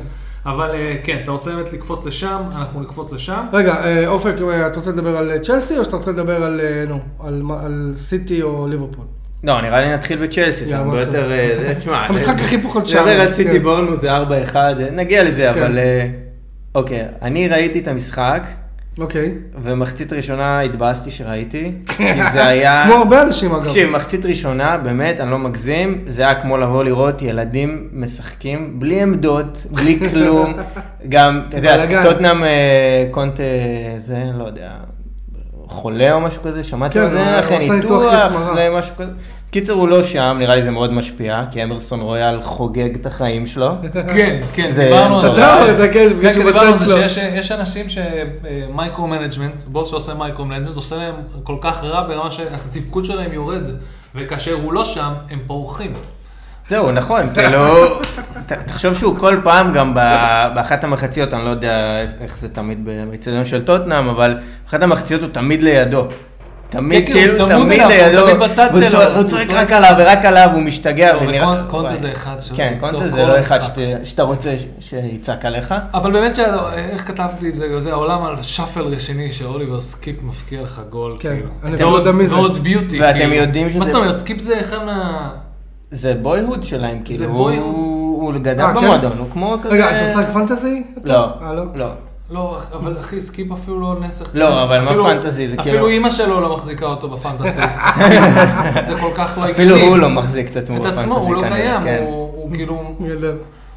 אבל 0.46 0.70
אה, 0.70 0.96
כן, 1.04 1.18
אתה 1.22 1.30
רוצה 1.30 1.50
באמת 1.50 1.72
לקפוץ 1.72 2.06
לשם, 2.06 2.38
אנחנו 2.56 2.80
נקפוץ 2.80 3.12
לשם. 3.12 3.46
רגע, 3.52 3.74
אופק, 4.06 4.34
אתה 4.66 4.76
רוצה 4.76 4.90
לדבר 4.90 5.16
על 5.16 5.32
צ'לסי, 5.42 5.78
או 5.78 5.84
שאתה 5.84 5.96
רוצה 5.96 6.10
לדבר 6.10 6.48
נו, 6.88 6.98
על 7.60 7.92
סיטי 7.96 8.42
או 8.42 8.66
ליברפול? 8.68 9.04
לא, 9.46 9.60
נראה 9.60 9.80
לי 9.80 9.94
נתחיל 9.94 10.18
בצ'לסי, 10.26 10.64
זה 10.64 10.76
הרבה. 10.76 11.00
יותר... 11.00 11.32
אה, 11.32 11.74
תשמע, 11.78 11.96
המשחק 12.08 12.34
הכי 12.34 12.58
פחות 12.62 12.88
שער. 12.88 13.08
על 13.08 13.28
סיטי 13.28 13.50
כן. 13.52 13.62
בורנמוס 13.62 14.00
זה 14.00 14.16
4-1, 14.18 14.22
זה- 14.76 14.88
נגיע 14.92 15.24
לזה, 15.24 15.50
כן. 15.54 15.62
אבל... 15.62 15.78
אה, 15.78 16.06
אוקיי, 16.74 17.04
אני 17.22 17.48
ראיתי 17.48 17.78
את 17.78 17.88
המשחק, 17.88 18.46
אוקיי. 18.98 19.34
ומחצית 19.62 20.12
ראשונה 20.12 20.60
התבאסתי 20.60 21.10
שראיתי, 21.10 21.72
כי 21.96 22.02
זה 22.32 22.46
היה... 22.46 22.84
כמו 22.86 22.94
הרבה 22.94 23.22
אנשים 23.22 23.52
אגב. 23.54 23.64
תקשיב, 23.64 23.90
מחצית 23.90 24.26
ראשונה, 24.26 24.76
באמת, 24.76 25.20
אני 25.20 25.30
לא 25.30 25.38
מגזים, 25.38 26.04
זה 26.06 26.22
היה 26.22 26.34
כמו 26.34 26.56
לבוא 26.58 26.84
לראות 26.84 27.22
ילדים 27.22 27.88
משחקים 27.92 28.80
בלי 28.80 29.02
עמדות, 29.02 29.66
בלי 29.70 29.98
כלום. 30.10 30.54
גם, 31.08 31.42
אתה 31.48 31.56
יודע. 31.56 32.02
טוטנאם 32.04 32.44
אה, 32.44 33.06
קונטה, 33.10 33.42
זה, 33.98 34.22
לא 34.38 34.44
יודע, 34.44 34.70
חולה 35.66 36.12
או 36.12 36.20
משהו 36.20 36.42
כזה, 36.42 36.62
שמעתי 36.62 36.94
כן, 36.94 37.00
על 37.04 37.10
זה, 37.10 37.38
אחרי 37.40 37.70
ניתוח. 37.70 38.14
אחרי 38.14 38.68
משהו 38.78 38.94
כזה. 38.96 39.10
קיצר, 39.50 39.72
הוא 39.72 39.88
לא 39.88 40.02
שם, 40.02 40.36
נראה 40.38 40.54
לי 40.54 40.62
זה 40.62 40.70
מאוד 40.70 40.92
משפיע, 40.92 41.42
כי 41.50 41.64
אמרסון 41.64 42.00
רויאל 42.00 42.42
חוגג 42.42 42.94
את 42.94 43.06
החיים 43.06 43.46
שלו. 43.46 43.74
כן, 43.92 44.40
כן, 44.52 44.70
זה 44.70 44.84
דיברנו 44.84 45.20
על. 45.20 45.20
זה. 45.20 45.26
אתה 45.26 45.62
יודע, 45.62 45.74
זה 45.74 45.88
כן, 45.88 46.08
בגלל 46.08 46.28
כן, 46.28 46.34
שהוא 46.34 46.44
דיברנו 46.44 46.68
על 46.68 46.74
בצד 46.74 46.86
זה 46.86 46.86
שלו. 46.86 47.08
שיש 47.08 47.18
יש 47.34 47.52
אנשים 47.52 47.86
ש 47.88 48.22
micro 48.22 49.06
management, 49.06 49.62
בוס 49.66 49.90
שעושה 49.90 50.14
micro 50.14 50.44
management, 50.44 50.76
עושה 50.76 50.96
להם 50.96 51.14
כל 51.42 51.56
כך 51.60 51.84
רע 51.84 52.06
ברמה 52.08 52.30
שהתפקוד 52.30 53.04
שלהם 53.04 53.32
יורד, 53.32 53.62
וכאשר 54.14 54.52
הוא 54.52 54.72
לא 54.72 54.84
שם, 54.84 55.12
הם 55.30 55.38
פורחים. 55.46 55.94
זהו, 56.68 56.92
נכון, 56.92 57.20
כאילו, 57.34 57.58
תחשוב 58.66 58.94
שהוא 58.94 59.18
כל 59.18 59.40
פעם 59.44 59.72
גם 59.72 59.94
באחת 60.54 60.84
המחציות, 60.84 61.34
אני 61.34 61.44
לא 61.44 61.50
יודע 61.50 62.02
איך 62.20 62.38
זה 62.38 62.48
תמיד 62.48 62.88
באצטדיון 63.10 63.44
של 63.44 63.64
טוטנאם, 63.64 64.08
אבל 64.08 64.38
באחת 64.64 64.82
המחציות 64.82 65.22
הוא 65.22 65.30
תמיד 65.32 65.62
לידו. 65.62 66.08
תמיד, 66.70 67.06
כן, 67.06 67.12
כן, 67.12 67.20
כאילו, 67.32 67.48
תמיד 67.48 67.82
לידו. 67.88 68.26
תמיד 68.26 68.36
בצד 68.50 68.68
והוא 68.74 68.86
שלו, 68.88 69.00
צועק- 69.00 69.16
הוא 69.16 69.22
צועק. 69.24 69.50
רק 69.50 69.72
עליו 69.72 69.94
ורק 69.98 70.24
עליו, 70.24 70.48
הוא 70.54 70.62
משתגע. 70.62 71.12
לא, 71.12 71.20
ונראה- 71.20 71.44
וקונ- 71.62 71.70
קונטה. 71.70 71.96
זה 71.96 72.12
אחד 72.12 72.36
שהוא 72.40 72.56
כן, 72.56 72.74
קונטה 72.80 73.08
זה 73.10 73.26
לא 73.26 73.40
אחד 73.40 73.58
שאתה 74.04 74.22
רוצה 74.22 74.50
שיצעק 74.80 75.44
עליך. 75.44 75.74
אבל 75.94 76.12
באמת, 76.12 76.38
איך 76.74 77.06
כתבתי 77.08 77.48
את 77.48 77.54
זה, 77.54 77.80
זה 77.80 77.92
העולם 77.92 78.24
על 78.24 78.34
שאפל 78.42 78.80
רציני 78.80 79.32
שאוליבר 79.32 79.80
סקיפ 79.80 80.22
מפקיע 80.22 80.62
לך 80.62 80.80
גול, 80.90 81.16
כן, 81.20 81.28
כאילו. 81.28 81.48
אני 81.64 81.92
לא 81.92 81.96
יודע 81.98 82.12
מי 82.12 82.26
זה. 82.26 82.34
ועוד 82.34 82.58
ביוטי, 82.62 83.00
ואתם 83.00 83.18
כאילו. 83.18 83.34
יודעים 83.34 83.70
שזה- 83.70 83.78
מה 83.78 83.84
זאת 83.84 83.94
אומרת, 83.94 84.16
סקיפ 84.16 84.38
זה 84.38 84.60
אחד 84.60 84.84
מה... 84.84 85.28
זה 85.90 86.14
בויהוד 86.22 86.62
שלהם, 86.62 86.98
כאילו. 87.04 87.24
boyhood. 87.26 87.58
הוא 87.60 88.22
הוא 88.22 88.32
גדל 88.34 88.60
אה, 88.64 88.68
כן? 88.68 88.80
במועדון, 88.80 89.18
הוא 89.18 89.26
כמו 89.30 89.56
כזה... 89.62 89.74
רגע, 89.74 89.96
אתה 89.96 90.04
משחק 90.04 90.28
פנטזי? 90.32 90.84
לא, 91.04 91.14
אה, 91.42 91.52
לא? 91.52 91.62
לא. 91.74 91.86
לא, 92.30 92.58
אבל 92.72 92.96
אחי, 93.00 93.20
סקיפ 93.20 93.52
אפילו 93.52 93.80
לא 93.80 93.94
נסח. 94.00 94.30
לא, 94.34 94.62
אבל 94.62 94.80
מה 94.80 94.86
אפילו- 94.90 95.04
פנטזי? 95.04 95.48
זה 95.48 95.54
אפילו 95.54 95.62
כאילו- 95.64 95.88
אימא 95.88 96.10
שלו 96.10 96.40
לא 96.40 96.56
מחזיקה 96.56 96.86
אותו 96.86 97.08
בפנטזי. 97.08 97.60
זה 98.86 98.94
כל 99.00 99.10
כך 99.14 99.38
לא 99.38 99.44
הגיוני. 99.44 99.50
אפילו 99.52 99.76
הוא 99.76 99.96
לא 99.98 100.10
מחזיק 100.10 100.50
את 100.50 100.56
עצמו 100.56 100.76
את 100.76 100.80
בפנטזי 100.80 101.00
עצמו, 101.00 101.16
הוא 101.16 101.34
לא 101.34 101.42
קיים, 101.48 101.82
כן. 101.82 102.02
הוא 102.06 102.32
הוא 102.34 102.50
כאילו... 102.50 102.96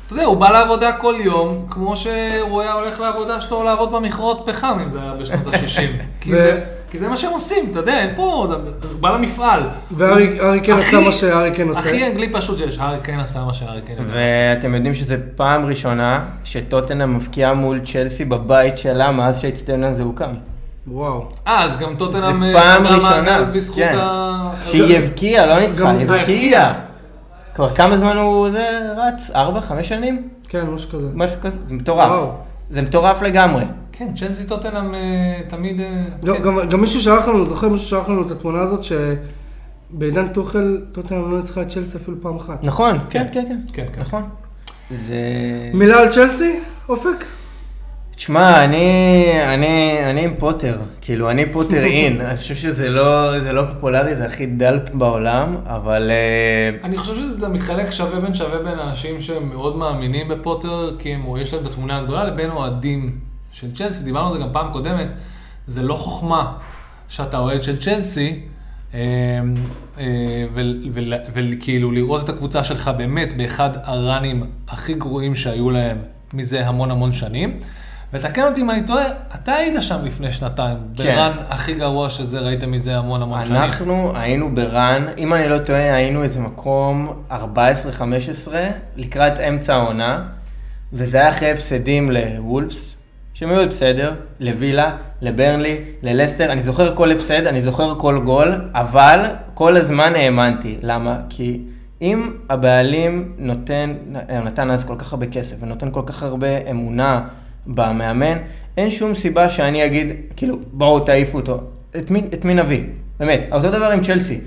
אתה 0.09 0.17
יודע, 0.17 0.25
הוא 0.25 0.37
בא 0.37 0.49
לעבודה 0.49 0.91
כל 0.91 1.15
יום, 1.19 1.65
כמו 1.69 1.95
שהוא 1.95 2.61
היה 2.61 2.73
הולך 2.73 2.99
לעבודה 2.99 3.41
שלו 3.41 3.63
לעבוד 3.63 3.91
במכרות 3.91 4.43
פחם, 4.45 4.77
אם 4.83 4.89
זה 4.89 5.01
היה 5.01 5.13
בשנות 5.13 5.47
ה-60. 5.53 5.81
כי 6.21 6.33
ו- 6.33 6.35
זה- 6.35 6.59
כי 6.91 6.97
זה 6.97 7.09
מה 7.09 7.17
שהם 7.17 7.31
עושים, 7.31 7.65
אתה 7.71 7.79
יודע, 7.79 7.99
אין 7.99 8.09
פה, 8.15 8.45
זה 8.49 8.55
בא 8.99 9.09
למפעל. 9.09 9.63
והארי 9.91 10.39
הארי 10.39 10.59
קיין 10.61 10.77
עשה 10.77 10.99
מה 11.01 11.11
שהארי 11.11 11.51
קיין 11.55 11.67
עושה. 11.67 11.79
הכי 11.79 12.07
אנגלי 12.07 12.33
פשוט 12.33 12.57
שיש, 12.57 12.77
הארי 12.79 12.97
קיין 13.03 13.19
עשה 13.19 13.39
מה 13.45 13.53
שהארי 13.53 13.81
יודע 13.81 14.03
לעשות. 14.03 14.13
ואתם 14.59 14.75
יודעים 14.75 14.93
שזו 14.93 15.15
פעם 15.35 15.65
ראשונה 15.65 16.25
שטוטנאם 16.43 17.15
מבקיעה 17.15 17.53
מול 17.53 17.79
צ'לסי 17.93 18.25
בבית 18.25 18.77
שלה 18.77 19.11
מאז 19.11 19.41
שהאצטדיון 19.41 19.83
הזה 19.83 20.03
הוקם. 20.03 20.31
וואו. 20.87 21.25
אה, 21.47 21.63
אז 21.63 21.77
גם 21.79 21.95
טוטנאם 21.95 22.43
פעם 22.53 22.83
סגרה 22.83 22.95
ראשונה, 22.95 23.21
מעגל 23.21 23.43
בזכות 23.43 23.77
כן. 23.83 23.97
ה... 24.01 24.49
שהיא 24.65 24.97
הבקיעה, 24.97 25.45
לא 25.45 25.59
ניצחה, 25.59 25.89
היא 25.91 26.09
אה, 26.09 26.15
הבקיעה. 26.19 26.73
כבר 27.55 27.69
כמה 27.75 27.97
זמן 27.97 28.17
הוא 28.17 28.51
זה 28.51 28.67
רץ? 28.97 29.31
ארבע, 29.35 29.61
חמש 29.61 29.89
שנים? 29.89 30.29
כן, 30.49 30.67
משהו 30.69 30.89
כזה. 30.89 31.09
משהו 31.13 31.37
כזה, 31.41 31.57
זה 31.63 31.73
מטורף. 31.73 32.09
וואו. 32.09 32.31
זה 32.69 32.81
מטורף 32.81 33.21
לגמרי. 33.21 33.63
כן, 33.91 34.07
צ'לסי 34.15 34.47
טוטנאם 34.47 34.95
אה, 34.95 34.99
תמיד... 35.47 35.81
אה, 35.81 36.03
גם- 36.25 36.35
כן. 36.37 36.43
גם- 36.43 36.69
גם 36.69 36.81
מישהו 36.81 37.01
שלח 37.01 37.27
לנו, 37.27 37.45
זוכר 37.45 37.69
מישהו 37.69 37.87
שלח 37.87 38.09
לנו 38.09 38.21
את 38.25 38.31
התמונה 38.31 38.59
הזאת 38.61 38.79
שבעידן 38.83 40.27
טוחל, 40.27 40.81
טוטנאם 40.91 41.31
לא 41.31 41.37
ניצחה 41.37 41.61
את 41.61 41.67
צ'לסי 41.67 41.97
אפילו 41.97 42.17
פעם 42.21 42.35
אחת. 42.35 42.63
נכון, 42.63 42.97
כן, 43.09 43.27
כן, 43.31 43.43
כן. 43.47 43.57
כן, 43.73 43.85
כן. 43.93 44.01
נכון. 44.01 44.23
זה... 44.91 45.15
מילה 45.73 45.99
על 45.99 46.09
צ'לסי, 46.09 46.59
אופק? 46.89 47.25
תשמע, 48.19 48.63
אני, 48.65 49.31
אני, 49.53 49.99
אני 50.09 50.23
עם 50.23 50.33
פוטר, 50.39 50.77
כאילו, 51.01 51.31
אני 51.31 51.51
פוטר 51.51 51.83
אין, 51.93 52.21
אני 52.21 52.37
חושב 52.37 52.55
שזה 52.55 52.89
לא, 52.89 53.39
זה 53.39 53.53
לא 53.53 53.61
פופולרי, 53.73 54.15
זה 54.15 54.25
הכי 54.25 54.45
דל 54.45 54.79
בעולם, 54.93 55.55
אבל 55.65 56.11
אה, 56.11 56.77
אני 56.83 56.97
חושב 56.97 57.15
שזה 57.15 57.47
מתחלק 57.47 57.91
שווה 57.91 58.19
בין 58.19 58.33
שווה 58.33 58.59
בין 58.59 58.79
אנשים 58.79 59.21
שהם 59.21 59.49
מאוד 59.49 59.77
מאמינים 59.77 60.27
בפוטר, 60.27 60.95
כי 60.99 61.13
הם, 61.13 61.37
יש 61.37 61.53
להם 61.53 61.61
את 61.61 61.69
התמונה 61.69 61.97
הגדולה, 61.97 62.23
לבין 62.23 62.49
אוהדים 62.49 63.19
של 63.51 63.75
צ'לסי. 63.75 64.03
דיברנו 64.03 64.27
על 64.27 64.33
זה 64.33 64.39
גם 64.39 64.49
פעם 64.53 64.71
קודמת, 64.71 65.07
זה 65.67 65.83
לא 65.83 65.93
חוכמה 65.93 66.53
שאתה 67.09 67.37
אוהד 67.37 67.63
של 67.63 67.81
צ'לסי, 67.81 68.39
אה, 68.93 68.99
אה, 69.99 70.45
וכאילו 71.33 71.91
לראות 71.91 72.23
את 72.23 72.29
הקבוצה 72.29 72.63
שלך 72.63 72.91
באמת 72.97 73.37
באחד 73.37 73.69
הראנים 73.83 74.43
הכי 74.67 74.93
גרועים 74.93 75.35
שהיו 75.35 75.69
להם 75.69 75.97
מזה 76.33 76.67
המון 76.67 76.91
המון 76.91 77.13
שנים. 77.13 77.59
ותקן 78.13 78.43
אותי 78.43 78.61
אם 78.61 78.69
אני 78.69 78.85
טועה, 78.85 79.05
אתה 79.35 79.53
היית 79.53 79.75
שם 79.79 80.05
לפני 80.05 80.31
שנתיים, 80.31 80.77
כן. 80.95 81.03
ברן 81.03 81.31
הכי 81.49 81.73
גרוע 81.73 82.09
שזה 82.09 82.39
ראית 82.39 82.63
מזה 82.63 82.97
המון 82.97 83.21
המון 83.21 83.45
שנים. 83.45 83.61
אנחנו 83.61 84.11
היינו 84.15 84.55
ברן, 84.55 85.05
אם 85.17 85.33
אני 85.33 85.49
לא 85.49 85.57
טועה, 85.57 85.95
היינו 85.95 86.23
איזה 86.23 86.39
מקום 86.39 87.23
14-15 87.31 87.33
לקראת 88.95 89.39
אמצע 89.39 89.75
העונה, 89.75 90.23
וזה 90.93 91.17
היה 91.17 91.29
אחרי 91.29 91.51
הפסדים 91.51 92.09
לוולפס, 92.11 92.95
שהם 93.33 93.49
היו 93.49 93.67
בסדר, 93.67 94.13
לווילה, 94.39 94.97
לברנלי, 95.21 95.77
ללסטר, 96.01 96.51
אני 96.51 96.63
זוכר 96.63 96.95
כל 96.95 97.11
הפסד, 97.11 97.45
אני 97.47 97.61
זוכר 97.61 97.99
כל 97.99 98.21
גול, 98.25 98.69
אבל 98.73 99.25
כל 99.53 99.77
הזמן 99.77 100.13
האמנתי. 100.15 100.77
למה? 100.81 101.17
כי 101.29 101.61
אם 102.01 102.31
הבעלים 102.49 103.33
נותן, 103.37 103.93
נתן 104.45 104.71
אז 104.71 104.85
כל 104.85 104.95
כך 104.97 105.13
הרבה 105.13 105.25
כסף 105.25 105.55
ונותן 105.59 105.91
כל 105.91 106.01
כך 106.05 106.23
הרבה 106.23 106.69
אמונה 106.71 107.21
במאמן, 107.67 108.37
אין 108.77 108.91
שום 108.91 109.15
סיבה 109.15 109.49
שאני 109.49 109.85
אגיד, 109.85 110.07
כאילו, 110.35 110.57
בואו 110.71 110.99
תעיפו 110.99 111.37
אותו. 111.37 111.59
את 111.97 112.11
מי, 112.11 112.21
את 112.33 112.45
מי 112.45 112.53
נביא? 112.53 112.81
באמת, 113.19 113.47
אותו 113.51 113.71
דבר 113.71 113.91
עם 113.91 114.03
צ'לסי. 114.03 114.39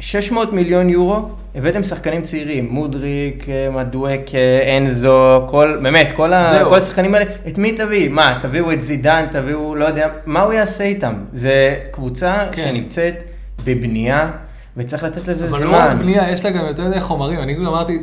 600 0.00 0.52
מיליון 0.52 0.88
יורו, 0.88 1.28
הבאתם 1.54 1.82
שחקנים 1.82 2.22
צעירים, 2.22 2.68
מודריק, 2.70 3.46
אה, 3.48 3.70
מדואק, 3.70 4.30
אנזו, 4.76 5.44
כל, 5.48 5.78
באמת, 5.82 6.12
כל, 6.12 6.32
ה. 6.32 6.64
כל 6.68 6.78
השחקנים 6.78 7.14
האלה, 7.14 7.24
את 7.48 7.58
מי 7.58 7.72
תביא? 7.72 8.08
מה, 8.08 8.38
תביאו 8.42 8.72
את 8.72 8.82
זידן, 8.82 9.26
תביאו, 9.32 9.74
לא 9.74 9.84
יודע, 9.84 10.08
מה 10.26 10.42
הוא 10.42 10.52
יעשה 10.52 10.84
איתם? 10.84 11.14
זה 11.32 11.76
קבוצה 11.90 12.46
כן. 12.52 12.62
שנמצאת 12.62 13.22
בבנייה, 13.64 14.30
וצריך 14.76 15.04
לתת 15.04 15.28
לזה 15.28 15.44
אבל 15.46 15.58
זמן. 15.58 15.70
לא 15.70 15.76
רק 15.76 15.96
בנייה, 15.96 16.32
יש 16.32 16.44
לה 16.44 16.50
גם 16.50 16.66
יותר 16.66 16.88
מדי 16.88 17.00
חומרים. 17.00 17.38
אני 17.38 17.54
כאילו 17.54 17.70
אמרתי, 17.70 17.98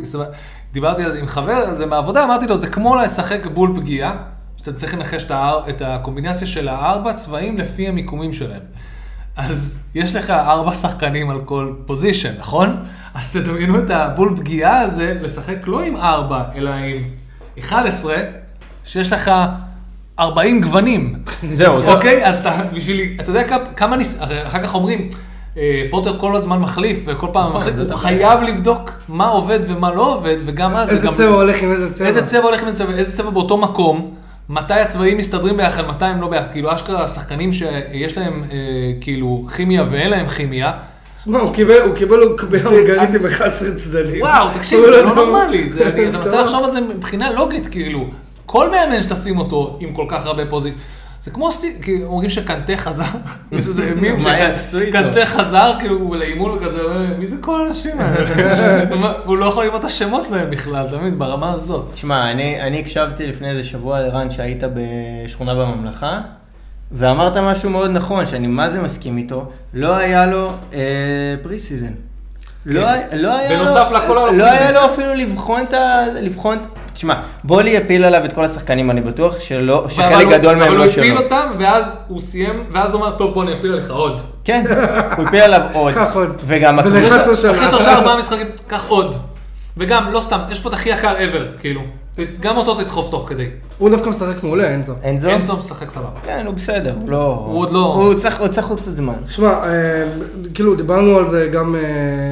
דיברתי 0.74 1.04
על 1.04 1.12
זה 1.12 1.20
עם 1.20 1.28
חבר, 1.28 1.74
זה 1.74 1.86
מהעבודה, 1.86 2.24
אמרתי 2.24 2.48
לו, 2.48 2.58
זה 2.58 2.68
כמו 2.68 2.96
לשחק 2.96 3.46
בול 3.46 3.74
פגיעה, 3.76 4.14
שאתה 4.58 4.74
צריך 4.74 4.94
לנחש 4.94 5.24
את, 5.24 5.32
האר, 5.32 5.70
את 5.70 5.82
הקומבינציה 5.86 6.48
של 6.48 6.68
הארבע 6.68 7.14
צבעים 7.14 7.58
לפי 7.58 7.88
המיקומים 7.88 8.34
שלהם. 8.34 8.60
אז 9.38 9.84
יש 9.96 10.16
לך 10.16 10.30
ארבע 10.30 10.74
שחקנים 10.74 11.30
על 11.30 11.42
כל 11.46 11.74
פוזיישן, 11.86 12.32
נכון? 12.40 12.74
אז 13.14 13.34
תדמיינו 13.34 13.80
את 13.80 13.90
הבול 13.90 14.34
פגיעה 14.38 14.80
הזה, 14.80 15.18
לשחק 15.22 15.56
לא 15.64 15.82
עם 15.84 15.96
ארבע, 15.98 16.44
אלא 16.56 16.70
עם 16.70 17.04
11, 17.60 18.16
שיש 18.86 19.14
לך 19.14 19.32
40 20.20 20.62
גוונים. 20.62 21.16
זהו, 21.54 21.82
זה- 21.82 21.92
אוקיי, 21.94 22.26
אז 22.26 22.36
אתה, 22.36 22.62
בשביל, 22.74 23.02
אתה 23.20 23.30
יודע 23.30 23.44
כמה- 23.48 23.66
כמה 23.76 23.96
ניס... 23.96 24.20
אחר 24.48 24.64
כך 24.64 24.76
אומרים, 24.76 25.10
פוטר 25.92 26.20
כל 26.20 26.36
הזמן 26.36 26.60
מחליף, 26.60 27.04
וכל 27.06 27.28
פעם 27.34 27.44
נכון, 27.46 27.56
מחליף, 27.62 27.76
הוא. 27.78 27.96
חייב 27.96 28.42
לבדוק 28.42 28.92
מה 29.10 29.28
עובד 29.28 29.60
ומה 29.68 29.94
לא 29.94 30.14
עובד, 30.14 30.38
וגם 30.46 30.76
אז... 30.76 30.90
זה 30.90 30.96
איזה 30.96 31.12
צבע 31.12 31.36
הולך 31.36 31.62
עם 31.62 31.72
איזה 31.72 31.94
צבע. 31.94 32.08
איזה 32.08 32.22
צבע 32.22 32.44
הולך 32.44 32.62
עם 32.62 32.68
איזה 32.68 32.78
צבע, 32.78 32.94
איזה 32.98 33.18
צבע 33.18 33.30
באותו 33.30 33.58
מקום, 33.58 34.14
מתי 34.50 34.74
הצבעים 34.74 35.18
מסתדרים 35.18 35.58
ביחד, 35.58 35.88
מתי 35.88 36.06
הם 36.06 36.22
לא 36.22 36.28
ביחד, 36.28 36.52
כאילו 36.52 36.74
אשכרה 36.74 37.08
שחקנים 37.08 37.54
שיש 37.54 38.18
להם 38.18 38.44
אה, 38.52 38.58
כאילו 39.02 39.46
כימיה 39.56 39.86
ואין 39.92 40.10
להם 40.10 40.28
כימיה, 40.28 40.72
שמע, 41.24 41.40
הוא 41.40 41.54
קיבל, 41.54 41.82
הוא 41.82 41.96
קיבל 41.96 42.20
הוא 42.20 42.38
קיבל 42.38 42.60
הונגרית 42.60 43.16
עם 43.16 43.26
11 43.26 43.70
צדדים. 43.76 44.22
וואו, 44.22 44.48
תקשיב, 44.54 44.80
הוא 44.80 44.88
זה 44.88 45.04
לא 45.04 45.16
לא 45.16 45.16
נורמלי, 45.16 45.68
אתה 45.82 46.18
מנסה. 46.18 46.42
לחשוב 46.42 46.64
על 46.64 46.72
זה 46.72 46.82
מבחינה 46.82 47.32
לוגית, 47.32 47.68
כאילו, 47.68 48.06
כל 48.46 48.70
מאמן 48.72 49.04
שתשים 49.04 49.38
אותו 49.38 49.78
עם 49.80 49.94
כל 49.94 50.06
כך 50.10 50.26
הרבה 50.26 50.46
פוזיט, 50.46 50.74
זה 51.22 51.32
כמו 51.32 51.52
סטי, 51.52 51.74
כי 51.82 52.04
אומרים 52.04 52.30
שקנטה 52.30 52.78
חזר, 52.78 53.04
יש 53.52 53.68
איזה 53.68 53.96
מים? 53.96 54.20
שקנטה 54.72 55.26
חזר, 55.26 55.72
כאילו, 55.80 56.14
לאימון 56.14 56.52
וכזה, 56.58 56.82
מי 57.20 57.28
זה 57.28 57.36
כל 57.42 57.62
האנשים 57.62 57.92
האלה? 58.00 58.84
הוא 59.26 59.38
לא 59.38 59.46
יכול 59.46 59.66
לראות 59.66 59.80
את 59.80 59.86
השמות 59.86 60.26
שלהם 60.26 60.50
בכלל, 60.50 60.86
מבין, 61.00 61.20
ברמה 61.20 61.52
הזאת. 61.54 61.90
תשמע, 61.94 62.32
אני, 62.32 62.62
אני 62.62 62.80
הקשבתי 62.80 63.28
לפני 63.28 63.50
איזה 63.50 63.64
שבוע 63.64 64.00
לרן 64.00 64.30
שהיית 64.30 64.64
בשכונה 64.74 65.56
בממלכה, 65.56 66.22
ואמרת 66.92 67.38
משהו 67.38 67.70
מאוד 67.70 67.92
נכון, 67.92 68.26
שאני 68.26 68.48
מה 68.48 68.70
זה 68.70 68.82
מסכים 68.82 69.18
איתו, 69.18 69.46
לא 69.74 69.96
היה 69.96 70.26
לו 70.26 70.52
אה, 70.74 70.80
pre 71.44 71.60
season. 71.60 71.92
לא, 72.66 72.88
היה- 72.88 73.08
לא 73.14 73.36
היה 73.38 73.58
בנוסף 73.60 73.88
לו, 73.92 73.98
לכל 73.98 74.18
היה 74.18 74.26
לו 74.26 74.38
לא 74.38 74.44
pre 74.44 74.58
היה 74.58 74.68
season. 74.68 74.80
לו 74.80 74.86
אפילו 74.94 75.14
לבחון 75.14 75.62
את 75.70 75.74
ה... 75.74 76.04
לבחון, 76.22 76.58
תשמע, 76.98 77.14
בולי 77.44 77.78
הפיל 77.78 78.06
עליו 78.06 78.26
את 78.26 78.34
כל 78.34 78.44
השחקנים, 78.46 78.92
אני 78.92 79.02
בטוח 79.02 79.40
שלא, 79.40 79.80
אבל 79.80 79.90
שחלק 79.90 80.26
הוא- 80.26 80.32
גדול 80.32 80.56
מהם 80.56 80.68
אבל 80.68 80.78
לא 80.78 80.84
הוא 80.84 80.92
שלו. 80.92 81.04
הפיל 81.04 81.18
אותם, 81.18 81.48
ואז 81.60 81.98
הוא 82.08 82.20
סיים, 82.20 82.64
ואז 82.72 82.94
הוא 82.94 83.02
אמר, 83.02 83.12
טוב, 83.18 83.34
בוא 83.34 83.44
אני 83.44 83.60
אפיל 83.60 83.72
עליך 83.74 83.92
עוד. 83.92 84.22
כן, 84.44 84.64
הוא 85.18 85.26
הפיל 85.28 85.40
עליו 85.42 85.62
עוד. 85.74 85.94
קח 85.94 86.16
עוד. 86.16 86.42
וגם 86.46 86.80
הקבוצה... 86.80 87.08
11 87.08 87.36
שנה. 87.36 87.52
אחרי 87.52 87.68
שלושה 87.68 87.94
ארבעה 87.94 88.18
משחקים, 88.18 88.46
קח 88.68 88.84
עוד. 88.88 89.16
וגם, 89.78 90.12
לא 90.12 90.20
סתם, 90.20 90.40
יש 90.52 90.60
פה 90.60 90.70
את 90.70 90.74
הכי 90.74 90.90
יקר 90.90 91.16
ever, 91.18 91.60
כאילו. 91.62 91.82
גם 92.40 92.58
אותו 92.58 92.76
תדחוף 92.76 93.12
תוך 93.12 93.30
כדי. 93.30 93.48
הוא 93.78 93.90
דווקא 93.90 94.10
משחק 94.10 94.44
מעולה, 94.44 94.76
אנזו. 94.76 94.94
אנזו? 95.06 95.30
אינסו 95.30 95.58
משחק 95.58 95.90
סבבה. 95.90 96.20
כן, 96.24 96.44
הוא 96.46 96.56
בסדר, 96.56 96.96
לא... 97.08 97.46
הוא 97.48 97.60
עוד 97.60 97.72
לא- 97.72 97.94
הוא 97.94 98.14
צריך 98.14 98.40
הוא 98.40 98.48
צריך 98.48 98.68
עוד 98.68 98.80
קצת 98.80 98.96
זמן. 98.96 99.14
שמע, 99.30 99.48
אה, 99.48 100.04
כאילו 100.54 100.76
דיברנו 100.76 101.18
על 101.18 101.28
זה 101.28 101.50
גם, 101.54 101.76
אה, 101.76 101.82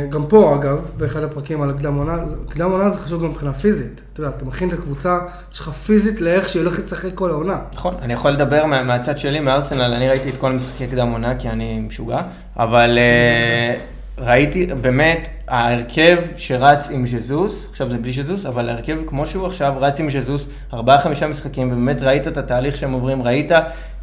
גם 0.10 0.26
פה 0.26 0.56
אגב, 0.56 0.92
באחד 0.98 1.24
הפרקים 1.24 1.62
על 1.62 1.74
קדם 1.78 1.96
עונה, 1.98 2.18
קדם 2.50 2.72
עונה 2.72 2.90
זה 2.90 2.98
חשוב 2.98 3.24
גם 3.24 3.30
מבחינה 3.30 3.54
פיזית. 3.54 4.02
אתה 4.14 4.22
יודע, 4.22 4.38
אתה 4.38 4.46
מכין 4.46 4.68
את 4.70 4.74
הקבוצה 4.74 5.20
שלך 5.52 5.70
פיזית 5.70 6.22
לאיך 6.22 6.50
שהיא 6.50 6.62
הולכת 6.62 6.84
לשחק 6.84 7.14
כל 7.16 7.30
העונה. 7.30 7.58
נכון, 7.74 7.94
אני 8.02 8.14
יכול 8.14 8.32
לדבר 8.32 8.66
מה, 8.66 8.84
מהצד 8.84 9.18
שלי, 9.18 9.40
מארסנל, 9.40 9.94
אני 9.94 10.10
ראיתי 10.10 10.30
את 10.30 10.38
כל 10.38 10.52
המשחקי 10.52 10.88
קדם 10.88 11.12
עונה 11.12 11.36
כי 11.36 11.50
אני 11.50 11.80
משוגע, 11.88 12.22
אבל 12.58 12.98
אה, 12.98 13.76
ראיתי 14.20 14.66
באמת, 14.82 15.30
ההרכב 15.48 16.18
שרץ 16.36 16.90
עם 16.90 17.08
ז'זוס, 17.08 17.68
עכשיו 17.72 17.92
זה 17.92 17.98
בלי 17.98 18.12
ז'זוס, 18.12 18.46
אבל 18.46 18.70
ההרכב 18.70 18.98
כמו 19.08 19.28
שהוא 19.28 19.46
עכשיו 19.46 19.74
רץ 19.80 20.00
עם 20.00 20.10
ז'זוס 20.10 20.48
ארבעה 20.74 20.98
חמישה 20.98 21.28
משחקים, 21.28 21.68
ובאמת 21.72 22.02
ראית 22.02 22.28
את 22.28 22.38
התהליך 22.38 22.78
שהם 22.78 22.92
עוברים, 22.92 23.22
ראית 23.22 23.52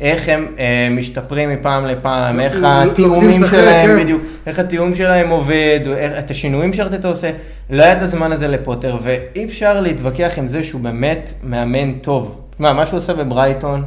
איך 0.01 0.29
הם 0.29 0.47
אה, 0.59 0.89
משתפרים 0.91 1.51
מפעם 1.51 1.87
לפעם, 1.87 2.41
איך 2.41 2.57
התיאומים 2.63 3.31
לשחק, 3.31 3.51
שלהם, 3.51 3.87
כן. 3.87 4.05
בדיוק, 4.05 4.23
איך 4.47 4.59
התיאום 4.59 4.95
שלהם 4.95 5.29
עובד, 5.29 5.81
את 6.19 6.31
השינויים 6.31 6.73
שארטטה 6.73 7.09
עושה, 7.09 7.31
לא 7.71 7.83
היה 7.83 7.97
את 7.97 8.03
הזמן 8.03 8.33
הזה 8.33 8.49
לפוטר, 8.49 8.97
ואי 9.03 9.45
אפשר 9.45 9.81
להתווכח 9.81 10.33
עם 10.37 10.47
זה 10.47 10.65
שהוא 10.65 10.81
באמת 10.81 11.33
מאמן 11.43 11.93
טוב. 11.93 12.41
מה, 12.59 12.73
מה 12.73 12.87
שהוא 12.87 12.99
עושה 12.99 13.15
בברייטון, 13.15 13.85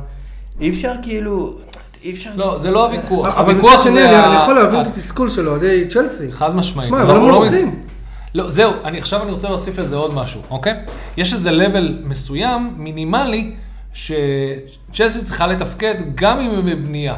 אי 0.61 0.69
אפשר 0.69 0.91
כאילו, 1.03 1.57
אי 2.05 2.13
אפשר... 2.13 2.29
לא, 2.35 2.57
זה 2.57 2.71
לא 2.71 2.85
הוויכוח. 2.85 3.37
הוויכוח 3.37 3.87
זה 3.89 4.25
אני 4.25 4.35
יכול 4.35 4.53
להבין 4.53 4.81
את 4.81 4.87
התסכול 4.87 5.29
של 5.29 5.49
אוהדי 5.49 5.87
צ'לסי. 5.89 6.31
חד 6.31 6.55
משמעית. 6.55 6.89
שמע, 6.89 7.01
אבל 7.01 7.15
הם 7.15 7.27
לא 7.27 7.39
מנצחים. 7.39 7.81
לא, 8.35 8.49
זהו, 8.49 8.73
אני, 8.83 8.97
עכשיו 8.97 9.23
אני 9.23 9.31
רוצה 9.31 9.49
להוסיף 9.49 9.79
לזה 9.79 9.95
עוד 9.95 10.13
משהו, 10.13 10.41
אוקיי? 10.49 10.73
יש 11.17 11.33
איזה 11.33 11.49
level 11.49 12.07
מסוים, 12.07 12.73
מינימלי, 12.77 13.55
שצ'לסי 13.93 15.23
צריכה 15.23 15.47
לתפקד 15.47 15.95
גם 16.15 16.39
אם 16.39 16.51
היא 16.51 16.75
בבנייה. 16.75 17.15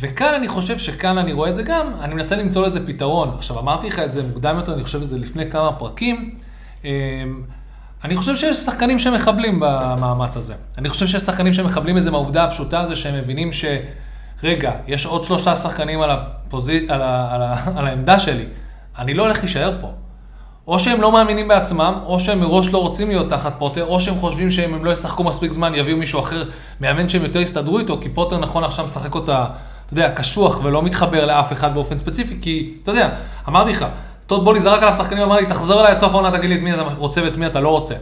וכאן 0.00 0.34
אני 0.34 0.48
חושב 0.48 0.78
שכאן 0.78 1.18
אני 1.18 1.32
רואה 1.32 1.50
את 1.50 1.54
זה 1.54 1.62
גם, 1.62 1.86
אני 2.00 2.14
מנסה 2.14 2.36
למצוא 2.36 2.66
לזה 2.66 2.86
פתרון. 2.86 3.34
עכשיו, 3.38 3.58
אמרתי 3.58 3.86
לך 3.86 3.98
את 3.98 4.12
זה 4.12 4.22
מוקדם 4.22 4.56
יותר, 4.56 4.74
אני 4.74 4.82
חושב 4.82 5.02
את 5.02 5.08
זה 5.08 5.18
לפני 5.18 5.50
כמה 5.50 5.72
פרקים. 5.72 6.34
אמ, 6.84 6.90
אני 8.04 8.16
חושב 8.16 8.36
שיש 8.36 8.56
שחקנים 8.56 8.98
שמחבלים 8.98 9.60
במאמץ 9.60 10.36
הזה. 10.36 10.54
אני 10.78 10.88
חושב 10.88 11.06
שיש 11.06 11.22
שחקנים 11.22 11.52
שמחבלים 11.52 11.96
בזה 11.96 12.10
מהעובדה 12.10 12.44
הפשוטה 12.44 12.80
הזו 12.80 12.96
שהם 12.96 13.18
מבינים 13.18 13.52
ש... 13.52 13.64
רגע, 14.42 14.72
יש 14.86 15.06
עוד 15.06 15.24
שלושה 15.24 15.56
שחקנים 15.56 16.02
על, 16.02 16.10
הפוזי... 16.10 16.86
על, 16.88 17.02
ה... 17.02 17.34
על, 17.34 17.42
ה... 17.42 17.56
על 17.78 17.86
העמדה 17.86 18.20
שלי. 18.20 18.44
אני 18.98 19.14
לא 19.14 19.22
הולך 19.22 19.38
להישאר 19.38 19.76
פה. 19.80 19.90
או 20.66 20.78
שהם 20.78 21.00
לא 21.00 21.12
מאמינים 21.12 21.48
בעצמם, 21.48 21.94
או 22.06 22.20
שהם 22.20 22.40
מראש 22.40 22.72
לא 22.72 22.78
רוצים 22.78 23.08
להיות 23.08 23.30
תחת 23.30 23.54
פוטר, 23.58 23.84
או 23.84 24.00
שהם 24.00 24.14
חושבים 24.14 24.50
שאם 24.50 24.74
הם 24.74 24.84
לא 24.84 24.90
ישחקו 24.90 25.24
מספיק 25.24 25.52
זמן, 25.52 25.74
יביאו 25.74 25.96
מישהו 25.96 26.20
אחר, 26.20 26.44
מאמן 26.80 27.08
שהם 27.08 27.22
יותר 27.22 27.40
יסתדרו 27.40 27.78
איתו, 27.78 27.98
כי 28.00 28.08
פוטר 28.08 28.38
נכון 28.38 28.64
עכשיו 28.64 28.84
משחק 28.84 29.14
אותה, 29.14 29.44
אתה 29.86 29.92
יודע, 29.92 30.10
קשוח 30.10 30.60
ולא 30.64 30.82
מתחבר 30.82 31.26
לאף 31.26 31.52
אחד 31.52 31.74
באופן 31.74 31.98
ספציפי, 31.98 32.36
כי, 32.40 32.70
אתה 32.82 32.90
יודע, 32.90 33.10
אמרתי 33.48 33.70
לך, 33.70 33.84
טוד 34.26 34.44
בולי 34.44 34.60
זרק 34.60 34.82
עליו 34.82 34.94
שחקנים, 34.94 35.22
אמר 35.22 35.36
לי, 35.36 35.46
תחזור 35.46 35.80
אליי 35.80 35.92
עד 35.92 35.98
סוף 35.98 36.12
העונה, 36.12 36.38
תגיד 36.38 36.50
לי 36.50 36.56
את 36.56 36.62
מי 36.62 36.74
אתה 36.74 36.82
רוצה 36.82 37.22
ואת 37.24 37.36
מי 37.36 37.46
אתה 37.46 37.60
לא 37.60 37.68
רוצה. 37.68 37.94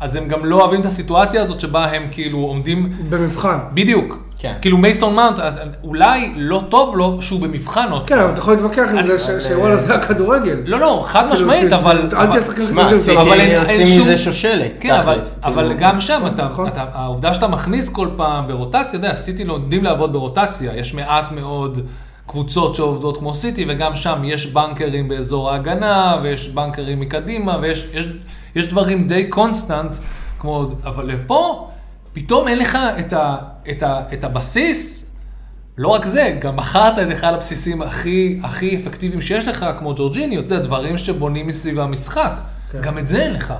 אז 0.00 0.16
הם 0.16 0.28
גם 0.28 0.44
לא 0.44 0.60
אוהבים 0.60 0.80
את 0.80 0.86
הסיטואציה 0.86 1.42
הזאת 1.42 1.60
שבה 1.60 1.84
הם 1.84 2.08
כאילו 2.10 2.38
עומדים 2.38 2.92
במבחן. 3.08 3.58
בדיוק. 3.74 4.29
כן. 4.40 4.52
כאילו 4.62 4.78
מייסון 4.78 5.14
מאונט, 5.14 5.38
אולי 5.84 6.32
לא 6.36 6.62
טוב 6.68 6.96
לו 6.96 7.22
שהוא 7.22 7.40
במבחן 7.40 7.88
עוד. 7.90 8.06
כן, 8.08 8.18
אבל 8.18 8.30
אתה 8.30 8.38
יכול 8.38 8.54
להתווכח 8.54 8.88
עם 8.96 9.06
זה 9.06 9.18
ש- 9.18 9.48
שוואלה 9.48 9.76
זה 9.76 9.94
הכדורגל. 9.94 10.62
לא, 10.64 10.80
לא, 10.80 11.02
חד 11.06 11.20
כאילו, 11.20 11.34
משמעית, 11.34 11.72
אבל... 11.72 11.96
אל 11.98 12.16
אבל- 12.16 12.26
תהיה 12.30 12.42
שחקן 12.42 12.66
כדורגל. 12.66 13.18
אבל 13.20 13.40
אין- 13.40 13.86
שום- 13.86 14.02
מזה 14.02 14.18
שושלת, 14.18 14.72
כן, 14.80 14.90
אבל, 14.94 15.14
תכלס, 15.14 15.38
אבל 15.44 15.62
כאילו. 15.64 15.80
גם 15.80 16.00
שם, 16.00 16.22
אתה, 16.34 16.44
נכון. 16.44 16.68
העובדה 16.92 17.34
שאתה 17.34 17.48
מכניס 17.48 17.88
כל 17.88 18.08
פעם 18.16 18.46
ברוטציה, 18.48 18.80
אתה 18.82 18.96
יודע, 18.96 19.14
סיטי 19.14 19.44
לומדים 19.44 19.84
לעבוד 19.84 20.12
ברוטציה, 20.12 20.76
יש 20.76 20.94
מעט 20.94 21.32
מאוד 21.32 21.80
קבוצות 22.26 22.74
שעובדות 22.74 23.16
כמו 23.16 23.34
סיטי, 23.34 23.64
וגם 23.68 23.96
שם 23.96 24.22
יש 24.24 24.46
bankerים 24.46 25.08
באזור 25.08 25.50
ההגנה, 25.50 26.16
ויש 26.22 26.48
bankerים 26.48 27.00
מקדימה, 27.00 27.56
ויש 27.62 27.86
יש, 27.94 28.06
יש 28.56 28.66
דברים 28.66 29.06
די 29.06 29.26
constant, 29.28 29.96
כמו, 30.38 30.68
אבל 30.84 31.06
לפה, 31.06 31.68
פתאום 32.12 32.48
אין 32.48 32.58
לך 32.58 32.78
את, 32.98 33.12
ה, 33.12 33.36
את, 33.70 33.82
ה, 33.82 34.02
את 34.12 34.24
הבסיס, 34.24 35.14
לא 35.78 35.88
רק 35.88 36.06
זה, 36.06 36.38
גם 36.40 36.56
מכרת 36.56 36.98
את 36.98 37.12
אחד 37.12 37.34
הבסיסים 37.34 37.82
הכי, 37.82 38.40
הכי 38.42 38.76
אפקטיביים 38.76 39.20
שיש 39.20 39.48
לך, 39.48 39.66
כמו 39.78 39.94
ג'ורג'יניו, 39.94 40.40
אתה 40.40 40.54
יודע, 40.54 40.64
דברים 40.64 40.98
שבונים 40.98 41.46
מסביב 41.46 41.80
המשחק. 41.80 42.32
כן. 42.70 42.82
גם 42.82 42.98
את 42.98 43.06
זה 43.06 43.22
אין 43.22 43.32
לך. 43.32 43.54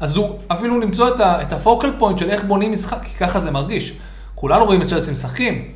אז 0.00 0.16
הוא, 0.16 0.38
אפילו 0.48 0.80
למצוא 0.80 1.08
את, 1.14 1.20
ה, 1.20 1.42
את 1.42 1.52
ה 1.52 1.59
focal 1.59 1.92
point 1.98 2.18
של 2.18 2.30
איך 2.30 2.44
בונים 2.44 2.72
משחק, 2.72 3.02
כי 3.02 3.18
ככה 3.18 3.40
זה 3.40 3.50
מרגיש. 3.50 3.92
כולנו 4.34 4.64
רואים 4.64 4.82
את 4.82 4.86
צ'לסי 4.86 5.12
משחקים. 5.12 5.68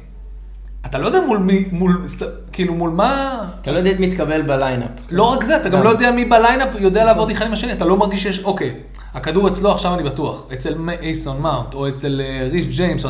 אתה 0.87 0.99
לא 0.99 1.07
יודע 1.07 1.18
מול 1.26 1.39
מי, 1.39 1.64
מול, 1.72 2.05
כאילו 2.53 2.74
מול 2.74 2.91
מה... 2.91 3.45
אתה 3.62 3.72
לא 3.72 3.79
יודע 3.79 3.91
את 3.91 4.01
מי 4.01 4.11
תקבל 4.11 4.43
ב 4.43 4.48
lineup. 4.48 4.89
לא 5.11 5.22
רק 5.22 5.45
זה, 5.45 5.57
אתה 5.57 5.68
גם 5.68 5.83
לא. 5.83 5.89
יודע 5.89 6.11
מי 6.11 6.24
ב 6.24 6.31
lineup 6.31 6.68
יודע 6.79 7.05
לעבוד 7.05 7.31
אחד 7.31 7.47
עם 7.47 7.53
השני, 7.53 7.72
אתה 7.72 7.85
לא 7.85 7.97
מרגיש 7.97 8.22
שיש, 8.22 8.45
אוקיי, 8.45 8.74
הכדור 9.14 9.49
אצלו 9.49 9.72
עכשיו 9.72 9.95
אני 9.95 10.03
בטוח, 10.03 10.47
אצל 10.53 10.74
אייסון 11.01 11.43
מאונט, 11.43 11.74
או 11.74 11.89
אצל 11.89 12.20
אה, 12.24 12.49
ריס 12.51 12.66
ג'יימס, 12.66 13.05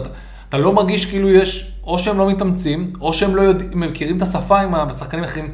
אתה, 0.49 0.59
לא 0.59 0.73
מרגיש 0.73 1.07
כאילו 1.07 1.29
יש, 1.29 1.73
או 1.85 1.99
שהם 1.99 2.19
לא 2.19 2.29
מתאמצים, 2.31 2.93
או 3.01 3.15
שהם 3.15 3.37
לא 3.37 3.43
יודעים, 3.43 3.81
מכירים 3.81 4.17
את 4.17 4.23
השפה 4.23 4.61
עם 4.61 4.75
השחקנים 4.75 5.23
האחרים, 5.23 5.49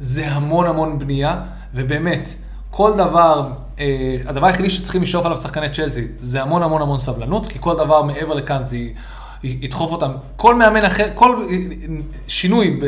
זה 0.00 0.26
המון 0.26 0.66
המון 0.66 0.98
בנייה, 0.98 1.40
ובאמת, 1.74 2.28
כל 2.70 2.92
דבר, 2.96 3.48
אה, 3.80 4.16
הדבר 4.26 4.46
היחידי 4.46 4.70
שצריכים 4.70 5.02
לשאוף 5.02 5.26
עליו 5.26 5.36
שחקני 5.36 5.70
צ'לסי, 5.70 6.06
זה 6.20 6.42
המון 6.42 6.62
המון 6.62 6.82
המון 6.82 6.98
סבלנות, 6.98 7.46
כי 7.46 7.58
כל 7.60 7.74
דבר 7.76 8.02
מעבר 8.02 8.34
לכאן 8.34 8.64
זה... 8.64 8.78
ידחוף 9.42 9.92
אותם. 9.92 10.12
כל 10.36 10.54
מאמן 10.54 10.84
אחר, 10.84 11.08
כל 11.14 11.46
שינוי 12.28 12.80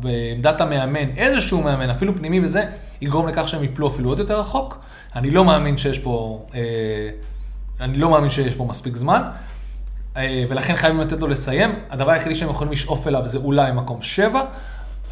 בעמדת 0.00 0.60
המאמן, 0.60 1.08
איזשהו 1.16 1.62
מאמן, 1.62 1.90
אפילו 1.90 2.16
פנימי 2.16 2.40
וזה, 2.44 2.64
יגרום 3.00 3.28
לכך 3.28 3.48
שהם 3.48 3.64
יפלו 3.64 3.88
אפילו 3.88 4.08
עוד 4.08 4.18
יותר 4.18 4.40
רחוק. 4.40 4.78
אני 5.16 5.30
לא 5.30 5.44
מאמין 5.44 5.78
שיש 5.78 5.98
פה, 5.98 6.46
אה, 6.54 6.60
אני 7.80 7.98
לא 7.98 8.10
מאמין 8.10 8.30
שיש 8.30 8.54
פה 8.54 8.64
מספיק 8.64 8.96
זמן, 8.96 9.22
אה, 10.16 10.44
ולכן 10.48 10.76
חייבים 10.76 11.00
לתת 11.00 11.20
לו 11.20 11.26
לסיים. 11.26 11.74
הדבר 11.90 12.10
היחידי 12.10 12.34
שהם 12.34 12.50
יכולים 12.50 12.72
לשאוף 12.72 13.08
אליו 13.08 13.26
זה 13.26 13.38
אולי 13.38 13.72
מקום 13.72 14.02
שבע, 14.02 14.42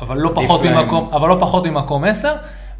אבל 0.01 0.19
לא 0.19 0.33
פחות. 0.35 0.62
ממקום, 0.62 1.11
אבל 1.12 1.29
לא 1.29 1.37
פחות 1.41 1.67
ממקום 1.67 2.05
עשר. 2.05 2.35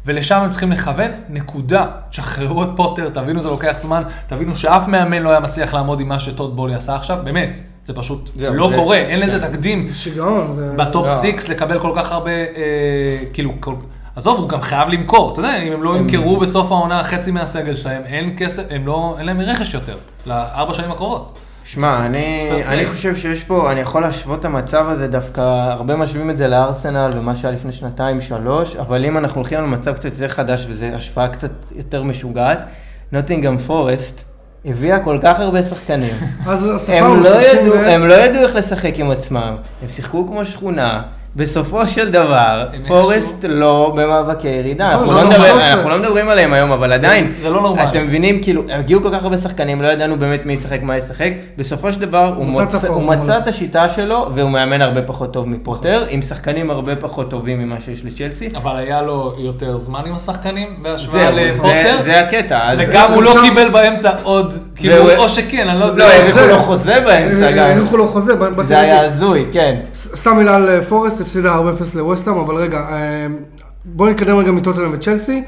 ולשם 0.05 0.35
הם 0.35 0.49
צריכים 0.49 0.71
לכוון, 0.71 1.11
נקודה. 1.29 1.85
שחררו 2.11 2.63
את 2.63 2.69
פוטר, 2.75 3.09
תבינו 3.09 3.41
זה 3.41 3.49
לוקח 3.49 3.75
זמן, 3.79 4.03
תבינו 4.27 4.55
שאף 4.55 4.87
מאמן 4.87 5.21
לא 5.23 5.29
היה 5.29 5.39
מצליח 5.39 5.73
לעמוד 5.73 5.99
עם 5.99 6.07
מה 6.09 6.19
שטוד 6.19 6.55
בולי 6.55 6.75
עשה 6.75 6.95
עכשיו, 6.95 7.17
באמת, 7.23 7.59
זה 7.83 7.93
פשוט 7.93 8.29
זהו, 8.39 8.53
לא 8.53 8.69
זה- 8.69 8.75
קורה, 8.75 8.97
אין 8.97 9.19
לזה 9.19 9.41
תקדים. 9.47 9.87
זה 9.87 9.95
שיגעון. 9.95 10.53
זה- 10.53 10.75
בטופ 10.77 11.05
לא. 11.05 11.11
סיקס 11.11 11.49
לקבל 11.49 11.79
כל 11.79 11.91
כך 11.95 12.11
הרבה, 12.11 12.31
אה, 12.31 12.45
כאילו, 13.33 13.51
כל... 13.59 13.73
עזוב, 14.15 14.39
הוא 14.39 14.49
גם 14.49 14.61
חייב 14.61 14.89
למכור, 14.89 15.31
אתה 15.31 15.39
יודע, 15.39 15.57
אם 15.57 15.73
הם 15.73 15.83
לא 15.83 15.97
ימכרו 15.97 16.37
בסוף 16.39 16.71
העונה 16.71 17.03
חצי 17.03 17.31
מהסגל 17.31 17.75
שלהם, 17.75 18.01
אין 18.05 18.33
כסף, 18.37 18.63
הם 18.69 18.87
לא, 18.87 19.15
אין 19.17 19.25
להם 19.25 19.41
רכש 19.41 19.73
יותר, 19.73 19.97
לארבע 20.25 20.73
שנים 20.73 20.91
הקרובות. 20.91 21.35
שמע, 21.65 22.05
אני, 22.05 22.49
אני. 22.65 22.85
חושב 22.85 23.15
שיש 23.15 23.43
פה, 23.43 23.71
אני 23.71 23.79
יכול 23.79 24.01
להשוות 24.01 24.39
את 24.39 24.45
המצב 24.45 24.85
הזה 24.89 25.07
דווקא, 25.07 25.41
הרבה 25.71 25.95
משווים 25.95 26.29
את 26.29 26.37
זה 26.37 26.47
לארסנל 26.47 27.11
ומה 27.15 27.35
שהיה 27.35 27.53
לפני 27.53 27.73
שנתיים, 27.73 28.21
שלוש, 28.21 28.75
אבל 28.75 29.05
אם 29.05 29.17
אנחנו 29.17 29.35
הולכים 29.41 29.59
על 29.59 29.65
מצב 29.65 29.93
קצת 29.93 30.05
יותר 30.05 30.27
חדש 30.27 30.65
וזו 30.69 30.85
השוואה 30.85 31.27
קצת 31.27 31.51
יותר 31.75 32.03
משוגעת, 32.03 32.59
נוטינגאם 33.11 33.57
פורסט 33.57 34.21
הביאה 34.65 34.99
כל 34.99 35.17
כך 35.21 35.39
הרבה 35.39 35.63
שחקנים. 35.63 36.13
אז 36.47 36.67
הם 36.67 36.77
ספרנו 36.77 37.15
לא, 37.15 37.23
30 37.23 37.65
ידעו, 37.65 37.77
הם 37.77 38.07
לא 38.07 38.13
ידעו 38.13 38.41
איך 38.41 38.55
לשחק 38.55 38.93
עם 38.99 39.11
עצמם, 39.11 39.55
הם 39.81 39.89
שיחקו 39.89 40.27
כמו 40.27 40.45
שכונה. 40.45 41.01
בסופו 41.35 41.87
של 41.87 42.11
דבר, 42.11 42.65
פורסט 42.87 43.45
לא 43.49 43.93
במאבקי 43.95 44.47
ירידה. 44.47 44.85
נכון, 44.87 44.97
אנחנו 44.99 45.11
לא, 45.13 45.17
לא 45.17 45.23
לא, 45.23 45.29
מדבר- 45.29 45.47
13. 45.47 45.73
אנחנו 45.73 45.89
לא 45.89 45.97
מדברים 45.97 46.29
עליהם 46.29 46.53
היום, 46.53 46.71
אבל 46.71 46.93
עדיין, 46.93 47.33
זה 47.39 47.49
לא 47.49 47.61
נורמלי. 47.61 47.83
אתם 47.83 48.03
מבינים, 48.03 48.41
כאילו, 48.41 48.63
הגיעו 48.69 49.01
כל 49.01 49.09
כך 49.13 49.23
הרבה 49.23 49.37
שחקנים, 49.37 49.81
לא 49.81 49.87
ידענו 49.87 50.15
באמת 50.17 50.45
מי 50.45 50.53
ישחק, 50.53 50.79
מה 50.81 50.97
ישחק. 50.97 51.29
בסופו 51.57 51.91
של 51.91 51.99
דבר, 51.99 52.33
הוא 52.37 52.45
מצא 52.45 52.63
את 52.63 52.65
מוצא- 52.73 52.77
הוא 52.87 52.95
הפורמולה. 52.95 53.17
מצא 53.17 53.37
את 53.37 53.47
השיטה 53.47 53.89
שלו, 53.89 54.29
והוא 54.35 54.49
מאמן 54.49 54.81
הרבה 54.81 55.01
פחות 55.01 55.33
טוב 55.33 55.49
מפוטר, 55.49 56.03
עם 56.09 56.21
שחקנים 56.21 56.71
הרבה 56.71 56.95
פחות 56.95 57.29
טובים 57.29 57.59
ממה 57.59 57.75
שיש 57.85 58.05
לצ'לסי. 58.05 58.49
אבל 58.55 58.75
היה 58.77 59.01
לו 59.01 59.33
יותר 59.37 59.77
זמן 59.77 60.01
עם 60.05 60.15
השחקנים 60.15 60.67
בהשוואה 60.81 61.31
לפוטר, 61.31 61.95
זה 62.03 62.19
הקטע. 62.19 62.59
אז- 62.71 62.79
וגם 62.81 63.13
הוא 63.13 63.23
לא 63.23 63.31
שם- 63.33 63.41
קיבל 63.43 63.69
באמצע 63.69 64.09
עוד, 64.23 64.53
כאילו, 64.75 65.15
או 65.17 65.29
שכן, 65.29 65.67
אני 65.69 65.79
לא 65.79 65.85
לא, 65.85 65.91
יודע. 65.91 66.05
האריכו 66.07 66.39
זה- 66.39 66.47
לו 66.51 66.59
חוזה 66.59 66.99
באמצע 67.05 67.51
גם. 67.51 67.57
האריכו 67.65 67.97
לו 67.97 68.07
חוזה. 68.07 68.33
זה 68.65 68.79
היה. 68.79 69.01
הזוי, 69.01 69.45
כן. 69.51 69.75
סתם 69.93 70.37
מילה 70.37 70.55
על 70.55 70.69
אה, 70.69 70.79
פורסט, 70.89 71.24
הפסידה 71.25 71.55
4-0 71.55 71.59
לווסטהאם, 71.95 72.37
אבל 72.37 72.55
רגע, 72.55 72.79
אה, 72.79 73.27
בוא 73.85 74.09
נתקדם 74.09 74.37
רגע 74.37 74.51
מטוטנאם 74.51 74.89
וצ'לסי. 74.93 75.43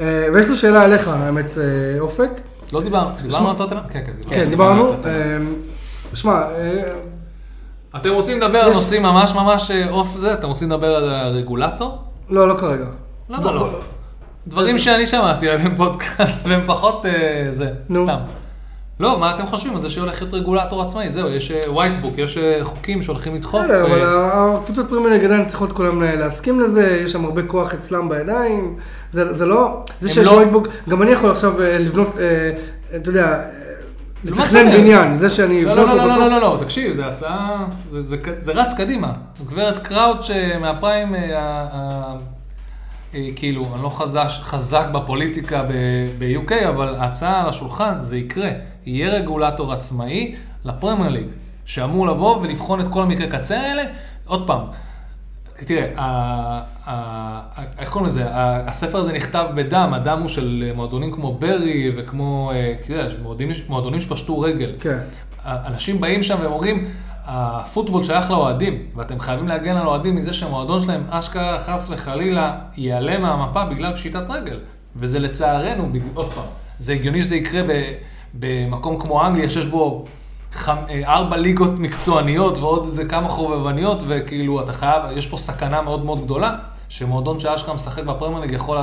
אה, 0.00 0.26
ויש 0.34 0.48
לי 0.48 0.56
שאלה 0.56 0.84
אליך, 0.84 1.08
האמת, 1.08 1.58
אה, 1.58 2.00
אופק. 2.00 2.30
לא 2.72 2.82
דיברנו, 2.82 3.10
דיברנו 3.22 3.50
על 3.50 3.56
טוטנאם? 3.56 3.82
כן, 3.88 4.00
כן, 4.28 4.50
דיברנו. 4.50 4.92
כן, 5.02 5.08
אמ, 5.40 5.54
שמע, 6.14 6.42
אתם 7.96 8.10
רוצים 8.10 8.36
לדבר 8.36 8.58
על 8.58 8.72
נושאים 8.72 9.02
ממש 9.02 9.34
ממש 9.34 9.70
אוף 9.90 10.16
זה? 10.16 10.32
אתם 10.32 10.48
רוצים 10.48 10.70
לדבר 10.70 10.96
על 10.96 11.10
הרגולטור? 11.10 11.98
לא, 12.28 12.48
לא 12.48 12.54
כרגע. 12.54 12.84
למה 13.28 13.52
לא? 13.52 13.80
דברים 14.46 14.78
שאני 14.78 15.06
שמעתי 15.06 15.48
עליהם 15.48 15.76
פודקאסט 15.84 16.46
והם 16.46 16.62
פחות 16.66 17.04
זה. 17.50 17.70
סתם. 17.86 18.18
לא, 19.00 19.18
מה 19.18 19.34
אתם 19.34 19.46
חושבים 19.46 19.74
על 19.74 19.80
זה 19.80 19.90
שהולך 19.90 20.22
להיות 20.22 20.34
רגולטור 20.34 20.82
עצמאי? 20.82 21.10
זהו, 21.10 21.28
יש 21.28 21.52
white 21.68 21.91
book, 21.91 22.14
יש 22.18 22.38
אה, 22.38 22.58
חוקים 22.62 23.02
שהולכים 23.02 23.34
לדחוף. 23.34 23.64
בסדר, 23.64 23.86
אבל 23.86 24.02
אה, 24.02 24.56
הקבוצות 24.56 24.88
פרימייר 24.88 25.12
ליג 25.12 25.24
עדיין 25.24 25.44
צריכות 25.44 25.72
כולם 25.72 26.02
להסכים 26.02 26.60
לזה, 26.60 27.00
יש 27.04 27.12
שם 27.12 27.24
הרבה 27.24 27.42
כוח 27.42 27.74
אצלם 27.74 28.08
בידיים. 28.08 28.76
זה 29.12 29.46
לא, 29.46 29.82
זה 29.98 30.08
שיש 30.08 30.26
לא- 30.26 30.32
white 30.32 30.50
book, 30.50 30.68
גם 30.88 31.02
אני 31.02 31.10
יכול 31.10 31.30
עכשיו 31.30 31.62
אה, 31.62 31.78
לבנות, 31.78 32.18
אה, 32.18 32.50
אתה 32.96 33.10
יודע, 33.10 33.26
אה, 33.26 33.44
לתכנן? 34.24 34.70
בניין, 34.70 35.14
זה 35.14 35.30
שאני 35.30 35.64
לא, 35.64 35.72
אבנה 35.72 35.82
לא, 35.84 35.86
לא, 35.86 35.92
אותו 35.92 36.06
לא, 36.06 36.08
בסוף. 36.14 36.18
לא, 36.18 36.28
לא, 36.30 36.40
לא, 36.40 36.56
תקשיב, 36.60 36.96
זה 36.96 37.06
הצעה, 37.06 37.66
זה- 37.88 38.16
רץ 38.54 38.74
קדימה. 38.74 39.12
גברת 39.46 39.78
קראוץ' 39.78 40.30
אה, 40.30 40.58
מהפריים, 40.60 41.14
אה, 41.14 41.20
אה, 43.14 43.20
כאילו, 43.36 43.66
אני 43.74 43.82
לא 43.82 43.88
חזק 44.42 44.86
בפוליטיקה 44.92 45.62
ב-UK, 46.18 46.68
אבל 46.68 46.94
ההצעה 46.98 47.40
על 47.42 47.48
השולחן, 47.48 47.94
זה 48.00 48.16
יקרה. 48.16 48.50
יהיה 48.86 49.08
רגולטור 49.10 49.72
עצמאי 49.72 50.34
לפרמייר 50.64 51.10
ליג, 51.10 51.26
שאמור 51.64 52.06
לבוא 52.06 52.36
ולבחון 52.36 52.80
את 52.80 52.88
כל 52.88 53.02
המקרה 53.02 53.26
קצה 53.26 53.60
האלה. 53.60 53.82
עוד 54.26 54.46
פעם, 54.46 54.60
תראה, 55.64 56.62
איך 57.78 57.90
קוראים 57.90 58.06
לזה? 58.06 58.24
הספר 58.66 58.98
הזה 58.98 59.12
נכתב 59.12 59.46
בדם, 59.54 59.90
הדם 59.94 60.18
הוא 60.20 60.28
של 60.28 60.72
מועדונים 60.74 61.12
כמו 61.12 61.34
ברי 61.34 61.92
וכמו, 61.96 62.50
אה, 62.54 62.74
יודע, 62.88 63.08
מועדונים, 63.68 64.00
שפשטו 64.00 64.40
רגל. 64.40 64.72
כן. 64.80 64.98
אנשים 65.44 66.00
באים 66.00 66.22
שם 66.22 66.36
והם 66.40 66.52
אומרים, 66.52 66.88
הפוטבול 67.24 68.04
שייך 68.04 68.30
לאוהדים, 68.30 68.82
ואתם 68.96 69.20
חייבים 69.20 69.48
להגן 69.48 69.76
על 69.76 69.86
אוהדים 69.86 70.16
מזה 70.16 70.32
שהמועדון 70.32 70.80
שלהם, 70.80 71.02
אשכרה 71.10 71.58
חס 71.58 71.90
וחלילה, 71.90 72.58
ייעלם 72.76 73.22
מהמפה 73.22 73.64
בגלל 73.64 73.96
פשיטת 73.96 74.30
רגל. 74.30 74.58
וזה 74.96 75.18
לצערנו, 75.18 75.88
עוד 76.14 76.32
פעם, 76.32 76.44
זה 76.78 76.92
הגיוני 76.92 77.22
שזה 77.22 77.36
יקרה 77.36 77.62
ב- 77.62 77.92
במקום 78.34 79.00
כמו 79.00 79.26
אנגליה, 79.26 79.50
שיש 79.50 79.66
בו 79.66 80.04
חמ- 80.52 80.68
אה, 80.90 81.02
ארבע 81.14 81.36
ליגות 81.36 81.78
מקצועניות 81.78 82.58
ועוד 82.58 82.84
איזה 82.86 83.04
כמה 83.04 83.28
חובבניות, 83.28 84.02
וכאילו, 84.06 84.60
אתה 84.60 84.72
חייב, 84.72 85.02
יש 85.16 85.26
פה 85.26 85.36
סכנה 85.36 85.82
מאוד 85.82 86.04
מאוד 86.04 86.24
גדולה, 86.24 86.54
שמועדון 86.88 87.40
שאשכרה 87.40 87.74
משחק 87.74 88.02
בפרמייר 88.04 88.40
ליג 88.40 88.52
יכול... 88.52 88.78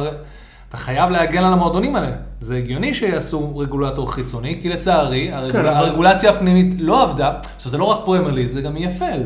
אתה 0.70 0.78
חייב 0.78 1.10
להגן 1.10 1.44
על 1.44 1.54
המועדונים 1.54 1.96
האלה. 1.96 2.12
זה 2.40 2.58
הגיוני 2.58 2.94
שיעשו 2.94 3.58
רגולטור 3.58 4.12
חיצוני, 4.14 4.58
כי 4.62 4.70
לצערי, 4.70 5.32
הרגול... 5.34 5.62
כן, 5.62 5.66
הרגולציה 5.68 6.30
הפנימית 6.32 6.76
לא 6.80 7.04
עבדה. 7.04 7.34
עכשיו, 7.56 7.72
זה 7.72 7.78
לא 7.78 7.84
רק 7.86 8.00
פרמייר 8.06 8.34
ליג, 8.34 8.48
זה 8.48 8.62
גם 8.62 8.76
EFL. 8.76 9.22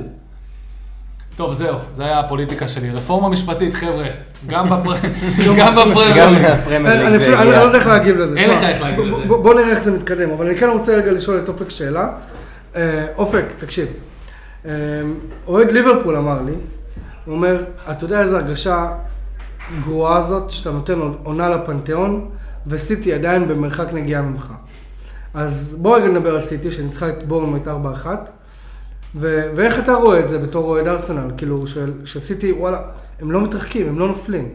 טוב, 1.41 1.53
זהו, 1.53 1.75
זה 1.95 2.03
היה 2.03 2.19
הפוליטיקה 2.19 2.67
שלי. 2.67 2.91
רפורמה 2.91 3.29
משפטית, 3.29 3.73
חבר'ה, 3.73 4.05
גם 4.47 4.69
בפר- 4.69 5.07
גם 5.59 5.75
בפרמייר. 5.75 6.51
הפרמייר 6.53 7.07
אני 7.07 7.49
לא. 7.49 7.55
יודע 7.55 7.77
איך 7.77 7.87
להגיב 7.87 8.17
לזה. 8.17 8.37
אין 8.37 8.49
לך 8.49 8.63
איך 8.63 8.81
להגיב 8.81 9.05
לזה. 9.05 9.25
בוא 9.27 9.53
נראה 9.53 9.69
איך 9.69 9.79
זה 9.79 9.91
מתקדם, 9.91 10.29
אבל 10.31 10.45
אני 10.45 10.55
כן 10.57 10.69
רוצה 10.69 10.95
רגע 10.95 11.11
לשאול 11.11 11.39
את 11.43 11.47
אופק 11.49 11.69
שאלה. 11.69 12.09
אה, 12.75 13.05
אופק, 13.17 13.45
תקשיב. 13.57 13.87
אה, 14.65 14.71
אוהד 15.47 15.71
ליברפול 15.71 16.15
אמר 16.15 16.41
לי, 16.41 16.51
הוא 17.25 17.35
אומר, 17.35 17.63
אתה 17.91 18.03
יודע 18.05 18.21
איזה 18.21 18.35
הרגשה 18.35 18.87
גרועה 19.85 20.21
זאת, 20.21 20.49
שאתה 20.49 20.71
נותן 20.71 20.99
עונה 21.23 21.49
לפנתיאון, 21.49 22.29
וסיטי 22.67 23.13
עדיין 23.13 23.47
במרחק 23.47 23.87
נגיעה 23.93 24.21
ממך. 24.21 24.51
אז 25.33 25.75
בוא 25.79 25.97
רגע 25.97 26.07
נדבר 26.07 26.33
על 26.35 26.41
סיטי, 26.41 26.71
שניצחה 26.71 27.09
את 27.09 27.27
בורנמוט 27.27 27.67
4-1. 27.67 27.69
ו- 29.15 29.51
ואיך 29.55 29.79
אתה 29.79 29.93
רואה 29.93 30.19
את 30.19 30.29
זה 30.29 30.37
בתור 30.37 30.65
אוהד 30.65 30.87
ארסנל, 30.87 31.31
כאילו, 31.37 31.67
של, 31.67 31.93
של 32.05 32.19
סיטי, 32.19 32.51
וואלה, 32.51 32.81
הם 33.21 33.31
לא 33.31 33.41
מתרחקים, 33.41 33.87
הם 33.87 33.99
לא 33.99 34.07
נופלים. 34.07 34.49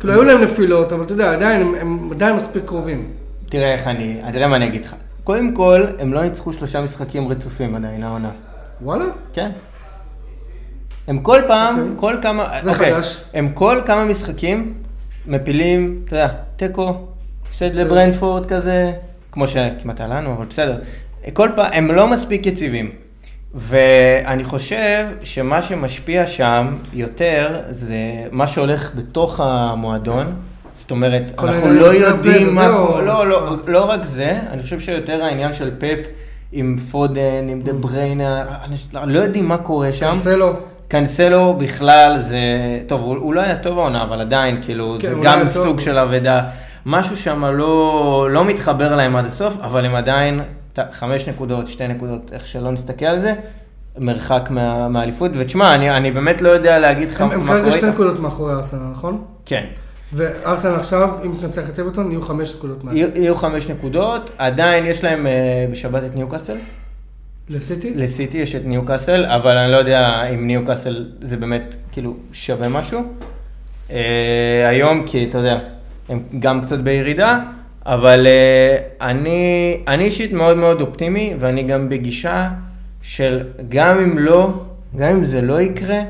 כאילו, 0.00 0.12
היו 0.12 0.22
להם 0.22 0.42
נפילות, 0.42 0.92
אבל 0.92 1.02
אתה 1.02 1.12
יודע, 1.12 1.32
עדיין, 1.32 1.60
הם, 1.60 1.74
הם 1.74 2.12
עדיין 2.12 2.36
מספיק 2.36 2.64
קרובים. 2.64 3.10
תראה 3.48 3.72
איך 3.72 3.86
אני, 3.86 4.20
תראה 4.32 4.48
מה 4.48 4.56
אני 4.56 4.66
אגיד 4.66 4.84
לך. 4.84 4.94
קודם 5.24 5.54
כל, 5.54 5.84
הם 5.98 6.12
לא 6.12 6.22
ניצחו 6.22 6.52
שלושה 6.52 6.80
משחקים 6.80 7.28
רצופים 7.28 7.74
עדיין, 7.74 8.02
העונה. 8.02 8.30
וואלה? 8.82 9.04
כן. 9.32 9.50
הם 11.06 11.18
כל 11.18 11.40
פעם, 11.48 11.78
אוקיי. 11.78 11.92
כל 11.96 12.16
כמה, 12.22 12.48
זה 12.62 12.70
אוקיי, 12.70 12.94
חדש. 12.94 13.24
הם 13.34 13.48
כל 13.54 13.80
כמה 13.86 14.04
משחקים 14.04 14.74
מפילים, 15.26 16.02
אתה 16.04 16.16
יודע, 16.16 16.28
תיקו, 16.56 16.94
הפסד. 17.46 17.74
לברנדפורד 17.74 18.46
כזה, 18.46 18.92
כמו 19.32 19.48
שכמעט 19.48 20.00
היה 20.00 20.08
לנו, 20.08 20.32
אבל 20.32 20.44
בסדר. 20.44 20.78
כל 21.32 21.48
פעם, 21.56 21.66
הם 21.72 21.90
לא 21.92 22.06
מספיק 22.06 22.46
יציבים. 22.46 23.03
ואני 23.54 24.44
חושב 24.44 25.06
שמה 25.22 25.62
שמשפיע 25.62 26.26
שם 26.26 26.76
יותר, 26.92 27.60
זה 27.70 27.96
מה 28.30 28.46
שהולך 28.46 28.90
בתוך 28.94 29.40
המועדון. 29.40 30.34
זאת 30.74 30.90
אומרת, 30.90 31.32
אנחנו 31.38 31.70
לא 31.70 31.86
יודעים 31.86 32.54
מה 32.54 32.60
וזהו. 32.60 32.86
קורה, 32.86 33.02
לא, 33.02 33.26
לא, 33.26 33.48
אה. 33.48 33.56
לא 33.66 33.90
רק 33.90 34.04
זה, 34.04 34.38
אני 34.50 34.62
חושב 34.62 34.80
שיותר 34.80 35.24
העניין 35.24 35.52
של 35.52 35.70
פפ 35.78 35.98
עם 36.52 36.76
פודן, 36.90 37.48
עם 37.48 37.60
דה 37.62 37.72
בריינה, 37.72 38.44
אנשים 38.64 38.90
לא 39.06 39.18
יודעים 39.18 39.48
מה 39.48 39.58
קורה 39.58 39.92
שם. 39.92 40.06
קנסלו. 40.06 40.52
קנסלו 40.88 41.54
בכלל 41.54 42.16
זה, 42.20 42.38
טוב, 42.86 43.00
הוא, 43.02 43.34
לא 43.34 43.40
היה 43.40 43.56
טוב 43.56 43.78
העונה, 43.78 44.02
אבל 44.02 44.20
עדיין, 44.20 44.62
כאילו, 44.62 44.96
כן, 45.00 45.08
זה 45.08 45.14
הוא 45.14 45.24
גם 45.24 45.48
סוג 45.48 45.64
טוב. 45.64 45.80
של 45.80 45.98
אבדה. 45.98 46.42
משהו 46.86 47.16
שם 47.16 47.44
לא, 47.44 48.28
לא 48.30 48.44
מתחבר 48.44 48.96
להם 48.96 49.16
עד 49.16 49.26
הסוף, 49.26 49.54
אבל 49.62 49.84
הם 49.84 49.94
עדיין, 49.94 50.40
חמש 50.92 51.28
נקודות, 51.28 51.68
שתי 51.68 51.88
נקודות, 51.88 52.32
איך 52.32 52.46
שלא 52.46 52.72
נסתכל 52.72 53.06
על 53.06 53.20
זה, 53.20 53.34
מרחק 53.98 54.48
מה, 54.50 54.88
מהאליפות. 54.88 55.30
ותשמע, 55.34 55.74
אני, 55.74 55.90
אני 55.90 56.10
באמת 56.10 56.42
לא 56.42 56.48
יודע 56.48 56.78
להגיד 56.78 57.10
לך 57.10 57.20
הם, 57.20 57.28
מה 57.28 57.34
הם 57.34 57.46
קורה 57.46 57.60
כרגע 57.60 57.72
שתי. 57.72 57.86
נקודות 57.86 58.20
מאחורי 58.20 58.52
ארסנל, 58.54 58.90
נכון? 58.90 59.24
כן. 59.46 59.64
וארסנל 60.12 60.74
עכשיו, 60.74 61.08
אם 61.24 61.32
תנצח 61.40 61.68
את 61.68 61.78
אברטון, 61.78 62.10
יהיו 62.10 62.22
חמש 62.22 62.54
נקודות 62.54 62.84
מעט. 62.84 62.94
יהיו, 62.94 63.08
יהיו 63.14 63.34
חמש 63.34 63.70
נקודות, 63.70 64.30
עדיין 64.38 64.86
יש 64.86 65.04
להם 65.04 65.26
אה, 65.26 65.66
בשבת 65.72 66.02
את 66.04 66.14
ניוקאסל. 66.14 66.56
לסיטי? 67.48 67.94
לסיטי 67.94 68.38
יש 68.38 68.54
את 68.54 68.62
ניוקאסל, 68.64 69.24
אבל 69.24 69.56
אני 69.56 69.72
לא 69.72 69.76
יודע 69.76 70.22
אם 70.34 70.46
ניוקאסל 70.46 71.08
זה 71.20 71.36
באמת 71.36 71.74
כאילו 71.92 72.16
שווה 72.32 72.68
משהו. 72.68 73.02
אה, 73.90 74.68
היום, 74.68 75.06
כי 75.06 75.26
אתה 75.28 75.38
יודע, 75.38 75.58
הם 76.08 76.22
גם 76.40 76.64
קצת 76.64 76.78
בירידה, 76.78 77.40
אבל 77.86 78.26
אה, 78.26 78.76
אני, 79.08 79.76
אני 79.88 80.04
אישית 80.04 80.32
מאוד 80.32 80.56
מאוד 80.56 80.80
אופטימי, 80.80 81.34
ואני 81.38 81.62
גם 81.62 81.88
בגישה 81.88 82.48
של 83.02 83.42
גם 83.68 83.98
אם 83.98 84.18
לא, 84.18 84.52
גם 84.96 85.08
אם 85.08 85.24
זה 85.24 85.42
לא 85.42 85.60
יקרה, 85.60 86.00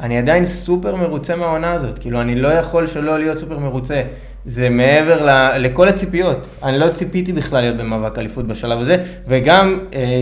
אני 0.00 0.18
עדיין 0.18 0.46
סופר 0.46 0.96
מרוצה 0.96 1.36
מהעונה 1.36 1.72
הזאת. 1.72 1.98
כאילו, 1.98 2.20
אני 2.20 2.34
לא 2.34 2.48
יכול 2.48 2.86
שלא 2.86 3.18
להיות 3.18 3.38
סופר 3.38 3.58
מרוצה. 3.58 4.02
זה 4.46 4.70
מעבר 4.70 5.26
ל, 5.26 5.58
לכל 5.58 5.88
הציפיות. 5.88 6.46
אני 6.62 6.78
לא 6.78 6.88
ציפיתי 6.88 7.32
בכלל 7.32 7.60
להיות 7.60 7.76
במאבק 7.76 8.18
אליפות 8.18 8.46
בשלב 8.46 8.78
הזה, 8.80 8.96
וגם 9.28 9.78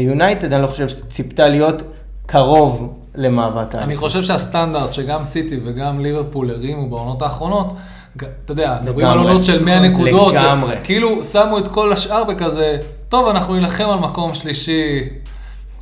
יונייטד, 0.07 0.53
אני 0.53 0.63
לא 0.63 0.67
חושב 0.67 0.89
שציפתה 0.89 1.49
להיות 1.49 1.83
קרוב 2.27 3.01
למאבק 3.15 3.57
האליפות. 3.57 3.83
אני 3.83 3.97
חושב 3.97 4.23
שהסטנדרט 4.23 4.93
שגם 4.93 5.25
סיטי 5.25 5.61
וגם 5.65 6.01
ליברפול 6.01 6.51
הרימו 6.51 6.91
בעונות 6.91 7.23
האחרונות, 7.23 7.73
אתה 8.17 8.53
יודע, 8.53 8.79
מדברים 8.83 9.07
על. 9.07 9.19
עונות 9.19 9.45
של 9.45 9.65
100 9.65 9.81
נכון, 9.81 9.91
נקודות, 9.91 10.35
לגמרי. 10.35 10.77
כאילו 10.85 11.25
שמו 11.25 11.59
את 11.59 11.69
כל 11.69 11.93
השאר 11.93 12.25
בכזה, 12.25 12.79
טוב, 13.09 13.29
אנחנו 13.29 13.55
נילחם 13.55 13.91
על 13.91 13.99
מקום 13.99 14.35
שלישי, 14.35 15.09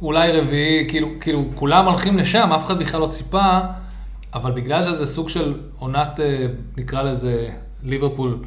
אולי 0.02 0.32
רביעי, 0.32 0.88
כאילו, 0.88 1.08
כאילו, 1.20 1.44
כולם 1.54 1.86
הולכים 1.86 2.18
לשם, 2.18 2.52
אף 2.52 2.66
אחד 2.66 2.78
בכלל 2.78 3.00
לא 3.00 3.06
ציפה, 3.06 3.58
אבל 4.34 4.50
בגלל 4.50 4.82
שזה 4.82 5.06
סוג 5.06 5.28
של 5.28 5.54
עונת, 5.78 6.20
אה, 6.20 6.46
נקרא 6.76 7.02
לזה, 7.02 7.48
ליברפול, 7.84 8.38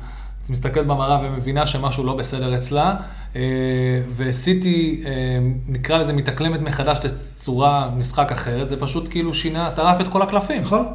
את 0.44 0.50
מסתכלת 0.50 0.88
במראה 0.88 1.20
ומבינה 1.24 1.68
שמשהו 1.68 2.04
לא 2.04 2.14
בסדר 2.16 2.56
אצלה, 2.56 2.96
אה, 3.36 3.42
וסיטי, 4.16 5.04
אה, 5.06 5.12
נקרא 5.68 5.98
לזה, 5.98 6.14
מתאקלמת 6.14 6.62
מחדש 6.62 6.98
לצורה 7.06 7.90
משחק 7.98 8.32
אחרת, 8.32 8.70
זה 8.70 8.80
פשוט 8.80 9.08
כאילו 9.10 9.34
שינה, 9.34 9.72
טרף 9.72 10.02
את 10.02 10.08
כל 10.08 10.22
הקלפים. 10.22 10.62
נכון? 10.62 10.86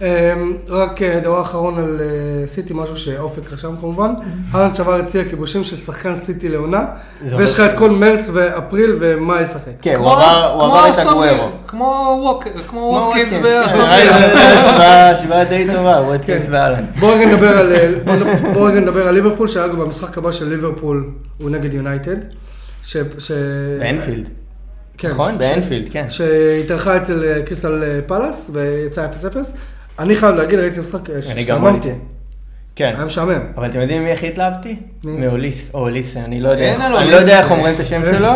אמ, 0.00 0.06
רק 0.68 1.02
אה, 1.02 1.20
דבר 1.20 1.40
אחרון 1.40 1.78
על 1.78 2.00
אה, 2.00 2.46
סיטי, 2.48 2.74
משהו 2.76 2.96
שאופק 2.96 3.52
רשם 3.52 3.74
כמובן. 3.80 4.10
אהלן 4.54 4.74
שבר 4.74 4.94
הציע 4.94 5.24
כיבושים 5.24 5.64
של 5.64 5.76
שחקן 5.76 6.18
סיטי 6.18 6.48
לעונה, 6.48 6.84
ויש 7.36 7.54
לך 7.54 7.60
את 7.60 7.78
כל 7.78 7.90
מרץ 7.90 8.30
ואפריל 8.32 8.96
ומה 9.00 9.40
לשחק. 9.40 9.70
כן, 9.82 9.94
הוא 9.96 10.04
כמו 10.58 10.64
עבר 10.64 10.90
את 10.90 10.98
הגוורו. 10.98 11.48
כמו 12.68 13.02
ווטקינס. 13.06 13.32
זו 13.32 13.38
השוואה- 13.48 15.44
די 15.44 15.66
טובה, 15.74 16.00
ווטקינס 16.06 16.42
כן. 16.46 16.52
ואלן. 16.52 16.84
בוא 17.00 17.14
רגע 17.14 17.26
נדבר 17.26 17.58
על, 17.58 17.72
אה, 17.72 17.94
רגע 18.66 18.80
נדבר 18.80 19.08
על 19.08 19.14
ליברפול, 19.14 19.48
שאגב 19.48 19.82
במשחק 19.82 20.18
הבא 20.18 20.32
של 20.32 20.48
ליברפול 20.48 21.10
הוא 21.38 21.50
נגד 21.50 21.74
יונייטד. 21.74 22.16
ש... 22.84 22.96
ש... 23.18 23.32
באנפילד. 23.80 24.28
כן, 24.98 25.10
נכון? 25.10 25.38
באנפילד, 25.38 25.86
כן. 25.90 26.06
שהתארחה 26.08 26.96
אצל 26.96 27.42
קריסטל 27.46 27.82
פלאס 28.06 28.50
ויצא 28.52 29.06
0-0. 29.32 29.36
אני 29.98 30.14
חייב 30.16 30.34
להגיד, 30.34 30.58
ראיתי 30.58 30.80
משחק, 30.80 31.10
אה, 31.10 31.22
שהשתעממתי. 31.22 31.88
ראיתי. 31.88 32.00
כן. 32.76 32.92
היה 32.96 33.04
משעמם. 33.04 33.40
אבל 33.56 33.66
אתם 33.66 33.80
יודעים 33.80 34.04
מי 34.04 34.12
הכי 34.12 34.28
התלהבתי? 34.28 34.76
מי? 35.04 35.12
מאוליס, 35.26 35.74
או 35.74 35.80
אוליסה, 35.80 36.20
אני 36.20 36.40
לא 36.40 36.48
יודע. 36.48 36.62
אין 36.62 36.80
על 36.80 36.96
אני 36.96 37.10
לא. 37.10 37.16
יודע 37.16 37.38
איך 37.38 37.50
אומרים 37.50 37.74
את 37.74 37.80
השם 37.80 38.02
שלו. 38.04 38.28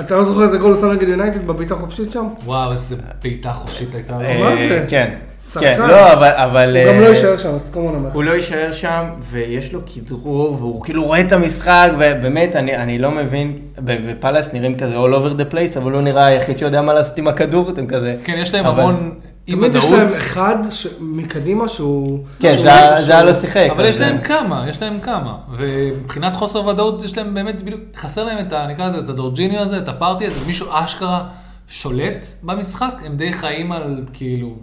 אתה 0.00 0.16
לא 0.16 0.24
זוכר 0.24 0.42
איזה 0.42 0.58
גול 0.58 0.72
הוא 0.72 0.80
שם 0.80 0.90
נגד 0.92 1.08
יונייטד 1.08 1.46
בבעיטה 1.46 1.74
חופשית 1.74 2.10
שם? 2.12 2.26
וואו, 2.44 2.72
איזה 2.72 2.96
בעיטה 3.22 3.52
חופשית 3.52 3.94
הייתה. 3.94 4.12
אה, 4.20 4.38
מה 4.40 4.56
זה? 4.56 4.84
כן. 4.88 5.10
שחקן. 5.52 5.74
כן, 5.76 5.80
לא, 5.88 6.12
אבל... 6.12 6.28
אבל, 6.30 6.76
הוא 6.76 6.86
גם 6.92 6.98
אה, 6.98 7.00
לא 7.00 7.08
יישאר 7.08 7.36
שם, 7.36 7.48
אז 7.54 7.70
כמובן 7.70 7.94
אומר. 7.94 8.08
הוא 8.12 8.24
לא 8.24 8.30
יישאר 8.30 8.72
שם, 8.72 9.04
ויש 9.30 9.72
לו 9.72 9.80
כדרור, 9.94 10.54
והוא 10.58 10.82
כאילו 10.84 11.04
רואה 11.04 11.20
את 11.20 11.32
המשחק, 11.32 11.88
ובאמת, 11.94 12.56
אני, 12.56 12.76
אני 12.76 12.98
לא 12.98 13.10
מבין, 13.10 13.58
ב- 13.84 14.10
בפאלאס 14.10 14.52
נראים 14.52 14.78
כזה 14.78 14.94
all 14.96 15.14
over 15.14 15.40
the 15.40 15.54
place, 15.54 15.78
אבל 15.78 15.92
הוא 15.92 16.00
נראה 16.02 16.26
היחיד 16.26 16.58
שיודע 16.58 16.82
מה 16.82 16.92
לעשות 16.94 17.18
עם 17.18 17.28
הכדור, 17.28 17.70
אתם 17.70 17.86
כזה... 17.86 18.16
כן, 18.24 18.34
יש 18.38 18.54
להם 18.54 18.66
אבל- 18.66 18.80
המון 18.82 19.14
תמיד 19.50 19.74
יש 19.74 19.90
להם. 19.90 20.06
אחד 20.06 20.56
ש- 20.70 20.86
מקדימה 21.00 21.68
שהוא... 21.68 22.24
כן, 22.40 22.52
שהוא- 22.52 22.62
זה 22.62 22.74
היה- 22.74 22.98
שהוא- 23.02 23.16
לא 23.20 23.34
שיחק. 23.34 23.68
אבל 23.70 23.84
יש 23.86 24.00
להם 24.00 24.20
כמה, 24.22 24.64
יש 24.68 24.82
להם 24.82 25.00
כמה. 25.00 25.36
ומבחינת 25.58 26.36
חוסר 26.36 26.66
ודאות, 26.66 27.02
יש 27.04 27.18
להם 27.18 27.34
באמת, 27.34 27.62
בדיוק, 27.62 27.80
חסר 27.96 28.24
להם 28.24 28.46
את 28.46 28.52
ה... 28.52 28.66
נקרא 28.66 28.88
לזה, 28.88 28.98
את 28.98 29.08
הדורג'יניו 29.08 29.58
הזה, 29.60 29.78
את 29.78 29.88
הפארטי 29.88 30.26
הזה, 30.26 30.36
מישהו 30.46 30.66
אשכרה 30.70 31.28
שולט 31.68 32.26
במשחק, 32.42 32.94
הם 33.04 33.16
די 33.16 33.32
חיים 33.32 33.72
על 33.72 34.04
כאילו 34.12 34.54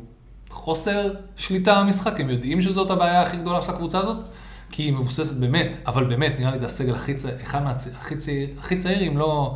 חוסר 0.50 1.02
שליטה 1.36 1.82
במשחק, 1.84 2.20
הם 2.20 2.30
יודעים 2.30 2.62
שזאת 2.62 2.92
הבעיה 2.92 3.22
הכי 3.22 3.38
גדולה 3.38 3.62
של 3.62 3.72
הקבוצה 3.72 4.00
הזאת, 4.00 4.18
כי 4.72 4.84
היא 4.84 4.94
מבוססת 4.94 5.38
באמת, 5.38 5.78
אבל 5.88 6.04
באמת, 6.04 6.40
נראה 6.40 6.52
לי 6.52 6.58
זה 6.58 6.66
הסגל 6.66 6.96
הכי 6.96 7.14
צעיר, 7.14 7.36
אחד 7.44 7.64
מהצעיר, 7.64 7.96
הכי 8.00 8.16
צעיר, 8.16 8.48
הכי 8.60 8.78
צעיר, 8.78 9.08
אם 9.12 9.18
לא 9.18 9.56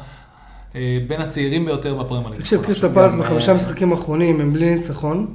בין 1.08 1.22
הצעירים 1.22 1.66
ביותר 1.66 1.94
בפרמייר 1.96 2.30
ליג. 2.30 2.40
תקשיב, 2.40 2.60
נכון, 2.60 2.66
קריסטל 2.74 2.88
גם, 2.88 3.20
בחמישה 3.20 3.52
אה, 3.52 3.58
משחקים 3.58 3.92
האחרונים 3.92 4.42
הם 4.42 4.54
בלי 4.54 4.76
ניצחון, 4.76 5.28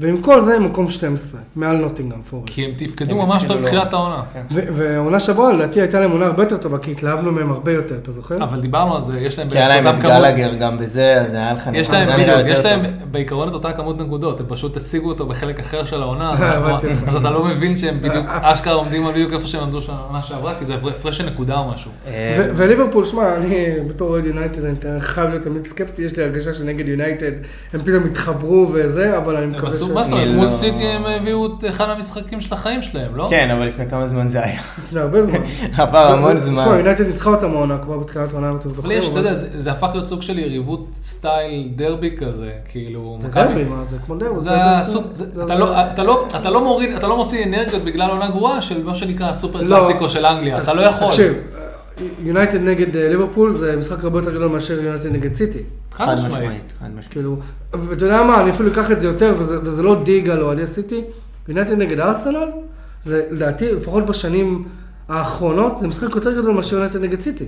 ועם 0.00 0.22
כל 0.22 0.42
זה 0.42 0.54
הם 0.54 0.64
מקום 0.64 0.88
12, 0.88 1.40
מעל 1.56 1.76
נוטינגרם 1.76 2.22
פורסט. 2.22 2.54
כי 2.54 2.64
הם 2.64 2.70
תפקדו 2.76 3.22
הם 3.22 3.28
ממש 3.28 3.42
טוב 3.44 3.56
התחילו 3.56 3.62
בתחילת 3.62 3.92
לא- 3.92 3.98
העונה. 3.98 4.22
ו- 4.50 4.60
ועונה 4.72 5.20
שעברה, 5.20 5.52
לדעתי 5.52 5.80
הייתה 5.80 6.00
להם 6.00 6.10
עונה 6.10 6.26
הרבה 6.26 6.42
יותר 6.42 6.56
טובה, 6.56 6.78
כי 6.78 6.90
התלהבנו 6.90 7.32
מהם 7.32 7.50
הרבה 7.50 7.72
יותר, 7.72 7.94
אתה 7.98 8.12
זוכר? 8.12 8.42
אבל 8.42 8.60
דיברנו 8.60 8.96
על 8.96 9.02
זה, 9.02 9.20
יש 9.20 9.38
להם 9.38 9.50
כי 9.50 9.58
היה 9.58 9.68
להם 9.68 9.86
את 9.96 10.02
גלגר 10.02 10.54
גם 10.54 10.78
בזה, 10.78 11.20
אז 11.20 11.34
היה 11.34 11.52
לך... 11.52 11.70
יש 11.72 11.90
להם, 11.90 12.08
בדיוק, 12.12 12.38
יותר 12.38 12.50
יש 12.50 12.64
להם. 12.64 12.80
בעיקרון 13.10 13.48
את 13.48 13.54
אותה 13.54 13.72
כמות 13.72 14.00
נקודות, 14.00 14.40
הם 14.40 14.46
פשוט 14.48 14.76
השיגו 14.76 15.08
אותו 15.08 15.26
בחלק 15.26 15.60
אחר 15.60 15.84
של 15.84 16.02
העונה, 16.02 16.32
אז 17.06 17.16
אתה 17.16 17.30
לא 17.30 17.44
מבין 17.44 17.76
שהם 17.76 17.98
בדיוק, 18.00 18.26
אשכרה 18.28 18.74
עומדים 18.74 19.06
על 19.06 19.12
בדיוק 19.12 19.32
איפה 19.32 19.46
שהם 19.46 19.62
עמדו 19.62 19.80
שנה 19.80 20.22
שעברה, 20.22 20.54
כי 20.58 20.64
זה 20.64 20.74
הפרש 20.74 21.18
של 21.18 21.26
נקודה 21.26 21.58
או 21.58 21.68
משהו. 21.72 21.90
אה, 22.06 22.46
וליברפול, 22.56 23.04
שמע, 23.04 23.34
אני 23.34 23.66
בתור 23.86 24.08
אוהד 24.08 24.26
יונייטד, 24.26 24.64
אני 24.64 25.00
חייב 25.00 25.30
להיות 25.30 25.42
תמיד 25.42 25.66
סקפטי, 25.66 26.02
יש 26.02 26.16
לי 26.16 26.22
הרגשה 26.22 26.54
שנגד 26.54 26.88
יונייטד 26.88 27.32
הם 27.72 27.80
פתאום 27.80 28.04
התחברו 28.04 28.70
וזה, 28.72 29.18
אבל 29.18 29.36
אני 29.36 29.46
מקווה 29.46 29.87
מה 29.94 30.02
זאת 30.02 30.12
אומרת, 30.12 30.28
מול 30.30 30.42
לא- 30.42 30.48
סיטי 30.48 30.84
הם 30.86 31.06
הביאו 31.06 31.46
את 31.46 31.64
אחד 31.68 31.88
המשחקים 31.90 32.40
של 32.40 32.54
החיים 32.54 32.82
שלהם, 32.82 33.16
לא? 33.16 33.26
כן, 33.30 33.50
אבל 33.50 33.66
לפני 33.66 33.88
כמה 33.90 34.06
זמן 34.06 34.28
זה 34.28 34.44
היה. 34.44 34.60
לפני 34.84 35.00
הרבה 35.00 35.22
זמן. 35.22 35.38
עבר 35.82 35.98
המון 36.12 36.36
ו- 36.36 36.40
זמן. 36.40 36.62
שמע, 36.64 36.76
יונייטד 36.76 37.06
ניצחה 37.06 37.30
אותם 37.30 37.50
העונה 37.54 37.78
כבר 37.78 37.98
בתחילת 37.98 38.32
העונה, 38.32 38.50
אם 38.50 38.56
אתם 38.56 38.70
זוכרים. 38.70 38.98
יש, 38.98 39.08
אתה 39.08 39.18
יודע, 39.18 39.34
זה 39.34 39.60
זה 39.60 39.70
הפך 39.72 39.88
להיות 39.92 40.06
סוג 40.06 40.22
של 40.22 40.38
יריבות 40.38 40.86
style 41.02 41.68
דרבי 41.76 42.16
כזה, 42.16 42.50
כאילו, 42.70 43.18
זה 43.20 43.28
דרבי, 43.28 43.64
מה 43.64 43.82
זה 43.90 43.96
כמו 44.06 44.14
דרבי. 44.16 44.40
אתה 45.44 45.54
לא- 45.58 45.80
אתה 45.92 46.02
לא- 46.02 46.26
אתה 46.40 46.50
לא 46.50 46.64
מוריד, 46.64 46.90
אתה 46.96 47.06
לא 47.06 47.16
מוציא 47.16 47.44
אנרגיות 47.44 47.84
בגלל 47.84 48.10
עונה 48.10 48.28
גרועה 48.28 48.62
של 48.62 48.84
מה 48.84 48.94
שנקרא 48.94 49.26
הסופר 49.28 49.62
לא. 49.62 49.76
קלאסיקו 49.76 50.08
של 50.08 50.26
אנגליה, 50.26 50.58
אתה 50.62 50.74
לא 50.74 50.82
יכול. 50.82 51.08
תקשיב, 51.08 51.32
יונייטד 52.18 52.60
נגד 52.60 52.96
אה, 52.96 53.08
ליברפול 53.08 53.52
זה 53.52 53.76
משחק 53.76 54.04
הרבה 54.04 54.18
יותר 54.18 54.34
גדול 54.34 54.48
מאשר 54.48 54.82
יונייטד 54.82 55.12
נגד 55.12 55.34
סיטי. 55.34 55.62
חד 55.92 56.14
משמעית. 56.14 56.32
חד 56.80 56.86
משמעית. 56.86 57.08
כאילו, 57.10 57.36
ואתה 57.72 58.04
יודע 58.04 58.22
מה, 58.22 58.40
אני 58.40 58.50
אפילו 58.50 58.72
אקח 58.72 58.90
את 58.90 59.00
זה 59.00 59.06
יותר, 59.06 59.34
וזה, 59.38 59.58
וזה 59.62 59.82
לא 59.82 60.02
dig 60.04 60.28
על 60.28 60.42
אוהדי 60.42 60.66
סיטי, 60.66 61.04
יונייטד 61.48 61.72
נגד 61.72 62.00
ארסנל, 62.00 62.48
זה 63.04 63.26
לדעתי, 63.30 63.72
לפחות 63.72 64.06
בשנים 64.06 64.68
האחרונות, 65.08 65.80
זה 65.80 65.88
משחק 65.88 66.14
יותר 66.14 66.40
גדול 66.40 66.54
מאשר 66.54 66.76
יונייטד 66.76 67.00
נגד 67.00 67.20
סיטי. 67.20 67.44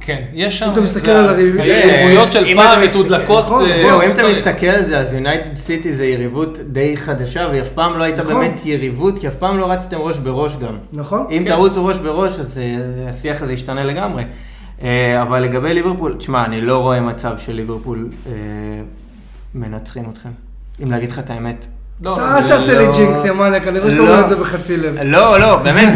כן, 0.00 0.22
יש 0.32 0.58
שם... 0.58 0.66
אם 0.66 0.72
אתה 0.72 0.80
מסתכל 0.80 1.06
זה 1.06 1.18
על 1.18 1.28
היריבויות 1.34 2.32
של 2.32 2.54
פעם 2.56 2.82
מתודלקות, 2.82 3.44
נכון, 3.44 3.64
זה... 3.68 3.74
זהו, 3.76 4.02
אם 4.02 4.10
אתה. 4.10 4.22
מסתכל 4.28 4.66
על 4.66 4.84
זה, 4.84 4.98
אז 4.98 5.14
יונייטד 5.14 5.56
סיטי 5.56 5.92
זה 5.92 6.04
יריבות 6.04 6.58
די 6.72 6.96
חדשה, 6.96 7.46
והיא 7.50 7.62
אף 7.62 7.68
פעם 7.68 7.98
לא 7.98 8.04
הייתה 8.04 8.22
נכון. 8.22 8.34
באמת 8.34 8.60
יריבות, 8.64 9.18
כי 9.18 9.28
אף 9.28 9.34
פעם 9.34 9.58
לא 9.58 9.70
רצתם 9.70 9.96
ראש 9.96 10.18
בראש 10.18 10.56
גם. 10.56 10.74
נכון? 10.92 11.26
אם 11.30 11.44
כן. 11.44 11.50
תרוצו 11.50 11.86
ראש 11.86 11.98
בראש, 11.98 12.38
אז 12.38 12.58
אה, 12.58 13.08
השיח 13.10 13.42
הזה 13.42 13.52
ישתנה 13.52 13.84
לגמרי. 13.84 14.24
אה, 14.82 15.22
אבל 15.22 15.42
לגבי 15.42 15.74
ליברפול, 15.74 16.14
תשמע, 16.18 16.44
אני 16.44 16.60
לא 16.60 16.78
רואה 16.78 17.00
מצב 17.00 17.32
של 17.38 17.52
ליברפול 17.52 18.08
אה, 18.26 18.32
מנצחים 19.54 20.04
אתכם. 20.12 20.28
אם 20.82 20.90
להגיד 20.90 21.12
לך 21.12 21.18
את 21.18 21.30
האמת. 21.30 21.66
לא, 22.02 22.14
אתה 22.14 22.22
לא, 22.22 22.36
אל 22.36 22.42
זה 22.42 22.48
תעשה 22.48 22.74
לא- 22.74 22.80
לי 22.80 22.92
ג'ינקס, 22.96 23.24
יא 23.24 23.32
מניאק, 23.32 23.68
אני 23.68 23.78
רואה 23.78 23.90
שאתה 23.90 24.02
לא. 24.02 24.10
אומר 24.10 24.24
את 24.24 24.28
זה 24.28 24.36
בחצי 24.36 24.76
לב. 24.76 24.98
לא, 25.02 25.40
לא, 25.40 25.56
באמת, 25.56 25.92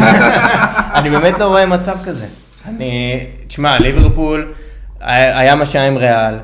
אני 0.97 1.09
באמת 1.09 1.39
לא 1.39 1.45
רואה 1.45 1.65
מצב 1.65 1.95
כזה. 2.05 2.25
אני, 2.67 3.25
תשמע, 3.47 3.79
ליברפול, 3.79 4.53
היה 4.99 5.55
מה 5.55 5.65
שהיה 5.65 5.87
עם 5.87 5.97
ריאל, 5.97 6.35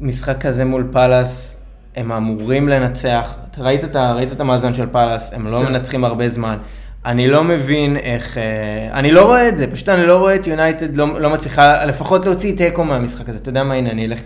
משחק 0.00 0.40
כזה 0.40 0.64
מול 0.64 0.88
פאלאס, 0.92 1.56
הם 1.96 2.12
אמורים 2.12 2.68
לנצח. 2.68 3.34
אתה 3.50 3.62
ראית 3.62 3.84
את, 3.84 3.96
ראית 3.96 4.32
את 4.32 4.40
המאזן 4.40 4.74
של 4.74 4.86
פאלאס, 4.92 5.32
הם 5.32 5.46
לא 5.46 5.58
כן. 5.58 5.72
מנצחים 5.72 6.04
הרבה 6.04 6.28
זמן. 6.28 6.56
אני 7.04 7.28
לא 7.28 7.44
מבין 7.44 7.96
איך, 7.96 8.38
אה, 8.38 8.98
אני 8.98 9.12
לא 9.12 9.24
רואה 9.24 9.48
את 9.48 9.56
זה, 9.56 9.66
פשוט 9.66 9.88
אני 9.88 10.06
לא 10.06 10.18
רואה 10.18 10.34
את 10.34 10.46
יונייטד 10.46 10.96
לא, 10.96 11.20
לא 11.20 11.30
מצליחה 11.30 11.84
לפחות 11.84 12.26
להוציא 12.26 12.56
תיקו 12.56 12.84
מהמשחק 12.84 13.28
הזה. 13.28 13.38
אתה 13.38 13.48
יודע 13.48 13.64
מה, 13.64 13.74
הנה, 13.74 13.90
אני 13.90 14.06
אלך... 14.06 14.20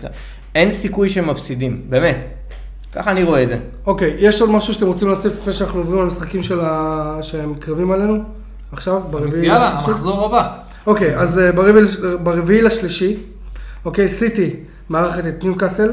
אין 0.55 0.71
סיכוי 0.71 1.09
שהם 1.09 1.29
מפסידים, 1.29 1.81
באמת. 1.89 2.25
ככה 2.93 3.11
אני 3.11 3.23
רואה 3.23 3.43
את 3.43 3.47
זה. 3.47 3.57
אוקיי, 3.85 4.15
יש 4.19 4.41
עוד 4.41 4.49
משהו 4.49 4.73
שאתם 4.73 4.87
רוצים 4.87 5.07
להוסיף 5.07 5.33
לפני 5.41 5.53
שאנחנו 5.53 5.79
עוברים 5.79 6.01
למשחקים 6.01 6.43
של 6.43 6.59
ה... 6.61 7.17
שהם 7.21 7.53
קרבים 7.59 7.91
עלינו? 7.91 8.23
עכשיו, 8.71 9.01
ברביעי 9.09 9.45
יאללה? 9.45 9.67
המחזור 9.67 10.25
הבא. 10.25 10.68
אוקיי, 10.89 11.15
אז 11.17 11.39
אה, 11.39 11.51
ברביעי 11.51 11.83
לש- 11.83 11.97
ברביעי 12.23 12.61
לשלישי, 12.61 13.17
אוקיי, 13.85 14.09
סיטי 14.09 14.55
מארחת 14.89 15.27
את 15.27 15.43
ניוקאסל, 15.43 15.91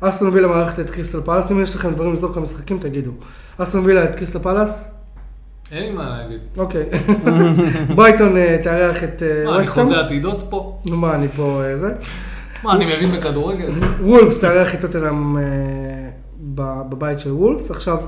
אסטון 0.00 0.28
וילה 0.32 0.48
מארחת 0.48 0.80
את 0.80 0.90
קריסטל 0.90 1.20
פלאס, 1.24 1.50
אם 1.50 1.62
יש 1.62 1.74
לכם 1.76 1.94
דברים 1.94 2.12
לזרוק 2.12 2.36
למשחקים 2.36 2.78
תגידו. 2.78 3.10
אסטון 3.58 3.84
וילה 3.84 4.04
את 4.04 4.14
קריסטל 4.14 4.38
פלאס, 4.38 4.88
אין 5.72 5.82
לי 5.82 5.90
מה 5.90 6.08
להגיד. 6.18 6.38
אוקיי. 6.56 6.84
ברייטון 7.96 8.36
אה, 8.36 8.56
תארח 8.62 9.04
את 9.04 9.22
אה, 9.22 9.44
מה, 9.46 9.56
אני 9.58 9.66
חוזה 9.66 10.00
עתידות 10.00 10.46
פה? 10.50 10.78
נו 10.86 10.96
מה, 10.96 11.14
אני 11.14 11.28
פה 11.28 11.62
אה, 11.64 11.76
זה. 11.76 11.92
מה, 12.62 12.72
אני 12.72 12.96
מבין 12.96 13.12
בכדורגל? 13.12 13.68
וולפס 14.02 14.40
תארח 14.40 14.74
את 14.74 14.80
טוטנאם 14.80 15.38
אה, 15.38 15.42
בבית 16.88 17.18
של 17.18 17.32
וולפס, 17.32 17.70
עכשיו, 17.70 17.98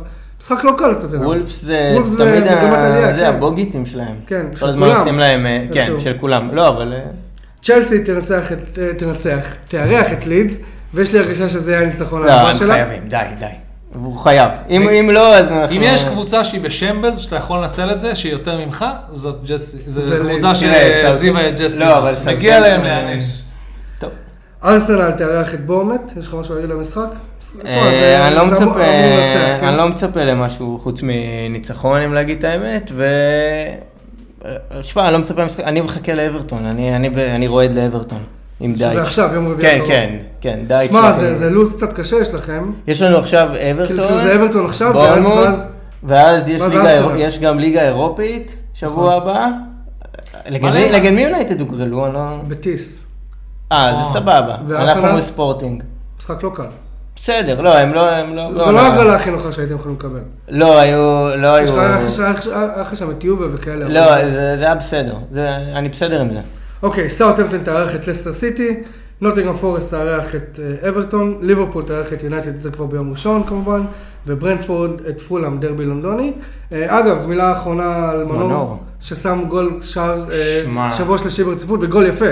משחק 0.40 0.64
לא 0.64 0.72
קל 0.78 0.86
לטוטנאם. 0.86 1.26
וולפס 1.26 1.62
זה 1.62 1.94
תמיד 2.18 2.44
כן. 2.44 3.24
הבוגיטים 3.24 3.86
שלהם. 3.86 4.16
כן, 4.26 4.46
כל 4.50 4.56
של 4.56 4.66
הזמן 4.66 4.86
כולם. 4.86 4.98
עושים 5.00 5.18
להם, 5.18 5.46
אה, 5.46 5.64
כן, 5.72 5.80
איכשהו. 5.80 6.00
של 6.00 6.16
כולם. 6.20 6.54
לא, 6.54 6.68
אבל... 6.68 6.92
אה, 6.92 7.00
צ'לסי 7.62 8.04
תנצח 8.04 8.52
את, 8.52 8.78
אה, 8.78 8.94
תנצח, 8.94 9.46
תארח 9.68 10.12
את 10.12 10.26
לידס, 10.26 10.58
ויש 10.94 11.12
לי 11.12 11.18
הרגשה 11.18 11.48
שזה 11.48 11.72
יהיה 11.72 11.82
הניצחון 11.82 12.22
לא, 12.22 12.32
הבא 12.32 12.48
הם 12.48 12.54
שלה. 12.54 12.74
חייבים, 12.74 13.08
די, 13.08 13.16
די. 13.40 13.46
הוא 13.94 14.18
חייב. 14.18 14.50
אם 14.70 14.88
אם 14.88 15.10
לא, 15.10 15.36
אז 15.36 15.52
אנחנו... 15.52 15.76
אם 15.76 15.82
יש 15.84 16.04
קבוצה 16.04 16.44
שהיא 16.44 16.60
בשמבלס, 16.60 17.18
שאתה 17.18 17.36
יכול 17.36 17.58
לנצל 17.58 17.92
את 17.92 18.00
זה, 18.00 18.14
שהיא 18.14 18.32
יותר 18.32 18.58
ממך, 18.58 18.84
זאת. 19.10 19.36
קבוצה 20.28 20.54
שהזיבה 20.54 21.48
את 21.48 21.58
ג'סי. 21.58 21.80
לא, 21.80 21.98
אבל 21.98 22.14
מגיע 22.26 22.60
להם 22.60 22.82
להיענש. 22.82 23.22
ארסנל 24.64 25.10
תארח 25.12 25.54
את 25.54 25.66
בורמט, 25.66 26.12
יש 26.16 26.28
לך 26.28 26.34
משהו 26.34 26.54
להגיד 26.54 26.70
למשחק? 26.70 27.08
אני 29.62 29.76
לא 29.76 29.88
מצפה, 29.88 30.24
למשהו 30.24 30.78
חוץ 30.82 31.00
מניצחון, 31.02 32.00
אם 32.00 32.14
להגיד 32.14 32.38
את 32.38 32.44
האמת, 32.44 32.90
ו... 32.94 33.06
שמע, 34.82 35.04
אני 35.04 35.12
לא 35.12 35.18
מצפה 35.18 35.42
למשחק, 35.42 35.60
אני 35.64 35.80
מחכה 35.80 36.14
לאברטון, 36.14 36.64
אני- 36.66 36.96
אני 36.96 37.10
ב- 37.10 37.18
אני 37.18 37.46
רועד 37.46 37.74
לאברטון, 37.74 38.18
עם 38.60 38.72
די. 38.72 38.78
שזה 38.78 39.02
עכשיו, 39.02 39.30
יום 39.34 39.48
רביעי. 39.48 39.80
כן. 39.80 39.84
כן, 39.86 40.16
כן, 40.40 40.58
די. 40.66 40.86
שמע, 40.90 41.12
זה- 41.12 41.34
זה 41.34 41.50
לו"ז 41.50 41.76
קצת 41.76 41.92
קשה 41.92 42.16
יש 42.16 42.34
לכם. 42.34 42.70
יש 42.86 43.02
לנו 43.02 43.18
עכשיו 43.18 43.48
כאילו 43.86 44.02
אברטון, 44.04 44.22
זה 44.22 44.34
אברטון 44.34 44.64
עכשיו, 44.66 44.92
ואז- 44.94 45.22
ואז... 45.24 45.72
ואז 46.02 46.48
יש 46.48 46.62
ואז 46.62 46.72
ליגה 46.72 47.14
יש 47.18 47.38
גם 47.38 47.58
ליגה 47.58 47.82
אירופית, 47.82 48.54
שבוע 48.74 48.90
נכון. 49.16 49.22
הבא. 49.22 49.46
מלא. 50.60 50.70
מי- 51.10 51.20
יונייטד 51.22 51.60
הוגרלו? 51.60 52.12
לא... 52.12 52.20
בטיס. 52.48 53.00
אה. 53.72 53.92
זה 54.04 54.12
סבבה. 54.12 54.56
וארסנל? 54.66 55.02
אנחנו 55.04 55.18
בספורטינג. 55.18 55.82
משחק 56.18 56.42
לא 56.42 56.50
קל. 56.54 56.66
בסדר, 57.16 57.60
לא, 57.60 57.78
הם 57.78 57.94
לא... 57.94 58.10
הם 58.10 58.36
לא... 58.36 58.52
זה 58.52 58.64
זה 58.64 58.70
לא 58.70 58.80
ההגרלה 58.80 59.14
הכי 59.16 59.30
נוחה 59.30 59.52
שהייתם 59.52 59.74
יכולים 59.74 59.96
לקבל. 59.96 60.20
לא, 60.48 60.78
היו... 60.78 61.28
לא 61.36 61.54
היו... 61.54 61.64
יש 61.64 61.70
לך 61.70 62.46
היה 62.76 62.84
שם 62.94 63.10
את 63.10 63.24
יובה 63.24 63.46
וכאלה. 63.52 63.88
לא, 63.88 64.30
זה 64.30 64.56
זה 64.58 64.64
היה 64.64 64.74
בסדר. 64.74 65.14
זה- 65.30 65.56
אני 65.74 65.88
בסדר 65.88 66.20
עם 66.20 66.30
זה. 66.30 66.40
אוקיי, 66.82 67.10
סאוטהמפטון 67.10 67.60
תארח 67.62 67.94
את 67.94 68.06
לסטר 68.08 68.32
סיטי, 68.32 68.82
נוטינגהאם 69.20 69.56
פורסט 69.56 69.90
תארח 69.90 70.34
את 70.34 70.60
אה, 70.82 70.88
אברטון, 70.88 71.38
ליברפול 71.42 71.82
תארח 71.84 72.12
את 72.12 72.22
יונייטד, 72.22 72.56
זה 72.60 72.70
כבר 72.70 72.86
ביום 72.86 73.10
ראשון 73.10 73.42
כמובן, 73.42 73.80
וברנטפורד 74.26 74.90
את 75.08 75.20
פולאם, 75.20 75.60
דרבי 75.60 75.84
לונדוני. 75.84 76.32
אה, 76.72 76.98
אגב, 76.98 77.26
מילה 77.26 77.52
אחרונה 77.52 78.10
על 78.10 78.24
מנור. 78.24 78.78
ששם 79.00 79.44
גול 79.48 79.78
שער 79.82 80.24
אה. 80.78 80.90
שבוע 80.90 81.18
שלישי 81.18 81.44
ברציפות, 81.44 81.80
וגול 81.82 82.06
יפה. 82.06 82.24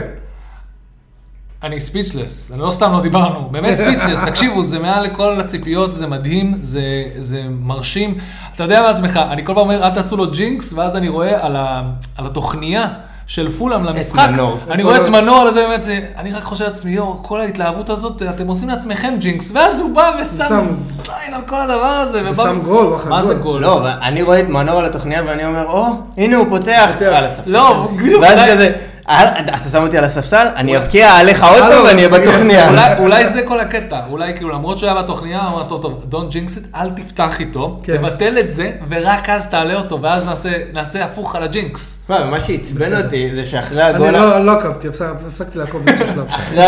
אני 1.63 1.81
speechless, 1.81 2.51
אני 2.55 2.61
לא 2.61 2.71
סתם 2.71 2.93
לא 2.93 3.01
דיברנו, 3.01 3.49
באמת 3.51 3.75
speechless, 3.75 4.21
תקשיבו, 4.21 4.63
זה 4.63 4.79
מעל 4.79 5.03
לכל 5.05 5.41
הציפיות, 5.41 5.93
זה 5.93 6.07
מדהים, 6.07 6.59
זה, 6.61 6.83
זה 7.19 7.43
מרשים. 7.51 8.19
אתה 8.55 8.65
יודע 8.65 8.83
בעצמך, 8.83 9.21
אני 9.31 9.45
כל 9.45 9.53
פעם 9.55 9.63
אומר, 9.63 9.85
אל 9.85 9.91
תעשו 9.91 10.17
לו 10.17 10.31
ג'ינקס, 10.31 10.73
ואז 10.73 10.97
אני 10.97 11.09
רואה 11.09 11.45
על, 11.47 11.57
ה, 11.57 11.83
על 12.19 12.27
התוכניה 12.27 12.89
של 13.27 13.51
פולאם 13.53 13.85
למשחק, 13.85 14.29
מנור. 14.33 14.59
אני 14.71 14.83
רואה 14.83 14.97
את 15.03 15.09
מנור 15.09 15.37
על 15.39 15.53
זה, 15.53 15.63
באמת, 15.67 15.81
זה, 15.81 16.01
אני 16.17 16.33
רק 16.33 16.43
חושב 16.43 16.65
לעצמי, 16.65 16.91
יואו, 16.91 17.23
כל 17.23 17.41
ההתלהבות 17.41 17.91
הזאת, 17.91 18.23
אתם 18.23 18.47
עושים 18.49 18.69
לעצממכם 18.69 19.15
ג'ינקס, 19.19 19.51
ואז 19.55 19.81
הוא 19.81 19.95
בא 19.95 20.11
ושם 20.23 20.37
שם. 20.49 20.57
זין 20.57 21.35
על 21.35 21.41
כל 21.47 21.61
הדבר 21.61 21.75
הזה. 21.87 22.21
ובא- 22.21 22.31
ושם 22.31 22.61
גול, 22.65 22.97
מה 23.09 23.23
זה 23.23 23.35
גול. 23.35 23.43
גול? 23.43 23.63
לא, 23.63 23.89
אני 24.03 24.23
רואה 24.23 24.41
את 24.41 24.49
מנור 24.49 24.79
על 24.79 24.85
התוכניה 24.85 25.23
ואני 25.27 25.45
אומר, 25.47 25.65
או, 25.67 25.87
הנה 26.17 26.37
הוא 26.37 26.47
פותח. 26.49 26.91
פותח. 26.93 27.07
על 27.15 27.25
הספסל. 27.25 27.51
לא, 27.53 27.89
בדיוק, 27.97 28.23
ואז 28.23 28.39
כזה, 28.53 28.67
"אה, 28.67 28.73
אתה 29.11 29.71
שם 29.73 29.83
אותי 29.83 29.99
על 29.99 30.05
הספסל, 30.05 30.47
אני 30.57 30.77
אבקיע 30.77 31.11
עליך 31.15 31.45
עוד 31.45 31.59
פעם 31.63 31.85
ואני 31.85 32.07
אהיה 32.07 32.09
שנייה. 32.39 32.69
בתוכניה. 32.71 32.99
אולי, 32.99 33.27
זה 33.27 33.43
כל 33.49 33.61
הקטע, 33.61 34.01
אולי 34.11 34.35
כאילו 34.35 34.51
למרות 34.51 34.79
שהוא 34.79 34.91
היה 34.91 35.03
בתוכניה, 35.03 35.41
הוא 35.41 35.49
אמר, 35.49 35.69
טוב, 35.69 36.05
טוב, 36.09 36.29
jinx 36.31 36.49
it, 36.51 36.77
אל 36.81 36.91
תפתח 36.91 37.41
איתו, 37.41 37.81
כן. 37.83 37.97
תבטל 37.97 38.39
את 38.39 38.53
זה, 38.53 38.71
ורק 38.89 39.31
אז 39.31 39.51
תעלה 39.51 39.75
אותו, 39.75 40.03
ואז 40.03 40.29
נעשה, 40.73 41.05
הפוך 41.05 41.37
על 41.37 41.43
הג'ינקס. 41.43 42.05
מה, 42.09 42.25
מה 42.25 42.41
שעצבן. 42.41 43.05
אותי 43.05 43.29
זה 43.35 43.45
שאחרי 43.47 43.83
אני 43.83 43.95
הגול... 43.95 44.11
לא 44.11 44.45
לא 44.45 44.53
עקבתי, 44.53 44.89
הפסק- 44.89 45.05
הפסקתי 45.29 45.59
לעקוב 45.59 45.85
באיזשהו 45.85 46.07
שלב. 46.07 46.27
אחרי 46.37 46.65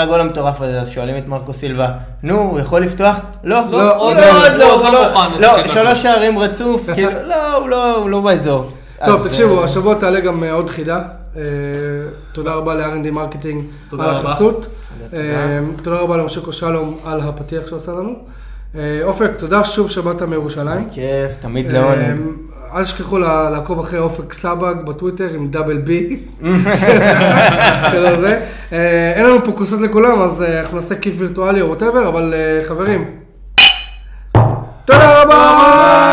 הגול 0.00 0.20
המטורף, 0.20 0.60
הזה, 0.60 0.80
אז 0.80 0.88
שואלים 0.90 1.18
את 1.18 1.26
מרקו 1.28 1.54
סילבה, 1.54 1.88
נו, 2.22 2.38
הוא 2.38 2.60
יכול 2.60 2.82
לפתוח? 2.82 3.16
לא, 3.44 3.60
עוד 3.60 3.70
לא, 3.70 3.78
לא, 3.84 3.96
עוד 3.96 4.16
לא, 4.56 4.72
עוד 4.74 4.82
לא 4.82 5.08
מוכן, 5.08 5.40
לא. 5.40 5.68
שלוש 5.68 6.02
שערים 6.02 6.38
רצוף, 6.38 6.90
כאילו, 6.94 7.10
לא, 7.24 7.56
הוא 7.96 8.10
לא, 8.10 8.20
באזור. 8.20 8.70
טוב, 9.04 9.28
תקשיבו, 9.28 9.58
אה, 9.58 9.64
השבוע 9.64 9.94
תעלה 9.94 10.20
גם 10.20 10.44
אה, 10.44 10.52
עוד 10.52 10.70
חידה. 10.70 11.00
אה, 11.36 11.42
תודה 12.32 12.54
רבה 12.54 12.74
ל- 12.74 12.88
R&D 12.88 13.10
Marketing 13.10 13.64
על. 13.92 14.00
החסות. 14.00 14.66
אה, 15.12 15.60
תודה 15.82 15.96
רבה 15.96 16.16
למושיקו 16.16 16.52
שלום 16.52 16.98
על 17.04 17.20
הפתיח 17.20 17.66
שעשה 17.66 17.92
לנו. 17.92 18.14
אה, 18.74 19.00
אופק, 19.02 19.30
תודה 19.38 19.64
שוב 19.64 19.90
שבאת 19.90 20.22
מירושלים. 20.22 20.88
כיף, 20.90 21.32
תמיד 21.40 21.66
אה, 21.66 21.72
תענוג. 21.72 22.20
אל 22.74 22.84
תשכחו 22.84 23.18
לעקוב 23.18 23.78
אחרי 23.80 23.98
אופק 23.98 24.32
סבג 24.32 24.74
בטוויטר 24.84 25.28
עם 25.34 25.50
double 25.50 25.78
B. 25.78 26.20
אה, 28.72 29.12
אין 29.14 29.26
לנו 29.26 29.44
פה 29.44 29.52
כוסות 29.52 29.80
לכולם, 29.80 30.22
אז 30.22 30.42
אה, 30.42 30.60
אנחנו 30.60 30.76
נעשה 30.76 30.94
כיף 30.94 31.14
וירטואלי 31.18 31.60
או 31.60 31.68
whatever, 31.68 32.08
אבל 32.08 32.34
אה, 32.34 32.64
חברים, 32.64 33.04
תודה 34.84 35.22
רבה! 35.22 36.09